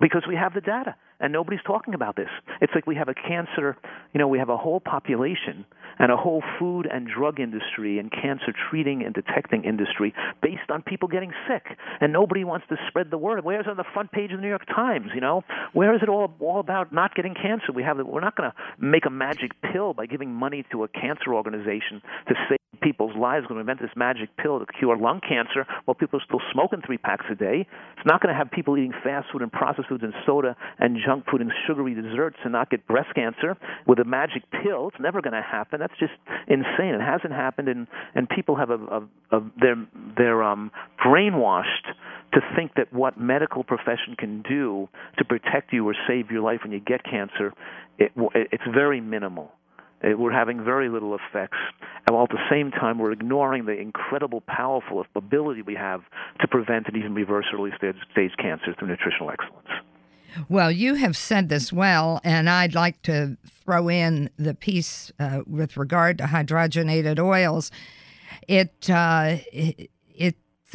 because 0.00 0.24
we 0.28 0.34
have 0.34 0.52
the 0.52 0.60
data 0.60 0.96
and 1.20 1.32
nobody's 1.32 1.62
talking 1.66 1.94
about 1.94 2.16
this. 2.16 2.28
It's 2.60 2.72
like 2.74 2.86
we 2.86 2.96
have 2.96 3.08
a 3.08 3.14
cancer, 3.14 3.76
you 4.12 4.18
know, 4.18 4.28
we 4.28 4.38
have 4.38 4.48
a 4.48 4.56
whole 4.56 4.80
population 4.80 5.64
and 5.98 6.10
a 6.10 6.16
whole 6.16 6.42
food 6.58 6.88
and 6.90 7.08
drug 7.08 7.40
industry 7.40 7.98
and 7.98 8.10
cancer 8.10 8.52
treating 8.70 9.04
and 9.04 9.14
detecting 9.14 9.64
industry 9.64 10.12
based 10.42 10.70
on 10.70 10.82
people 10.82 11.08
getting 11.08 11.32
sick, 11.48 11.76
and 12.00 12.12
nobody 12.12 12.44
wants 12.44 12.66
to 12.68 12.76
spread 12.88 13.10
the 13.10 13.18
word. 13.18 13.44
Where's 13.44 13.66
on 13.68 13.76
the 13.76 13.84
front 13.92 14.10
page 14.12 14.32
of 14.32 14.38
the 14.38 14.42
New 14.42 14.48
York 14.48 14.66
Times? 14.66 15.08
You 15.14 15.20
know, 15.20 15.42
where 15.72 15.94
is 15.94 16.02
it 16.02 16.08
all 16.08 16.34
all 16.40 16.60
about 16.60 16.92
not 16.92 17.14
getting 17.14 17.34
cancer? 17.34 17.72
We 17.72 17.82
have 17.82 17.98
we're 17.98 18.20
not 18.20 18.36
going 18.36 18.50
to 18.50 18.84
make 18.84 19.06
a 19.06 19.10
magic 19.10 19.52
pill 19.72 19.94
by 19.94 20.06
giving 20.06 20.32
money 20.32 20.64
to 20.72 20.84
a 20.84 20.88
cancer 20.88 21.34
organization 21.34 22.02
to 22.28 22.34
save 22.48 22.58
people's 22.84 23.16
lives. 23.16 23.46
Going 23.46 23.56
to 23.56 23.60
invent 23.60 23.80
this 23.80 23.96
magic 23.96 24.36
pill 24.36 24.60
to 24.60 24.66
cure 24.78 24.96
lung 24.96 25.20
cancer 25.26 25.66
while 25.86 25.94
people 25.94 26.20
are 26.20 26.24
still 26.24 26.42
smoking 26.52 26.82
three 26.84 26.98
packs 26.98 27.24
a 27.30 27.34
day. 27.34 27.66
It's 27.96 28.06
not 28.06 28.20
going 28.20 28.32
to 28.32 28.38
have 28.38 28.50
people 28.50 28.76
eating 28.76 28.92
fast 29.02 29.28
food 29.32 29.42
and 29.42 29.50
processed 29.50 29.88
foods 29.88 30.04
and 30.04 30.12
soda 30.26 30.54
and 30.78 30.98
junk 31.04 31.24
food 31.30 31.40
and 31.40 31.50
sugary 31.66 31.94
desserts 31.94 32.36
and 32.44 32.52
not 32.52 32.70
get 32.70 32.86
breast 32.86 33.14
cancer 33.14 33.56
with 33.86 33.98
a 33.98 34.04
magic 34.04 34.42
pill. 34.50 34.88
It's 34.88 35.00
never 35.00 35.22
going 35.22 35.32
to 35.32 35.42
happen. 35.42 35.80
That's 35.80 35.98
just 35.98 36.12
insane. 36.46 36.94
It 36.94 37.00
hasn't 37.00 37.32
happened, 37.32 37.68
and 37.68 37.88
and 38.14 38.28
people 38.28 38.56
have 38.56 38.70
a, 38.70 38.74
a, 38.76 39.38
a 39.38 39.50
they're 39.58 39.86
they're 40.16 40.42
um, 40.42 40.70
brainwashed 41.04 41.88
to 42.34 42.40
think 42.56 42.72
that 42.76 42.92
what 42.92 43.18
medical 43.18 43.64
profession 43.64 44.16
can 44.18 44.42
do 44.42 44.88
to 45.18 45.24
protect 45.24 45.72
you 45.72 45.88
or 45.88 45.94
save 46.06 46.30
your 46.30 46.42
life 46.42 46.60
when 46.64 46.72
you 46.72 46.80
get 46.80 47.04
cancer, 47.04 47.52
it, 47.98 48.12
it's 48.34 48.64
very 48.72 49.00
minimal. 49.00 49.52
Uh, 50.02 50.16
we're 50.16 50.32
having 50.32 50.62
very 50.64 50.88
little 50.88 51.14
effects, 51.14 51.58
and 52.06 52.14
while 52.14 52.24
at 52.24 52.30
the 52.30 52.50
same 52.50 52.70
time 52.70 52.98
we're 52.98 53.12
ignoring 53.12 53.64
the 53.66 53.72
incredible, 53.72 54.42
powerful 54.42 55.04
ability 55.14 55.62
we 55.62 55.74
have 55.74 56.02
to 56.40 56.48
prevent 56.48 56.86
and 56.86 56.96
even 56.96 57.14
reverse 57.14 57.46
early 57.54 57.70
stage 57.78 58.32
cancer 58.38 58.74
through 58.78 58.88
nutritional 58.88 59.30
excellence. 59.30 59.68
Well, 60.48 60.70
you 60.70 60.94
have 60.94 61.16
said 61.16 61.48
this 61.48 61.72
well, 61.72 62.20
and 62.24 62.50
I'd 62.50 62.74
like 62.74 63.00
to 63.02 63.36
throw 63.48 63.88
in 63.88 64.30
the 64.36 64.54
piece 64.54 65.12
uh, 65.18 65.42
with 65.46 65.76
regard 65.76 66.18
to 66.18 66.24
hydrogenated 66.24 67.18
oils. 67.18 67.70
It, 68.48 68.90
uh, 68.90 69.36
it 69.52 69.90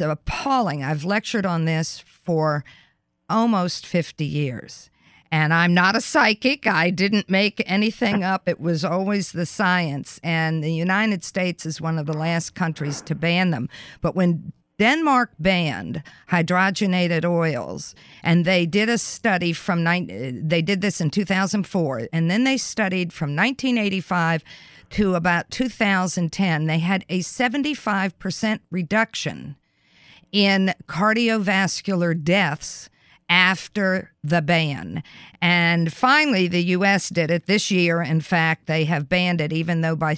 appalling. 0.00 0.82
I've 0.82 1.04
lectured 1.04 1.44
on 1.44 1.66
this 1.66 1.98
for 1.98 2.64
almost 3.28 3.86
50 3.86 4.24
years. 4.24 4.89
And 5.32 5.54
I'm 5.54 5.74
not 5.74 5.94
a 5.94 6.00
psychic. 6.00 6.66
I 6.66 6.90
didn't 6.90 7.30
make 7.30 7.62
anything 7.66 8.24
up. 8.24 8.48
It 8.48 8.60
was 8.60 8.84
always 8.84 9.30
the 9.32 9.46
science. 9.46 10.18
And 10.24 10.62
the 10.62 10.72
United 10.72 11.22
States 11.22 11.64
is 11.64 11.80
one 11.80 11.98
of 11.98 12.06
the 12.06 12.16
last 12.16 12.54
countries 12.54 13.00
to 13.02 13.14
ban 13.14 13.50
them. 13.50 13.68
But 14.00 14.16
when 14.16 14.52
Denmark 14.80 15.32
banned 15.38 16.02
hydrogenated 16.30 17.24
oils, 17.24 17.94
and 18.22 18.46
they 18.46 18.64
did 18.64 18.88
a 18.88 18.96
study 18.96 19.52
from 19.52 19.84
they 19.84 20.62
did 20.62 20.80
this 20.80 21.02
in 21.02 21.10
2004, 21.10 22.08
and 22.12 22.30
then 22.30 22.44
they 22.44 22.56
studied 22.56 23.12
from 23.12 23.36
1985 23.36 24.42
to 24.90 25.14
about 25.14 25.50
2010. 25.50 26.66
They 26.66 26.78
had 26.78 27.04
a 27.10 27.20
75% 27.20 28.60
reduction 28.70 29.56
in 30.32 30.74
cardiovascular 30.86 32.24
deaths 32.24 32.88
after 33.30 34.12
the 34.22 34.42
ban. 34.42 35.02
And 35.40 35.90
finally, 35.92 36.48
the 36.48 36.64
U.S. 36.64 37.08
did 37.08 37.30
it 37.30 37.46
this 37.46 37.70
year. 37.70 38.02
In 38.02 38.20
fact, 38.20 38.66
they 38.66 38.84
have 38.84 39.08
banned 39.08 39.40
it, 39.40 39.52
even 39.52 39.80
though 39.80 39.96
by 39.96 40.16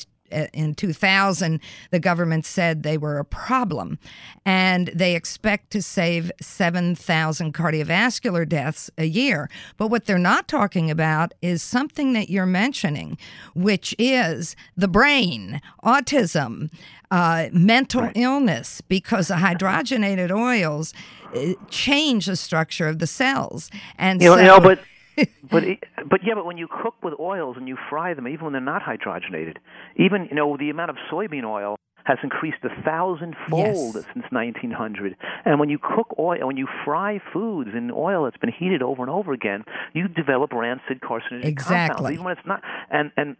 in 0.52 0.74
2000, 0.74 1.60
the 1.90 2.00
government 2.00 2.44
said 2.46 2.82
they 2.82 2.98
were 2.98 3.18
a 3.18 3.24
problem. 3.24 3.98
And 4.44 4.88
they 4.88 5.14
expect 5.14 5.70
to 5.72 5.82
save 5.82 6.32
7,000 6.40 7.54
cardiovascular 7.54 8.48
deaths 8.48 8.90
a 8.98 9.04
year. 9.04 9.48
But 9.76 9.88
what 9.88 10.06
they're 10.06 10.18
not 10.18 10.48
talking 10.48 10.90
about 10.90 11.32
is 11.42 11.62
something 11.62 12.12
that 12.14 12.30
you're 12.30 12.46
mentioning, 12.46 13.18
which 13.54 13.94
is 13.98 14.56
the 14.76 14.88
brain, 14.88 15.60
autism, 15.84 16.70
uh, 17.10 17.48
mental 17.52 18.02
right. 18.02 18.16
illness, 18.16 18.80
because 18.80 19.28
the 19.28 19.34
hydrogenated 19.34 20.30
oils 20.30 20.94
uh, 21.36 21.52
change 21.68 22.26
the 22.26 22.36
structure 22.36 22.88
of 22.88 22.98
the 22.98 23.06
cells. 23.06 23.70
And 23.98 24.22
you 24.22 24.28
know, 24.28 24.36
so, 24.36 24.40
you 24.40 24.46
know 24.46 24.60
but 24.60 24.80
but 25.50 25.64
it, 25.64 25.78
but 26.08 26.20
yeah, 26.24 26.34
but 26.34 26.44
when 26.44 26.58
you 26.58 26.68
cook 26.68 26.94
with 27.02 27.14
oils 27.20 27.56
and 27.58 27.68
you 27.68 27.76
fry 27.90 28.14
them, 28.14 28.28
even 28.28 28.44
when 28.44 28.52
they're 28.52 28.60
not 28.62 28.82
hydrogenated, 28.82 29.56
even 29.96 30.26
you 30.30 30.36
know 30.36 30.56
the 30.56 30.70
amount 30.70 30.90
of 30.90 30.96
soybean 31.10 31.44
oil 31.44 31.76
has 32.04 32.18
increased 32.24 32.58
a 32.64 32.82
thousandfold 32.82 33.94
Yes. 33.94 34.04
since 34.12 34.24
1900. 34.30 35.14
And 35.44 35.60
when 35.60 35.68
you 35.68 35.78
cook 35.78 36.14
oil, 36.18 36.46
when 36.46 36.56
you 36.56 36.66
fry 36.84 37.20
foods 37.32 37.70
in 37.76 37.92
oil 37.94 38.24
that's 38.24 38.36
been 38.38 38.50
heated 38.52 38.82
over 38.82 39.02
and 39.02 39.10
over 39.10 39.32
again, 39.32 39.64
you 39.94 40.08
develop 40.08 40.52
rancid 40.52 41.00
carcinogenic 41.00 41.44
Exactly. 41.46 41.88
compounds, 41.88 42.12
even 42.14 42.24
when 42.24 42.36
it's 42.36 42.46
not. 42.46 42.62
And 42.90 43.12
and 43.16 43.36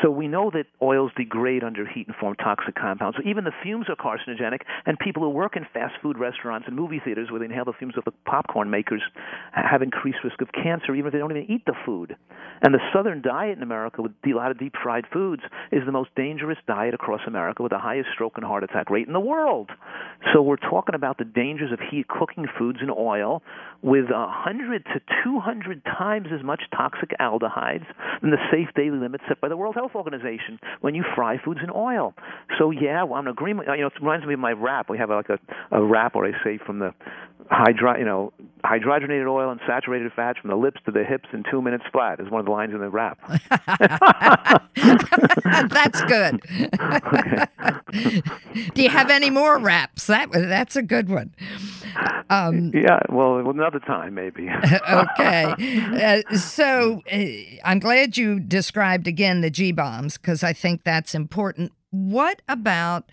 so 0.00 0.10
we 0.10 0.28
know 0.28 0.50
that 0.50 0.66
oils 0.80 1.10
degrade 1.16 1.64
under 1.64 1.86
heat 1.86 2.06
and 2.06 2.16
form 2.16 2.34
toxic 2.36 2.74
compounds. 2.74 3.16
So 3.16 3.28
even 3.28 3.44
the 3.44 3.52
fumes 3.62 3.86
are 3.88 3.96
carcinogenic, 3.96 4.60
and 4.86 4.98
people 4.98 5.22
who 5.22 5.30
work 5.30 5.56
in 5.56 5.66
fast 5.72 5.94
food 6.02 6.18
restaurants 6.18 6.66
and 6.66 6.76
movie 6.76 7.00
theaters 7.04 7.30
where 7.30 7.40
they 7.40 7.46
inhale 7.46 7.64
the 7.64 7.72
fumes 7.72 7.96
of 7.96 8.04
the 8.04 8.12
popcorn 8.24 8.70
makers 8.70 9.02
have 9.52 9.82
increased 9.82 10.18
risk 10.24 10.40
of 10.40 10.48
cancer, 10.52 10.94
even 10.94 11.08
if 11.08 11.12
they 11.12 11.18
don't 11.18 11.30
even 11.30 11.50
eat 11.50 11.64
the 11.66 11.74
food. 11.84 12.16
And 12.62 12.72
the 12.72 12.80
southern 12.92 13.22
diet 13.22 13.56
in 13.56 13.62
America 13.62 14.02
with 14.02 14.12
a 14.24 14.34
lot 14.34 14.50
of 14.52 14.58
deep 14.58 14.74
fried 14.80 15.04
foods 15.12 15.42
is 15.72 15.82
the 15.84 15.92
most 15.92 16.10
dangerous 16.14 16.58
diet 16.66 16.94
across 16.94 17.20
America 17.26 17.62
with 17.62 17.72
the 17.72 17.78
highest 17.78 18.10
stroke 18.14 18.34
and 18.36 18.44
heart 18.44 18.62
attack 18.62 18.88
rate 18.88 19.08
in 19.08 19.12
the 19.12 19.20
world. 19.20 19.70
So 20.32 20.42
we're 20.42 20.56
talking 20.56 20.94
about 20.94 21.18
the 21.18 21.24
dangers 21.24 21.72
of 21.72 21.80
heat 21.90 22.06
cooking 22.06 22.46
foods 22.56 22.78
in 22.80 22.88
oil 22.88 23.42
with 23.82 24.10
100 24.10 24.84
to 24.84 25.00
200 25.24 25.84
times 25.84 26.28
as 26.32 26.44
much 26.44 26.62
toxic 26.74 27.10
aldehydes 27.20 27.86
than 28.20 28.30
the 28.30 28.38
safe 28.52 28.68
daily 28.76 28.98
limit 28.98 29.20
set 29.28 29.40
by 29.40 29.48
the 29.48 29.56
World 29.56 29.74
Health 29.74 29.81
Organization 29.94 30.58
when 30.80 30.94
you 30.94 31.04
fry 31.14 31.38
foods 31.42 31.60
in 31.62 31.70
oil. 31.70 32.14
So 32.58 32.70
yeah, 32.70 33.02
well, 33.04 33.14
I'm 33.14 33.26
in 33.26 33.32
agreement. 33.32 33.68
You 33.68 33.82
know, 33.82 33.86
it 33.88 33.92
reminds 34.00 34.26
me 34.26 34.34
of 34.34 34.40
my 34.40 34.52
rap. 34.52 34.88
We 34.88 34.98
have 34.98 35.10
like 35.10 35.28
a, 35.28 35.38
a 35.70 35.82
rap 35.82 36.14
where 36.14 36.26
I 36.26 36.44
say 36.44 36.58
from 36.64 36.78
the 36.78 36.94
hydro, 37.50 37.98
you 37.98 38.04
know, 38.04 38.32
hydrogenated 38.64 39.28
oil 39.28 39.50
and 39.50 39.60
saturated 39.66 40.12
fats 40.14 40.38
from 40.38 40.50
the 40.50 40.56
lips 40.56 40.80
to 40.86 40.92
the 40.92 41.04
hips 41.04 41.28
in 41.32 41.42
two 41.50 41.60
minutes 41.60 41.84
flat 41.92 42.20
is 42.20 42.30
one 42.30 42.40
of 42.40 42.46
the 42.46 42.52
lines 42.52 42.72
in 42.72 42.80
the 42.80 42.88
rap. 42.88 43.18
That's 45.70 46.00
good. 46.02 46.40
Do 48.74 48.82
you 48.82 48.88
have 48.88 49.10
any 49.10 49.30
more 49.30 49.58
raps? 49.58 50.06
That 50.06 50.30
that's 50.32 50.76
a 50.76 50.82
good 50.82 51.08
one. 51.08 51.34
Um, 52.30 52.70
yeah, 52.72 53.00
well, 53.10 53.38
another 53.50 53.80
time 53.80 54.14
maybe. 54.14 54.48
okay. 54.88 56.22
Uh, 56.30 56.36
so 56.36 57.02
uh, 57.12 57.24
I'm 57.64 57.78
glad 57.78 58.16
you 58.16 58.40
described 58.40 59.06
again 59.06 59.42
the 59.42 59.50
G 59.50 59.71
bombs 59.74 60.16
because 60.16 60.42
I 60.42 60.52
think 60.52 60.84
that's 60.84 61.14
important. 61.14 61.72
What 61.90 62.42
about 62.48 63.10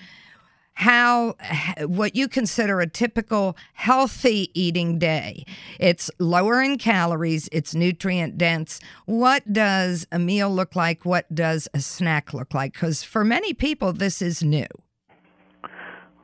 how 0.73 1.35
what 1.81 2.15
you 2.15 2.29
consider 2.29 2.79
a 2.79 2.87
typical 2.87 3.57
healthy 3.73 4.49
eating 4.53 4.97
day? 4.97 5.45
It's 5.79 6.09
lower 6.19 6.61
in 6.61 6.77
calories, 6.77 7.49
it's 7.51 7.75
nutrient 7.75 8.37
dense. 8.37 8.79
What 9.05 9.51
does 9.51 10.07
a 10.11 10.19
meal 10.19 10.49
look 10.49 10.75
like? 10.77 11.03
What 11.03 11.33
does 11.35 11.67
a 11.73 11.81
snack 11.81 12.33
look 12.33 12.53
like? 12.53 12.73
Because 12.73 13.03
for 13.03 13.25
many 13.25 13.53
people, 13.53 13.91
this 13.91 14.21
is 14.21 14.41
new. 14.41 14.67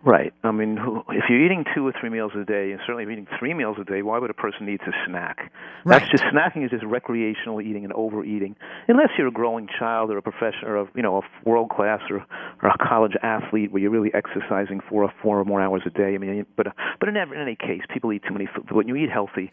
Right. 0.06 0.34
I 0.44 0.52
mean, 0.52 0.78
if 1.10 1.24
you're 1.30 1.44
eating 1.44 1.66
two 1.74 1.88
or 1.88 1.92
three 2.00 2.10
meals 2.12 2.32
a 2.40 2.46
day, 2.46 2.72
and 2.72 2.80
certainly 2.86 3.04
if 3.06 3.10
eating 3.10 3.26
three 3.40 3.56
meals 3.56 3.78
a 3.82 3.84
day, 3.84 4.04
why 4.04 4.20
would 4.20 4.30
a 4.30 4.36
person 4.36 4.68
need 4.68 4.80
to 4.86 4.92
snack? 5.08 5.52
That's 5.84 6.04
Right. 6.04 6.12
just 6.12 6.24
snacking 6.26 6.64
is 6.64 6.70
just 6.70 6.84
recreational 6.86 7.60
eating 7.60 7.84
and 7.86 7.94
overeating. 7.94 8.56
Unless 8.88 9.18
you're 9.18 9.28
a 9.28 9.32
growing 9.32 9.68
child 9.68 10.12
or 10.12 10.18
a 10.18 10.22
professional 10.22 10.70
or 10.72 10.78
a, 10.82 10.88
you 10.94 11.02
know 11.02 11.18
a 11.18 11.50
world 11.50 11.70
class 11.72 12.02
or 12.12 12.24
or 12.62 12.70
a 12.70 12.78
college 12.78 13.16
athlete 13.24 13.72
where 13.72 13.82
you're 13.82 13.90
really 13.90 14.14
exercising 14.14 14.80
for 14.88 15.12
four 15.24 15.40
or 15.40 15.46
more 15.46 15.60
hours 15.60 15.82
a 15.88 15.90
day. 15.90 16.14
I 16.14 16.20
mean, 16.20 16.46
but 16.56 16.68
but 17.00 17.10
in, 17.10 17.18
every, 17.18 17.36
in 17.38 17.42
any 17.42 17.56
case, 17.56 17.82
people 17.92 18.14
eat 18.14 18.22
too 18.28 18.34
many 18.34 18.46
food. 18.46 18.66
But 18.68 18.76
when 18.76 18.88
you 18.88 18.96
eat 18.96 19.10
healthy, 19.10 19.52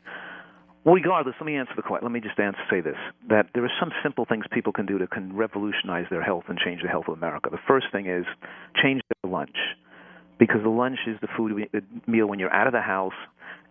well, 0.84 0.94
regardless, 0.96 1.34
let 1.40 1.46
me 1.46 1.56
answer 1.56 1.72
the 1.76 1.82
question. 1.82 2.04
Let 2.04 2.12
me 2.12 2.20
just 2.20 2.38
answer, 2.38 2.60
say 2.68 2.82
this: 2.82 2.98
that 3.30 3.46
there 3.54 3.64
are 3.64 3.72
some 3.80 3.90
simple 4.02 4.26
things 4.26 4.44
people 4.52 4.74
can 4.74 4.84
do 4.84 4.98
to 4.98 5.06
can 5.06 5.34
revolutionize 5.34 6.06
their 6.10 6.22
health 6.22 6.44
and 6.48 6.58
change 6.58 6.82
the 6.82 6.88
health 6.88 7.06
of 7.08 7.14
America. 7.16 7.48
The 7.50 7.64
first 7.66 7.86
thing 7.90 8.06
is 8.06 8.26
change 8.82 9.00
their 9.22 9.30
lunch, 9.30 9.56
because 10.46 10.60
lunch 10.64 10.98
is 11.06 11.16
the 11.20 11.28
food 11.36 11.68
meal 12.08 12.26
when 12.26 12.40
you're 12.40 12.52
out 12.52 12.66
of 12.66 12.72
the 12.72 12.80
house, 12.80 13.12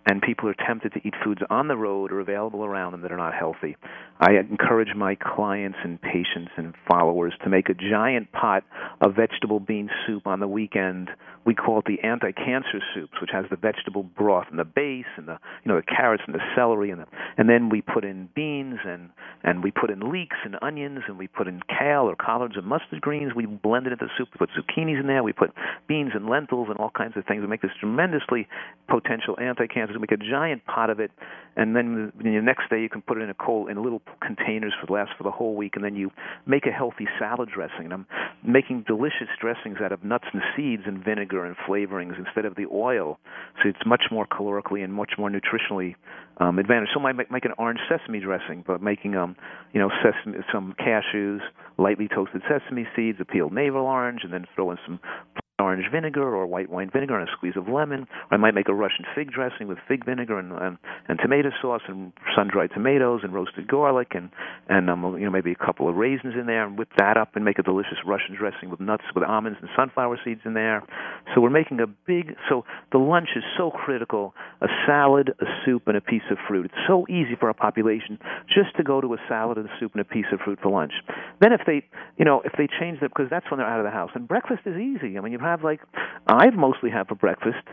and 0.05 0.21
people 0.21 0.49
are 0.49 0.55
tempted 0.67 0.93
to 0.93 0.99
eat 1.05 1.13
foods 1.23 1.41
on 1.49 1.67
the 1.67 1.75
road 1.77 2.11
or 2.11 2.19
available 2.19 2.65
around 2.65 2.91
them 2.91 3.01
that 3.01 3.11
are 3.11 3.17
not 3.17 3.33
healthy. 3.33 3.75
I 4.19 4.33
encourage 4.33 4.95
my 4.95 5.15
clients 5.15 5.77
and 5.83 6.01
patients 6.01 6.51
and 6.57 6.73
followers 6.89 7.33
to 7.43 7.49
make 7.49 7.69
a 7.69 7.73
giant 7.73 8.31
pot 8.31 8.63
of 9.01 9.15
vegetable 9.15 9.59
bean 9.59 9.89
soup 10.05 10.27
on 10.27 10.39
the 10.39 10.47
weekend. 10.47 11.09
We 11.45 11.55
call 11.55 11.79
it 11.79 11.85
the 11.85 11.99
anti-cancer 12.07 12.81
soups, 12.93 13.13
which 13.19 13.31
has 13.33 13.45
the 13.49 13.55
vegetable 13.55 14.03
broth 14.03 14.45
and 14.49 14.59
the 14.59 14.65
base 14.65 15.09
and 15.17 15.27
the 15.27 15.37
you 15.63 15.71
know 15.71 15.75
the 15.77 15.95
carrots 15.95 16.23
and 16.27 16.35
the 16.35 16.41
celery 16.55 16.91
and 16.91 17.01
the, 17.01 17.05
and 17.37 17.49
then 17.49 17.69
we 17.69 17.81
put 17.81 18.05
in 18.05 18.29
beans 18.35 18.77
and 18.85 19.09
and 19.43 19.63
we 19.63 19.71
put 19.71 19.89
in 19.89 20.11
leeks 20.11 20.37
and 20.45 20.55
onions 20.61 20.99
and 21.07 21.17
we 21.17 21.27
put 21.27 21.47
in 21.47 21.61
kale 21.67 22.03
or 22.03 22.15
collards 22.15 22.55
and 22.57 22.65
mustard 22.65 23.01
greens. 23.01 23.33
We 23.35 23.47
blend 23.47 23.87
it 23.87 23.93
into 23.93 24.05
the 24.05 24.11
soup. 24.17 24.29
We 24.33 24.45
put 24.45 24.49
zucchinis 24.51 24.99
in 24.99 25.07
there. 25.07 25.23
We 25.23 25.33
put 25.33 25.51
beans 25.87 26.11
and 26.13 26.29
lentils 26.29 26.67
and 26.69 26.77
all 26.77 26.91
kinds 26.95 27.17
of 27.17 27.25
things. 27.25 27.41
We 27.41 27.47
make 27.47 27.63
this 27.63 27.71
tremendously 27.79 28.47
potential 28.87 29.35
anti-cancer. 29.39 29.90
We 29.95 29.99
make 29.99 30.11
a 30.11 30.17
giant 30.17 30.65
pot 30.65 30.89
of 30.89 30.99
it, 30.99 31.11
and 31.55 31.75
then 31.75 32.11
the 32.17 32.29
next 32.41 32.69
day 32.69 32.81
you 32.81 32.89
can 32.89 33.01
put 33.01 33.17
it 33.17 33.21
in 33.21 33.29
a 33.29 33.33
cold 33.33 33.69
in 33.69 33.81
little 33.81 34.01
containers 34.25 34.73
for 34.79 34.87
the 34.87 34.93
last 34.93 35.11
for 35.17 35.23
the 35.23 35.31
whole 35.31 35.55
week, 35.55 35.73
and 35.75 35.83
then 35.83 35.95
you 35.95 36.11
make 36.45 36.65
a 36.65 36.71
healthy 36.71 37.07
salad 37.19 37.49
dressing. 37.53 37.85
And 37.85 37.93
I'm 37.93 38.05
making 38.45 38.85
delicious 38.87 39.27
dressings 39.39 39.77
out 39.83 39.91
of 39.91 40.03
nuts 40.03 40.25
and 40.33 40.41
seeds 40.55 40.83
and 40.85 41.03
vinegar 41.03 41.45
and 41.45 41.55
flavorings 41.67 42.17
instead 42.17 42.45
of 42.45 42.55
the 42.55 42.65
oil, 42.71 43.19
so 43.61 43.69
it's 43.69 43.85
much 43.85 44.03
more 44.11 44.25
calorically 44.25 44.83
and 44.83 44.93
much 44.93 45.13
more 45.17 45.29
nutritionally 45.29 45.95
um, 46.37 46.59
advantaged. 46.59 46.91
So 46.93 46.99
I 46.99 47.03
might 47.03 47.17
make, 47.17 47.31
make 47.31 47.45
an 47.45 47.53
orange 47.57 47.79
sesame 47.89 48.19
dressing, 48.19 48.63
but 48.65 48.81
making 48.81 49.15
um, 49.15 49.35
you 49.73 49.79
know, 49.79 49.89
sesame, 50.03 50.37
some 50.51 50.73
cashews, 50.79 51.39
lightly 51.77 52.07
toasted 52.07 52.41
sesame 52.49 52.87
seeds, 52.95 53.17
a 53.21 53.25
peeled 53.25 53.53
navel 53.53 53.85
orange, 53.85 54.21
and 54.23 54.33
then 54.33 54.45
throw 54.55 54.71
in 54.71 54.77
some 54.85 54.99
orange 55.61 55.85
vinegar 55.91 56.35
or 56.35 56.45
white 56.45 56.69
wine 56.69 56.89
vinegar 56.91 57.17
and 57.17 57.27
a 57.27 57.31
squeeze 57.31 57.55
of 57.55 57.67
lemon. 57.67 58.07
I 58.31 58.37
might 58.37 58.53
make 58.53 58.67
a 58.67 58.73
Russian 58.73 59.05
fig 59.15 59.31
dressing 59.31 59.67
with 59.67 59.77
fig 59.87 60.05
vinegar 60.05 60.39
and 60.39 60.51
and, 60.51 60.77
and 61.07 61.19
tomato 61.19 61.49
sauce 61.61 61.81
and 61.87 62.11
sun-dried 62.35 62.71
tomatoes 62.73 63.21
and 63.23 63.33
roasted 63.33 63.67
garlic 63.67 64.13
and 64.15 64.29
and 64.67 64.89
um, 64.89 65.03
you 65.17 65.25
know 65.25 65.31
maybe 65.31 65.51
a 65.51 65.65
couple 65.65 65.87
of 65.87 65.95
raisins 65.95 66.33
in 66.39 66.45
there 66.45 66.65
and 66.65 66.77
whip 66.77 66.89
that 66.97 67.17
up 67.17 67.35
and 67.35 67.45
make 67.45 67.59
a 67.59 67.63
delicious 67.63 67.99
Russian 68.05 68.35
dressing 68.35 68.69
with 68.69 68.79
nuts 68.79 69.03
with 69.13 69.23
almonds 69.23 69.59
and 69.61 69.69
sunflower 69.75 70.19
seeds 70.23 70.41
in 70.45 70.53
there. 70.53 70.83
So 71.33 71.41
we're 71.41 71.49
making 71.49 71.79
a 71.79 71.87
big 71.87 72.35
so 72.49 72.65
the 72.91 72.97
lunch 72.97 73.29
is 73.35 73.43
so 73.57 73.71
critical. 73.71 74.33
A 74.61 74.67
salad, 74.87 75.33
a 75.39 75.45
soup, 75.65 75.83
and 75.87 75.97
a 75.97 76.01
piece 76.01 76.23
of 76.31 76.37
fruit. 76.47 76.65
It's 76.65 76.87
so 76.87 77.05
easy 77.09 77.35
for 77.39 77.47
our 77.47 77.53
population 77.53 78.19
just 78.47 78.75
to 78.77 78.83
go 78.83 79.01
to 79.01 79.13
a 79.13 79.17
salad 79.27 79.57
and 79.57 79.67
a 79.67 79.71
soup 79.79 79.93
and 79.93 80.01
a 80.01 80.05
piece 80.05 80.25
of 80.31 80.39
fruit 80.39 80.59
for 80.61 80.71
lunch. 80.71 80.93
Then 81.39 81.51
if 81.51 81.61
they 81.65 81.83
you 82.17 82.25
know 82.25 82.41
if 82.45 82.53
they 82.57 82.67
change 82.79 82.99
that 83.01 83.09
because 83.09 83.29
that's 83.29 83.49
when 83.51 83.59
they're 83.59 83.67
out 83.67 83.79
of 83.79 83.85
the 83.85 83.91
house 83.91 84.11
and 84.15 84.27
breakfast 84.27 84.61
is 84.65 84.77
easy. 84.77 85.17
I 85.17 85.21
mean 85.21 85.33
you 85.33 85.39
have 85.39 85.50
like 85.63 85.81
I've 86.27 86.53
mostly 86.53 86.89
had 86.89 87.07
for 87.07 87.15
breakfast 87.15 87.67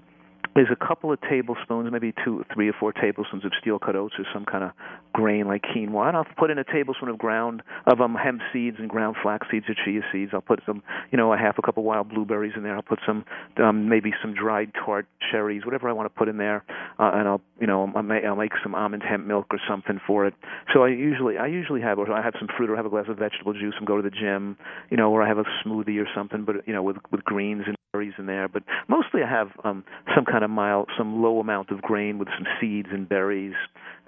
is 0.59 0.66
a 0.70 0.76
couple 0.76 1.12
of 1.12 1.20
tablespoons, 1.20 1.90
maybe 1.92 2.12
two, 2.24 2.44
three 2.52 2.68
or 2.68 2.74
four 2.78 2.92
tablespoons 2.92 3.44
of 3.44 3.52
steel 3.61 3.78
cut 3.78 3.96
oats 3.96 4.14
or 4.18 4.24
some 4.32 4.44
kind 4.44 4.64
of 4.64 4.70
grain 5.12 5.46
like 5.46 5.62
quinoa. 5.62 6.09
And 6.09 6.16
I'll 6.16 6.26
put 6.36 6.50
in 6.50 6.59
a 6.59 6.64
tablespoon 6.64 7.09
of 7.09 7.18
ground 7.18 7.62
of 7.86 8.00
um, 8.00 8.14
hemp 8.14 8.40
seeds 8.52 8.76
and 8.78 8.88
ground 8.88 9.16
flax 9.22 9.46
seeds 9.50 9.66
or 9.68 9.74
chia 9.84 10.00
seeds. 10.12 10.32
I'll 10.34 10.40
put 10.40 10.61
some, 10.66 10.82
you 11.11 11.18
know, 11.18 11.32
a 11.32 11.38
half 11.38 11.59
a 11.59 11.62
cup 11.62 11.76
of 11.76 11.84
wild 11.84 12.09
blueberries 12.09 12.54
in 12.56 12.62
there. 12.62 12.74
I'll 12.74 12.82
put 12.82 13.00
some, 13.06 13.24
um, 13.62 13.88
maybe 13.88 14.12
some 14.22 14.34
dried 14.34 14.72
tart 14.74 15.06
cherries, 15.30 15.64
whatever 15.64 15.88
I 15.88 15.92
want 15.92 16.12
to 16.12 16.18
put 16.18 16.28
in 16.28 16.36
there. 16.36 16.64
Uh, 16.98 17.11
and 17.14 17.28
I'll, 17.28 17.40
you 17.61 17.66
know, 17.66 17.90
I'll 17.94 18.02
make, 18.02 18.24
I'll 18.24 18.36
make 18.36 18.52
some 18.62 18.74
almond 18.74 19.02
hemp 19.09 19.26
milk 19.26 19.46
or 19.50 19.61
something 19.68 20.00
for 20.06 20.26
it. 20.26 20.34
So 20.72 20.84
I 20.84 20.88
usually, 20.88 21.38
I 21.38 21.46
usually 21.46 21.80
have, 21.82 21.98
or 21.98 22.11
I 22.12 22.22
have 22.22 22.34
some 22.38 22.48
fruit 22.56 22.70
or 22.70 22.76
have 22.76 22.86
a 22.86 22.90
glass 22.90 23.06
of 23.09 23.18
vegetable 23.18 23.52
juice 23.52 23.74
and 23.78 23.86
go 23.86 23.96
to 23.96 24.02
the 24.02 24.11
gym, 24.11 24.56
you 24.90 24.96
know, 24.96 25.11
or 25.11 25.22
I 25.22 25.28
have 25.28 25.38
a 25.38 25.44
smoothie 25.64 26.00
or 26.00 26.09
something, 26.14 26.44
but 26.44 26.66
you 26.66 26.72
know, 26.72 26.82
with 26.82 26.96
with 27.11 27.24
greens 27.24 27.64
and 27.66 27.76
berries 27.92 28.12
in 28.18 28.26
there. 28.26 28.48
But 28.48 28.62
mostly 28.88 29.22
I 29.22 29.30
have 29.30 29.48
um, 29.64 29.84
some 30.14 30.24
kind 30.24 30.44
of 30.44 30.47
mild, 30.49 30.88
some 30.96 31.22
low 31.22 31.40
amount 31.40 31.70
of 31.70 31.82
grain 31.82 32.18
with 32.18 32.28
some 32.36 32.46
seeds 32.61 32.88
and 32.90 33.09
berries, 33.09 33.55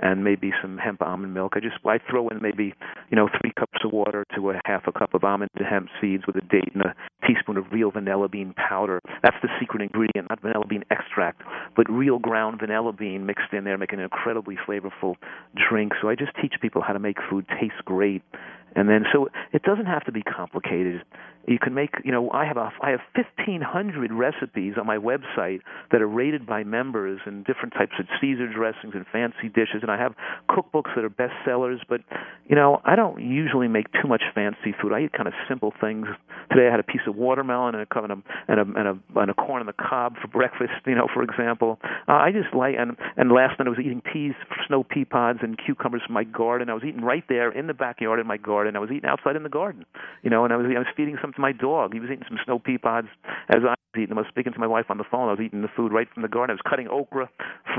and 0.01 0.25
maybe 0.25 0.53
some 0.61 0.79
hemp 0.79 1.03
almond 1.03 1.35
milk. 1.35 1.53
I 1.57 1.61
just 1.61 1.77
I 1.85 1.99
throw 2.11 2.29
in 2.29 2.41
maybe 2.43 2.75
you 3.11 3.17
know 3.17 3.29
three 3.41 3.53
cups 3.59 3.79
of 3.85 3.93
water 3.93 4.25
to 4.35 4.51
a 4.51 4.61
half 4.65 4.83
a 4.87 4.93
cup 4.93 5.15
of 5.15 5.25
almond 5.25 5.51
and 5.57 5.67
hemp 5.67 5.89
seeds 6.01 6.27
with 6.27 6.37
a 6.37 6.41
date 6.41 6.73
and 6.75 6.83
a 6.83 6.95
teaspoon 7.27 7.57
of 7.57 7.65
real 7.73 7.91
vanilla 7.91 8.29
bean 8.29 8.55
powder. 8.55 9.01
That's 9.23 9.37
the 9.43 9.49
secret 9.61 9.83
ingredient, 9.83 10.29
not 10.31 10.41
vanilla 10.41 10.67
bean 10.67 10.85
extract, 10.91 11.43
but 11.77 11.91
real 11.91 12.19
ground 12.19 12.61
vanilla 12.61 12.93
bean 12.93 13.27
mixed 13.27 13.53
in 13.53 13.65
there, 13.65 13.79
making 13.79 13.99
an 13.99 14.05
incredibly 14.05 14.57
flavorful 14.67 15.17
drink. 15.69 15.93
So 16.01 16.09
I 16.09 16.15
just 16.15 16.33
teach 16.41 16.55
people 16.61 16.83
how 16.83 16.93
to 16.93 16.99
make 16.99 17.17
food 17.29 17.47
taste 17.61 17.85
great. 17.85 18.23
And 18.77 18.89
then, 18.89 19.05
so 19.13 19.29
it 19.53 19.63
doesn't 19.63 19.87
have 19.87 20.05
to 20.05 20.13
be 20.13 20.23
complicated. 20.23 21.03
You 21.49 21.59
can 21.59 21.75
make, 21.75 21.91
you 22.05 22.13
know, 22.13 22.31
I 22.31 22.45
have 22.45 22.57
a, 22.57 22.71
I 22.81 22.91
have 22.91 23.01
1,500 23.17 24.13
recipes 24.13 24.75
on 24.79 24.87
my 24.87 24.97
website 24.97 25.61
that 25.91 26.01
are 26.01 26.07
rated 26.07 26.47
by 26.47 26.63
members 26.63 27.21
and 27.27 27.45
different 27.45 27.75
types 27.75 27.93
of 27.99 28.07
Caesar 28.21 28.47
dressings 28.47 28.95
and 28.95 29.05
fancy 29.11 29.49
dishes. 29.49 29.83
And 29.83 29.90
I 29.91 29.99
have 29.99 30.15
cookbooks 30.49 30.95
that 30.95 31.05
are 31.05 31.11
bestsellers. 31.11 31.79
But, 31.89 32.01
you 32.49 32.57
know, 32.57 32.81
I 32.85 32.97
don't 32.97 33.21
usually 33.21 33.69
make 33.69 33.87
too 33.93 34.09
much 34.09 34.23
fancy 34.35 34.75
food. 34.81 34.93
I 34.93 35.01
eat 35.03 35.13
kind 35.13 35.29
of 35.29 35.35
simple 35.49 35.73
things. 35.81 36.07
Today 36.51 36.69
I 36.69 36.71
had 36.71 36.81
a 36.81 36.85
piece 36.85 37.03
of 37.07 37.17
watermelon 37.17 37.75
and 37.75 37.87
a 37.87 37.99
and 38.03 38.13
a 38.13 38.23
and 38.49 38.59
a, 38.61 38.79
and 38.79 38.89
a, 38.89 39.21
and 39.21 39.31
a 39.31 39.35
corn 39.35 39.61
on 39.61 39.67
the 39.67 39.73
cob 39.73 40.17
for 40.21 40.29
breakfast. 40.29 40.73
You 40.87 40.95
know, 40.95 41.09
for 41.13 41.23
example, 41.23 41.79
uh, 42.09 42.13
I 42.13 42.33
just 42.33 42.55
like 42.55 42.75
and 42.79 42.97
and 43.17 43.31
last 43.31 43.59
night 43.59 43.67
I 43.67 43.71
was 43.71 43.79
eating 43.79 44.01
peas, 44.01 44.35
snow 44.67 44.83
pea 44.83 45.05
pods, 45.05 45.41
and 45.43 45.59
cucumbers 45.59 46.03
from 46.07 46.15
my 46.15 46.25
garden. 46.25 46.71
I 46.71 46.75
was 46.75 46.83
eating 46.85 47.03
right 47.03 47.25
there 47.29 47.51
in 47.51 47.67
the 47.67 47.75
backyard 47.75 48.21
in 48.21 48.27
my 48.27 48.37
garden. 48.37 48.77
I 48.77 48.81
was 48.81 48.91
eating 48.91 49.09
outside 49.09 49.37
in 49.37 49.43
the 49.43 49.49
garden. 49.49 49.85
You 50.23 50.31
know, 50.31 50.45
and 50.45 50.53
I 50.53 50.57
was 50.57 50.67
I 50.75 50.79
was 50.79 50.89
feeding 50.97 51.19
some 51.21 51.33
to 51.33 51.41
my 51.41 51.53
dog. 51.53 51.95
He 51.95 52.01
was 52.01 52.11
eating 52.11 52.25
some 52.29 52.39
snow 52.45 52.59
pea 52.59 52.79
pods 52.79 53.09
as 53.49 53.63
I 53.63 53.75
was 53.75 53.97
eating. 53.97 54.17
I 54.17 54.21
was 54.21 54.29
speaking 54.29 54.53
to 54.53 54.59
my 54.59 54.67
wife 54.67 54.87
on 54.89 54.99
the 54.99 55.05
phone. 55.11 55.29
I 55.29 55.33
was 55.33 55.41
eating 55.41 55.63
the 55.63 55.73
food 55.77 55.93
right 55.93 56.09
from 56.13 56.23
the 56.23 56.29
garden. 56.29 56.51
I 56.53 56.55
was 56.55 56.69
cutting 56.69 56.89
okra, 56.89 57.29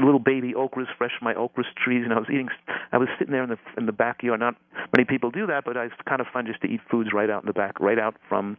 little 0.04 0.20
baby 0.20 0.54
okras 0.54 0.88
fresh 0.98 1.12
from 1.18 1.26
my 1.26 1.36
okra 1.36 1.64
trees, 1.84 2.01
and 2.06 2.14
I 2.14 2.20
was 2.20 2.28
eating. 2.30 2.50
I 2.92 2.98
was 2.98 3.10
sitting 3.18 3.32
there 3.32 3.44
in 3.44 3.50
the 3.50 3.60
in 3.78 3.86
the 3.86 3.92
backyard. 3.92 4.40
Not 4.40 4.56
many 4.96 5.06
people 5.06 5.32
do 5.32 5.48
that, 5.48 5.66
but 5.66 5.78
it's 5.78 5.94
kind 6.08 6.22
of 6.22 6.28
fun 6.28 6.46
just 6.46 6.62
to 6.62 6.68
eat 6.68 6.82
foods 6.90 7.12
right 7.14 7.30
out 7.30 7.44
in 7.44 7.48
the 7.48 7.54
back, 7.54 7.80
right 7.80 8.00
out 8.00 8.16
from 8.28 8.58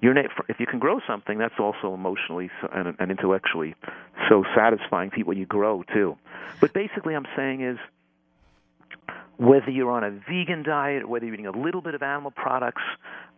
your 0.00 0.14
na- 0.14 0.28
if 0.48 0.60
you 0.60 0.66
can 0.66 0.78
grow 0.78 1.00
something, 1.06 1.38
that's 1.38 1.58
also 1.58 1.94
emotionally 1.94 2.50
and, 2.72 2.94
and 2.98 3.10
intellectually 3.10 3.74
so 4.28 4.44
satisfying 4.54 5.10
to 5.10 5.20
eat 5.20 5.26
what 5.26 5.36
you 5.36 5.46
grow 5.46 5.82
too. 5.92 6.16
But 6.60 6.72
basically, 6.72 7.14
I'm 7.14 7.26
saying 7.36 7.62
is 7.62 7.78
whether 9.36 9.70
you're 9.70 9.90
on 9.90 10.04
a 10.04 10.10
vegan 10.10 10.62
diet, 10.62 11.08
whether 11.08 11.24
you're 11.24 11.34
eating 11.34 11.46
a 11.46 11.58
little 11.58 11.80
bit 11.80 11.94
of 11.94 12.02
animal 12.02 12.30
products, 12.30 12.82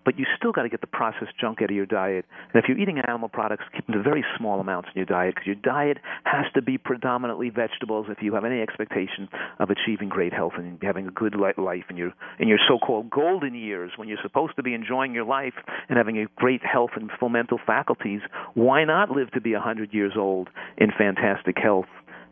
but 0.07 0.17
you 0.19 0.25
still 0.39 0.53
got 0.53 0.63
to 0.63 0.69
get 0.69 0.81
the 0.81 0.87
processed 0.87 1.37
junk 1.39 1.61
out 1.61 1.69
of 1.69 1.77
your 1.77 1.85
diet. 1.85 2.25
And 2.55 2.63
if 2.63 2.69
you're 2.69 2.79
eating 2.79 3.01
animal 3.07 3.29
products, 3.29 3.65
keep 3.75 3.87
them 3.87 3.97
to 3.97 4.03
very 4.03 4.25
small 4.39 4.61
amounts 4.61 4.89
in 4.95 5.01
your 5.01 5.05
diet 5.05 5.35
because 5.35 5.47
your 5.47 5.57
diet 5.57 5.99
has 6.25 6.47
to 6.55 6.63
be 6.63 6.79
predominantly 6.79 7.51
vegetables 7.51 8.07
if 8.09 8.23
you 8.23 8.33
have 8.35 8.45
any 8.45 8.63
expectation 8.63 9.29
of 9.59 9.69
achieving 9.69 10.09
great 10.09 10.33
health 10.33 10.53
and 10.57 10.79
having 10.81 11.09
a 11.09 11.11
good 11.11 11.35
life 11.59 11.85
in 11.91 11.97
your 11.97 12.13
in 12.39 12.47
your 12.47 12.59
so-called 12.69 13.11
golden 13.11 13.55
years 13.55 13.91
when 13.97 14.09
you're 14.09 14.23
supposed 14.23 14.55
to 14.55 14.63
be 14.63 14.75
enjoying 14.75 15.13
your 15.13 15.25
life 15.25 15.55
and 15.89 15.99
having 15.99 16.19
a 16.19 16.27
great 16.37 16.65
health 16.65 16.91
and 16.95 17.11
full 17.19 17.29
mental 17.29 17.59
faculties. 17.67 18.21
Why 18.55 18.85
not 18.85 19.11
live 19.11 19.33
to 19.33 19.41
be 19.41 19.55
100 19.55 19.93
years 19.93 20.13
old 20.17 20.49
in 20.79 20.93
fantastic 20.97 21.59
health? 21.59 21.87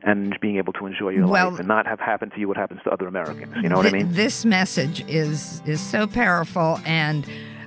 and 0.07 0.39
being 0.39 0.59
able 0.59 0.75
to 0.75 0.85
enjoy 0.85 1.09
your 1.09 1.27
well, 1.27 1.49
life 1.49 1.61
and 1.61 1.67
not 1.67 1.87
have 1.87 1.99
happen 1.99 2.29
to 2.29 2.39
you 2.39 2.47
what 2.47 2.59
happens 2.59 2.79
to 2.85 2.91
other 2.91 3.07
Americans. 3.07 3.55
You 3.57 3.71
know 3.71 3.81
th- 3.81 3.85
what 3.85 3.87
I 3.87 4.05
mean? 4.05 4.13
This 4.13 4.45
message 4.45 5.03
is 5.09 5.63
is 5.65 5.81
so 5.81 6.07
powerful 6.07 6.79
and 6.85 7.27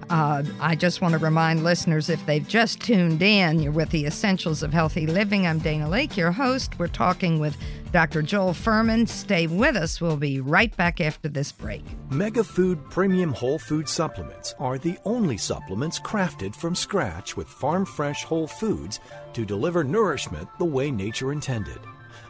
uh, 0.09 0.43
I 0.59 0.75
just 0.75 1.01
want 1.01 1.13
to 1.13 1.17
remind 1.17 1.63
listeners 1.63 2.09
if 2.09 2.25
they've 2.25 2.47
just 2.47 2.79
tuned 2.81 3.21
in, 3.21 3.59
you're 3.59 3.71
with 3.71 3.89
the 3.89 4.05
Essentials 4.05 4.63
of 4.63 4.73
Healthy 4.73 5.07
Living. 5.07 5.45
I'm 5.45 5.59
Dana 5.59 5.87
Laake, 5.87 6.15
your 6.15 6.31
host. 6.31 6.77
We're 6.79 6.87
talking 6.87 7.39
with 7.39 7.57
Dr. 7.91 8.21
Joel 8.21 8.53
Fuhrman. 8.53 9.07
Stay 9.07 9.47
with 9.47 9.75
us. 9.75 9.99
We'll 9.99 10.17
be 10.17 10.39
right 10.39 10.75
back 10.77 11.01
after 11.01 11.27
this 11.29 11.51
break. 11.51 11.83
Mega 12.09 12.43
Food 12.43 12.79
Premium 12.89 13.33
Whole 13.33 13.59
Food 13.59 13.87
Supplements 13.87 14.53
are 14.59 14.77
the 14.77 14.97
only 15.05 15.37
supplements 15.37 15.99
crafted 15.99 16.55
from 16.55 16.75
scratch 16.75 17.35
with 17.35 17.47
farm 17.47 17.85
fresh 17.85 18.23
whole 18.23 18.47
foods 18.47 18.99
to 19.33 19.45
deliver 19.45 19.83
nourishment 19.83 20.47
the 20.57 20.65
way 20.65 20.91
nature 20.91 21.31
intended. 21.31 21.79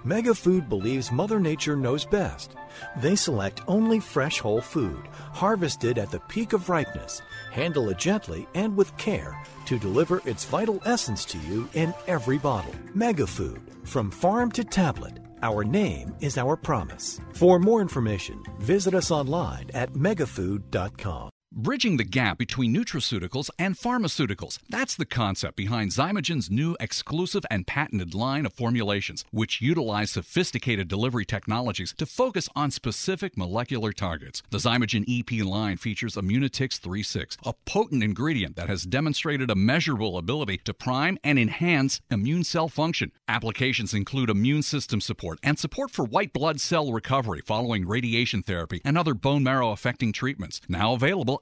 MegaFood 0.07 0.69
believes 0.69 1.11
Mother 1.11 1.38
Nature 1.38 1.75
knows 1.75 2.05
best. 2.05 2.55
They 3.01 3.15
select 3.15 3.61
only 3.67 3.99
fresh 3.99 4.39
whole 4.39 4.61
food, 4.61 5.07
harvested 5.34 5.97
at 5.97 6.11
the 6.11 6.21
peak 6.21 6.53
of 6.53 6.69
ripeness, 6.69 7.21
handle 7.58 7.89
it 7.89 7.97
gently 7.97 8.47
and 8.53 8.78
with 8.78 8.95
care 8.97 9.34
to 9.66 9.78
deliver 9.80 10.22
its 10.26 10.45
vital 10.45 10.82
essence 10.86 11.26
to 11.26 11.38
you 11.39 11.68
in 11.74 11.93
every 12.08 12.38
bottle. 12.38 12.76
MegaFood, 12.95 13.62
from 13.86 14.12
farm 14.12 14.51
to 14.53 14.64
tablet. 14.64 15.20
Our 15.41 15.64
name 15.64 16.16
is 16.20 16.38
our 16.38 16.55
promise. 16.55 17.20
For 17.34 17.60
more 17.60 17.82
information, 17.82 18.43
visit 18.60 18.93
us 18.93 19.12
online 19.12 19.70
at 19.74 19.93
megafood.com. 19.93 21.30
Bridging 21.60 21.97
the 21.97 22.03
gap 22.03 22.38
between 22.38 22.72
nutraceuticals 22.72 23.49
and 23.58 23.76
pharmaceuticals. 23.76 24.60
That's 24.70 24.95
the 24.95 25.08
concept 25.08 25.58
behind 25.58 25.89
Xymogen's 25.89 26.51
new 26.51 26.78
exclusive 26.80 27.47
and 27.49 27.66
patented 27.66 28.14
line 28.14 28.45
of 28.45 28.53
formulations, 28.53 29.26
which 29.32 29.60
utilize 29.60 30.12
sophisticated 30.12 30.88
delivery 30.88 31.26
technologies 31.26 31.95
to 31.97 32.05
focus 32.05 32.47
on 32.55 32.70
specific 32.70 33.36
molecular 33.36 33.91
targets. 33.91 34.43
The 34.51 34.60
Zymogen 34.60 35.03
EP 35.10 35.43
line 35.43 35.78
features 35.78 36.14
Immunotix 36.14 36.78
36, 36.78 37.38
a 37.43 37.53
potent 37.66 38.03
ingredient 38.03 38.55
that 38.55 38.70
has 38.70 38.84
demonstrated 38.84 39.49
a 39.49 39.55
measurable 39.55 40.20
ability 40.20 40.60
to 40.66 40.76
prime 40.76 41.18
and 41.24 41.39
enhance 41.39 42.01
immune 42.12 42.43
cell 42.43 42.70
function. 42.70 43.12
Applications 43.28 43.95
include 43.95 44.30
immune 44.30 44.62
system 44.62 45.01
support 45.01 45.39
and 45.41 45.58
support 45.58 45.89
for 45.89 46.05
white 46.05 46.34
blood 46.34 46.62
cell 46.62 46.91
recovery 46.91 47.41
following 47.43 47.88
radiation 47.88 48.43
therapy 48.43 48.80
and 48.86 48.95
other 48.95 49.16
bone 49.16 49.41
marrow 49.41 49.72
affecting 49.72 50.14
treatments. 50.14 50.62
Now 50.70 50.93
available 50.93 51.41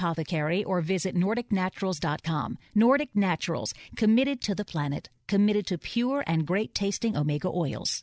Apothecary 0.00 0.64
or 0.64 0.80
visit 0.80 1.14
NordicNaturals.com. 1.14 2.56
Nordic 2.74 3.10
Naturals, 3.14 3.74
committed 3.96 4.40
to 4.40 4.54
the 4.54 4.64
planet, 4.64 5.10
committed 5.28 5.66
to 5.66 5.76
pure 5.76 6.24
and 6.26 6.46
great 6.46 6.74
tasting 6.74 7.18
omega 7.18 7.48
oils. 7.48 8.02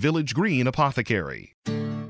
Village 0.00 0.32
Green 0.32 0.66
Apothecary. 0.66 1.52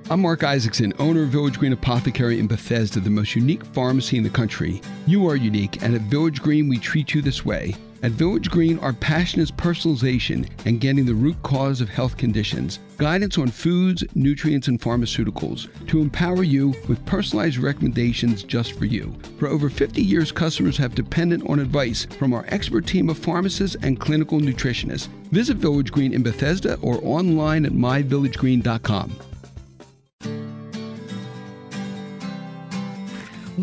I'm 0.08 0.20
Mark 0.20 0.44
Isaacson, 0.44 0.92
owner 1.00 1.24
of 1.24 1.30
Village 1.30 1.58
Green 1.58 1.72
Apothecary 1.72 2.38
in 2.38 2.46
Bethesda, 2.46 3.00
the 3.00 3.10
most 3.10 3.34
unique 3.34 3.64
pharmacy 3.64 4.16
in 4.16 4.22
the 4.22 4.30
country. 4.30 4.80
You 5.08 5.26
are 5.26 5.34
unique, 5.34 5.82
and 5.82 5.96
at 5.96 6.02
Village 6.02 6.40
Green, 6.40 6.68
we 6.68 6.78
treat 6.78 7.14
you 7.14 7.20
this 7.20 7.44
way. 7.44 7.74
At 8.02 8.12
Village 8.12 8.50
Green, 8.50 8.78
our 8.78 8.94
passion 8.94 9.42
is 9.42 9.50
personalization 9.50 10.48
and 10.64 10.80
getting 10.80 11.04
the 11.04 11.14
root 11.14 11.36
cause 11.42 11.82
of 11.82 11.90
health 11.90 12.16
conditions, 12.16 12.78
guidance 12.96 13.36
on 13.36 13.48
foods, 13.48 14.02
nutrients, 14.14 14.68
and 14.68 14.80
pharmaceuticals 14.80 15.68
to 15.88 16.00
empower 16.00 16.42
you 16.42 16.68
with 16.88 17.04
personalized 17.04 17.58
recommendations 17.58 18.42
just 18.42 18.72
for 18.72 18.86
you. 18.86 19.14
For 19.38 19.48
over 19.48 19.68
50 19.68 20.00
years, 20.00 20.32
customers 20.32 20.78
have 20.78 20.94
depended 20.94 21.46
on 21.46 21.58
advice 21.58 22.06
from 22.18 22.32
our 22.32 22.46
expert 22.48 22.86
team 22.86 23.10
of 23.10 23.18
pharmacists 23.18 23.76
and 23.82 24.00
clinical 24.00 24.40
nutritionists. 24.40 25.08
Visit 25.30 25.58
Village 25.58 25.92
Green 25.92 26.14
in 26.14 26.22
Bethesda 26.22 26.78
or 26.80 27.00
online 27.02 27.66
at 27.66 27.72
myvillagegreen.com. 27.72 29.29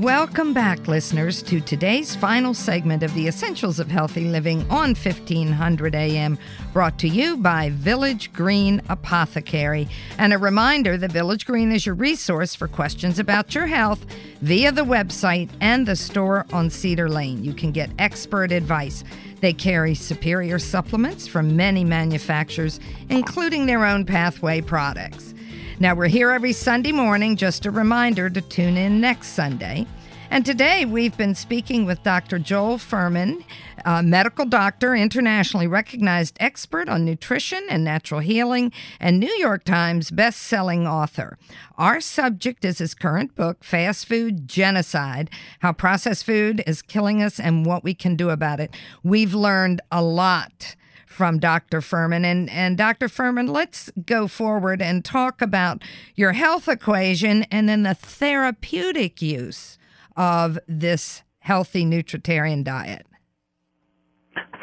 Welcome 0.01 0.53
back, 0.53 0.87
listeners, 0.87 1.41
to 1.41 1.59
today's 1.59 2.15
final 2.15 2.53
segment 2.53 3.01
of 3.01 3.11
the 3.15 3.27
Essentials 3.27 3.79
of 3.79 3.89
Healthy 3.89 4.25
Living 4.25 4.61
on 4.69 4.89
1500 4.89 5.95
AM, 5.95 6.37
brought 6.71 6.99
to 6.99 7.07
you 7.07 7.35
by 7.35 7.71
Village 7.71 8.31
Green 8.31 8.79
Apothecary. 8.89 9.87
And 10.19 10.33
a 10.33 10.37
reminder 10.37 10.97
the 10.97 11.07
Village 11.07 11.47
Green 11.47 11.71
is 11.71 11.87
your 11.87 11.95
resource 11.95 12.53
for 12.53 12.67
questions 12.67 13.17
about 13.17 13.55
your 13.55 13.65
health 13.65 14.05
via 14.41 14.71
the 14.71 14.85
website 14.85 15.49
and 15.61 15.87
the 15.87 15.95
store 15.95 16.45
on 16.53 16.69
Cedar 16.69 17.09
Lane. 17.09 17.43
You 17.43 17.53
can 17.53 17.71
get 17.71 17.89
expert 17.97 18.51
advice. 18.51 19.03
They 19.41 19.51
carry 19.51 19.95
superior 19.95 20.59
supplements 20.59 21.25
from 21.27 21.55
many 21.55 21.83
manufacturers, 21.83 22.79
including 23.09 23.65
their 23.65 23.83
own 23.83 24.05
pathway 24.05 24.61
products. 24.61 25.33
Now, 25.79 25.93
we're 25.93 26.07
here 26.07 26.31
every 26.31 26.53
Sunday 26.53 26.91
morning. 26.91 27.35
Just 27.35 27.67
a 27.67 27.71
reminder 27.71 28.31
to 28.31 28.41
tune 28.41 28.77
in 28.77 28.99
next 28.99 29.27
Sunday. 29.27 29.85
And 30.31 30.43
today 30.43 30.85
we've 30.85 31.15
been 31.15 31.35
speaking 31.35 31.85
with 31.85 32.01
Dr. 32.01 32.39
Joel 32.39 32.79
Fuhrman, 32.79 33.43
a 33.85 34.01
medical 34.01 34.45
doctor, 34.45 34.95
internationally 34.95 35.67
recognized 35.67 36.35
expert 36.39 36.89
on 36.89 37.05
nutrition 37.05 37.63
and 37.69 37.83
natural 37.83 38.21
healing, 38.21 38.73
and 38.99 39.19
New 39.19 39.31
York 39.37 39.65
Times 39.65 40.09
best-selling 40.09 40.87
author. 40.87 41.37
Our 41.77 42.01
subject 42.01 42.65
is 42.65 42.79
his 42.79 42.95
current 42.95 43.35
book, 43.35 43.63
Fast 43.63 44.07
Food 44.07 44.47
Genocide: 44.47 45.29
How 45.59 45.73
Processed 45.73 46.25
Food 46.25 46.63
is 46.65 46.81
Killing 46.81 47.21
Us 47.21 47.39
and 47.39 47.67
What 47.67 47.83
We 47.83 47.93
Can 47.93 48.15
Do 48.15 48.31
About 48.31 48.59
It. 48.59 48.75
We've 49.03 49.35
learned 49.35 49.81
a 49.91 50.01
lot 50.01 50.75
from 51.17 51.39
Dr. 51.39 51.81
Fuhrman. 51.81 52.23
And, 52.23 52.47
and 52.51 52.77
Dr. 52.77 53.07
Fuhrman, 53.07 53.49
let's 53.49 53.91
go 54.05 54.27
forward 54.27 54.83
and 54.83 55.03
talk 55.03 55.41
about 55.41 55.81
your 56.13 56.33
health 56.33 56.67
equation 56.67 57.41
and 57.51 57.67
then 57.67 57.81
the 57.81 57.95
therapeutic 57.95 59.19
use 59.19 59.79
of 60.15 60.59
this 60.67 61.23
healthy 61.39 61.83
nutritarian 61.83 62.63
diet. 62.63 63.07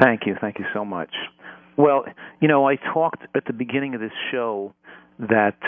Thank 0.00 0.26
you. 0.26 0.36
Thank 0.40 0.60
you 0.60 0.64
so 0.72 0.84
much. 0.84 1.10
Well, 1.76 2.04
you 2.40 2.46
know, 2.46 2.68
I 2.68 2.76
talked 2.76 3.22
at 3.34 3.46
the 3.46 3.52
beginning 3.52 3.96
of 3.96 4.00
this 4.00 4.12
show 4.30 4.74
that 5.18 5.58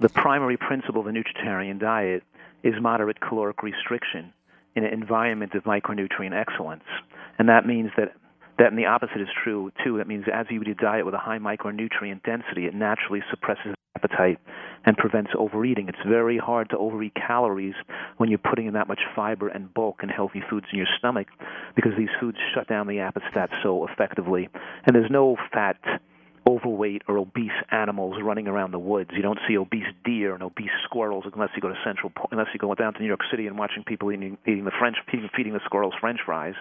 the 0.00 0.08
primary 0.08 0.56
principle 0.56 1.02
of 1.02 1.06
the 1.06 1.12
nutritarian 1.12 1.78
diet 1.78 2.24
is 2.64 2.74
moderate 2.80 3.20
caloric 3.20 3.62
restriction 3.62 4.32
in 4.74 4.84
an 4.84 4.92
environment 4.92 5.54
of 5.54 5.62
micronutrient 5.62 6.34
excellence. 6.34 6.84
And 7.38 7.48
that 7.48 7.64
means 7.64 7.90
that 7.96 8.12
that 8.58 8.68
and 8.68 8.78
the 8.78 8.86
opposite 8.86 9.20
is 9.20 9.28
true 9.42 9.70
too. 9.84 9.98
That 9.98 10.08
means 10.08 10.24
as 10.32 10.46
you 10.50 10.60
eat 10.62 10.68
a 10.68 10.74
diet 10.74 11.04
with 11.04 11.14
a 11.14 11.18
high 11.18 11.38
micronutrient 11.38 12.22
density, 12.22 12.66
it 12.66 12.74
naturally 12.74 13.22
suppresses 13.30 13.74
appetite 13.96 14.38
and 14.84 14.96
prevents 14.96 15.30
overeating. 15.36 15.88
It's 15.88 15.98
very 16.06 16.38
hard 16.38 16.70
to 16.70 16.78
overeat 16.78 17.14
calories 17.14 17.74
when 18.18 18.28
you're 18.30 18.38
putting 18.38 18.66
in 18.66 18.74
that 18.74 18.88
much 18.88 19.00
fiber 19.14 19.48
and 19.48 19.72
bulk 19.72 19.98
and 20.02 20.10
healthy 20.10 20.42
foods 20.48 20.66
in 20.72 20.78
your 20.78 20.86
stomach 20.98 21.28
because 21.74 21.92
these 21.96 22.08
foods 22.20 22.38
shut 22.54 22.68
down 22.68 22.86
the 22.86 23.00
appetite 23.00 23.50
so 23.62 23.86
effectively. 23.86 24.48
And 24.84 24.94
there's 24.94 25.10
no 25.10 25.36
fat 25.52 25.78
overweight 26.46 27.02
or 27.08 27.18
obese 27.18 27.50
animals 27.72 28.16
running 28.22 28.46
around 28.46 28.70
the 28.70 28.78
woods. 28.78 29.10
You 29.12 29.22
don't 29.22 29.40
see 29.48 29.58
obese 29.58 29.86
deer 30.04 30.32
and 30.32 30.44
obese 30.44 30.70
squirrels 30.84 31.24
unless 31.32 31.50
you 31.56 31.60
go 31.60 31.68
to 31.68 31.78
Central, 31.84 32.12
unless 32.30 32.46
you 32.52 32.60
go 32.60 32.72
down 32.74 32.94
to 32.94 33.00
New 33.00 33.08
York 33.08 33.22
City 33.30 33.48
and 33.48 33.58
watching 33.58 33.82
people 33.82 34.12
eating, 34.12 34.38
eating 34.46 34.64
the 34.64 34.70
French, 34.78 34.96
feeding 35.10 35.52
the 35.52 35.60
squirrels 35.64 35.94
French 36.00 36.20
fries 36.24 36.54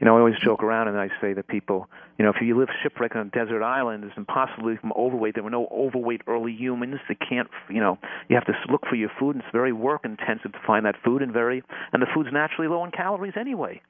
you 0.00 0.04
know, 0.04 0.16
I 0.16 0.18
always 0.18 0.34
joke 0.42 0.62
around 0.62 0.88
and 0.88 0.98
I 0.98 1.08
say 1.20 1.32
that 1.32 1.48
people, 1.48 1.88
you 2.18 2.24
know, 2.24 2.30
if 2.30 2.36
you 2.42 2.58
live 2.58 2.68
shipwrecked 2.82 3.16
on 3.16 3.26
a 3.28 3.30
desert 3.30 3.62
island, 3.62 4.04
it's 4.04 4.16
impossible 4.16 4.68
to 4.68 4.74
become 4.74 4.92
overweight. 4.96 5.34
There 5.34 5.44
were 5.44 5.50
no 5.50 5.68
overweight 5.72 6.22
early 6.26 6.52
humans. 6.52 6.96
They 7.08 7.14
can't, 7.14 7.48
you 7.70 7.80
know, 7.80 7.98
you 8.28 8.36
have 8.36 8.44
to 8.46 8.52
look 8.70 8.82
for 8.88 8.96
your 8.96 9.10
food, 9.18 9.36
and 9.36 9.42
it's 9.42 9.52
very 9.52 9.72
work 9.72 10.04
intensive 10.04 10.52
to 10.52 10.58
find 10.66 10.84
that 10.84 10.96
food, 11.02 11.22
and 11.22 11.32
very, 11.32 11.62
and 11.92 12.02
the 12.02 12.06
food's 12.14 12.28
naturally 12.32 12.68
low 12.68 12.84
in 12.84 12.90
calories 12.90 13.34
anyway. 13.38 13.80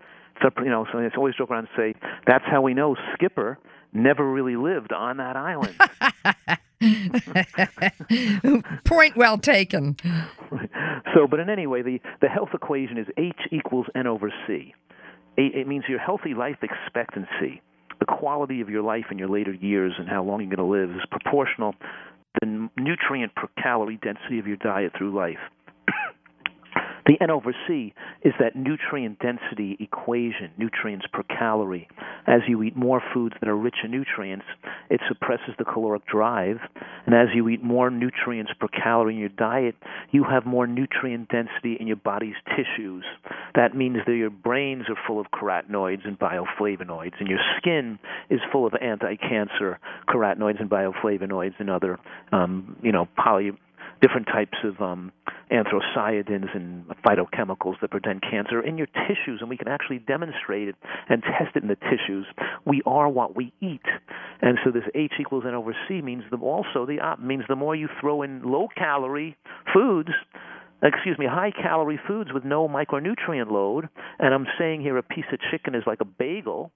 So, 0.43 0.51
you 0.59 0.71
know, 0.71 0.87
so 0.93 0.99
I 0.99 1.09
always 1.17 1.35
joke 1.35 1.51
around 1.51 1.69
and 1.77 1.95
say 1.95 1.95
that's 2.27 2.45
how 2.47 2.63
we 2.63 2.75
know 2.75 2.95
Skipper 3.15 3.59
never 3.93 4.31
really 4.31 4.57
lived 4.57 4.93
on 4.93 5.17
that 5.17 5.37
island. 5.37 5.75
Point 8.85 9.17
well 9.17 9.39
taken. 9.39 9.97
So, 11.15 11.27
but 11.27 11.41
in 11.41 11.49
any 11.49 11.67
way, 11.67 11.81
the 11.81 12.01
the 12.21 12.29
health 12.29 12.51
equation 12.53 12.99
is 12.99 13.07
H 13.17 13.41
equals 13.51 13.87
N 13.95 14.07
over 14.07 14.31
C 14.47 14.75
it 15.37 15.67
means 15.67 15.85
your 15.89 15.99
healthy 15.99 16.35
life 16.35 16.57
expectancy, 16.63 17.61
the 17.99 18.07
quality 18.07 18.61
of 18.61 18.69
your 18.69 18.83
life 18.83 19.07
in 19.11 19.19
your 19.19 19.29
later 19.29 19.53
years 19.53 19.93
and 19.99 20.09
how 20.09 20.23
long 20.23 20.41
you're 20.41 20.55
going 20.55 20.57
to 20.57 20.65
live 20.65 20.91
is 20.91 21.03
proportional 21.11 21.73
to 21.73 21.79
the 22.41 22.69
nutrient 22.77 23.35
per 23.35 23.49
calorie 23.63 23.99
density 24.03 24.39
of 24.39 24.47
your 24.47 24.57
diet 24.57 24.93
through 24.97 25.15
life. 25.15 25.39
The 27.07 27.17
N 27.21 27.31
over 27.31 27.55
C 27.67 27.95
is 28.23 28.33
that 28.41 28.57
nutrient 28.57 29.21
density 29.21 29.77
equation, 29.79 30.51
nutrients 30.59 31.07
per 31.13 31.23
calorie. 31.23 31.89
As 32.27 32.41
you 32.49 32.63
eat 32.65 32.77
more 32.77 33.01
foods 33.15 33.37
that 33.41 33.49
are 33.49 33.57
rich 33.57 33.77
in 33.85 33.93
nutrients, 33.93 34.45
it 34.91 35.01
suppresses 35.09 35.55
the 35.57 35.65
caloric 35.65 36.05
drive. 36.07 36.59
And 37.07 37.15
as 37.15 37.29
you 37.33 37.49
eat 37.49 37.63
more 37.63 37.91
nutrients 37.91 38.53
per 38.59 38.67
calorie 38.67 39.15
in 39.15 39.21
your 39.21 39.29
diet, 39.29 39.77
you 40.11 40.25
have 40.25 40.47
more 40.47 40.67
nutrient 40.67 41.29
density 41.29 41.77
in 41.79 41.87
your 41.87 41.97
body's 41.97 42.35
tissues. 42.57 43.05
That 43.55 43.77
means 43.77 43.99
that 44.07 44.15
your 44.15 44.31
brains 44.31 44.85
are 44.89 44.99
full 45.07 45.21
of 45.21 45.27
carotenoids 45.31 46.05
and 46.05 46.19
bioflavonoids, 46.19 47.15
and 47.21 47.29
your 47.29 47.41
skin 47.57 48.01
is 48.31 48.41
full 48.51 48.67
of 48.67 48.75
anti-cancer 48.81 49.79
carotenoids 50.09 50.61
and 50.61 50.69
bioflavonoids 50.69 51.55
and 51.61 51.71
other, 51.71 52.01
um, 52.33 52.77
you 52.83 52.91
know, 52.91 53.07
poly 53.17 53.53
different 54.01 54.27
types 54.27 54.59
of 54.65 54.81
um, 54.81 55.13
anthocyanins 55.51 56.55
and 56.55 56.85
phytochemicals 57.07 57.81
that 57.81 57.91
prevent 57.91 58.23
cancer 58.23 58.61
in 58.61 58.77
your 58.77 58.87
tissues, 58.87 59.39
and 59.41 59.49
we 59.49 59.57
can 59.57 59.69
actually 59.69 59.99
demonstrate 59.99 60.69
it 60.69 60.77
and 61.09 61.23
test 61.23 61.57
it 61.57 61.63
in 61.63 61.69
the 61.69 61.77
tissues. 61.77 62.27
We 62.65 62.83
are 62.87 63.09
what 63.09 63.37
we 63.37 63.53
eat, 63.61 63.87
and 64.43 64.59
so 64.65 64.71
this 64.71 64.85
H 64.95 65.13
equals 65.21 65.45
N 65.47 65.55
over 65.55 65.75
C 65.89 66.01
means 66.03 66.25
the, 66.31 66.37
also 66.39 66.87
the 66.87 67.01
op 67.01 67.21
means 67.21 67.45
the 67.49 67.57
more 67.57 67.75
you 67.75 67.89
throw 68.01 68.23
in 68.23 68.43
low 68.43 68.69
calorie 68.77 69.37
foods 69.73 70.11
excuse 70.83 71.19
me, 71.19 71.27
high 71.27 71.51
calorie 71.51 71.99
foods 72.07 72.33
with 72.33 72.45
no 72.45 72.69
micronutrient 72.69 73.51
load. 73.51 73.89
And 74.19 74.35
I'm 74.35 74.47
saying 74.59 74.83
here 74.83 74.99
a 74.99 75.03
piece 75.03 75.25
of 75.33 75.39
chicken 75.51 75.75
is 75.75 75.83
like 75.87 76.01
a 76.01 76.05
bagel 76.05 76.71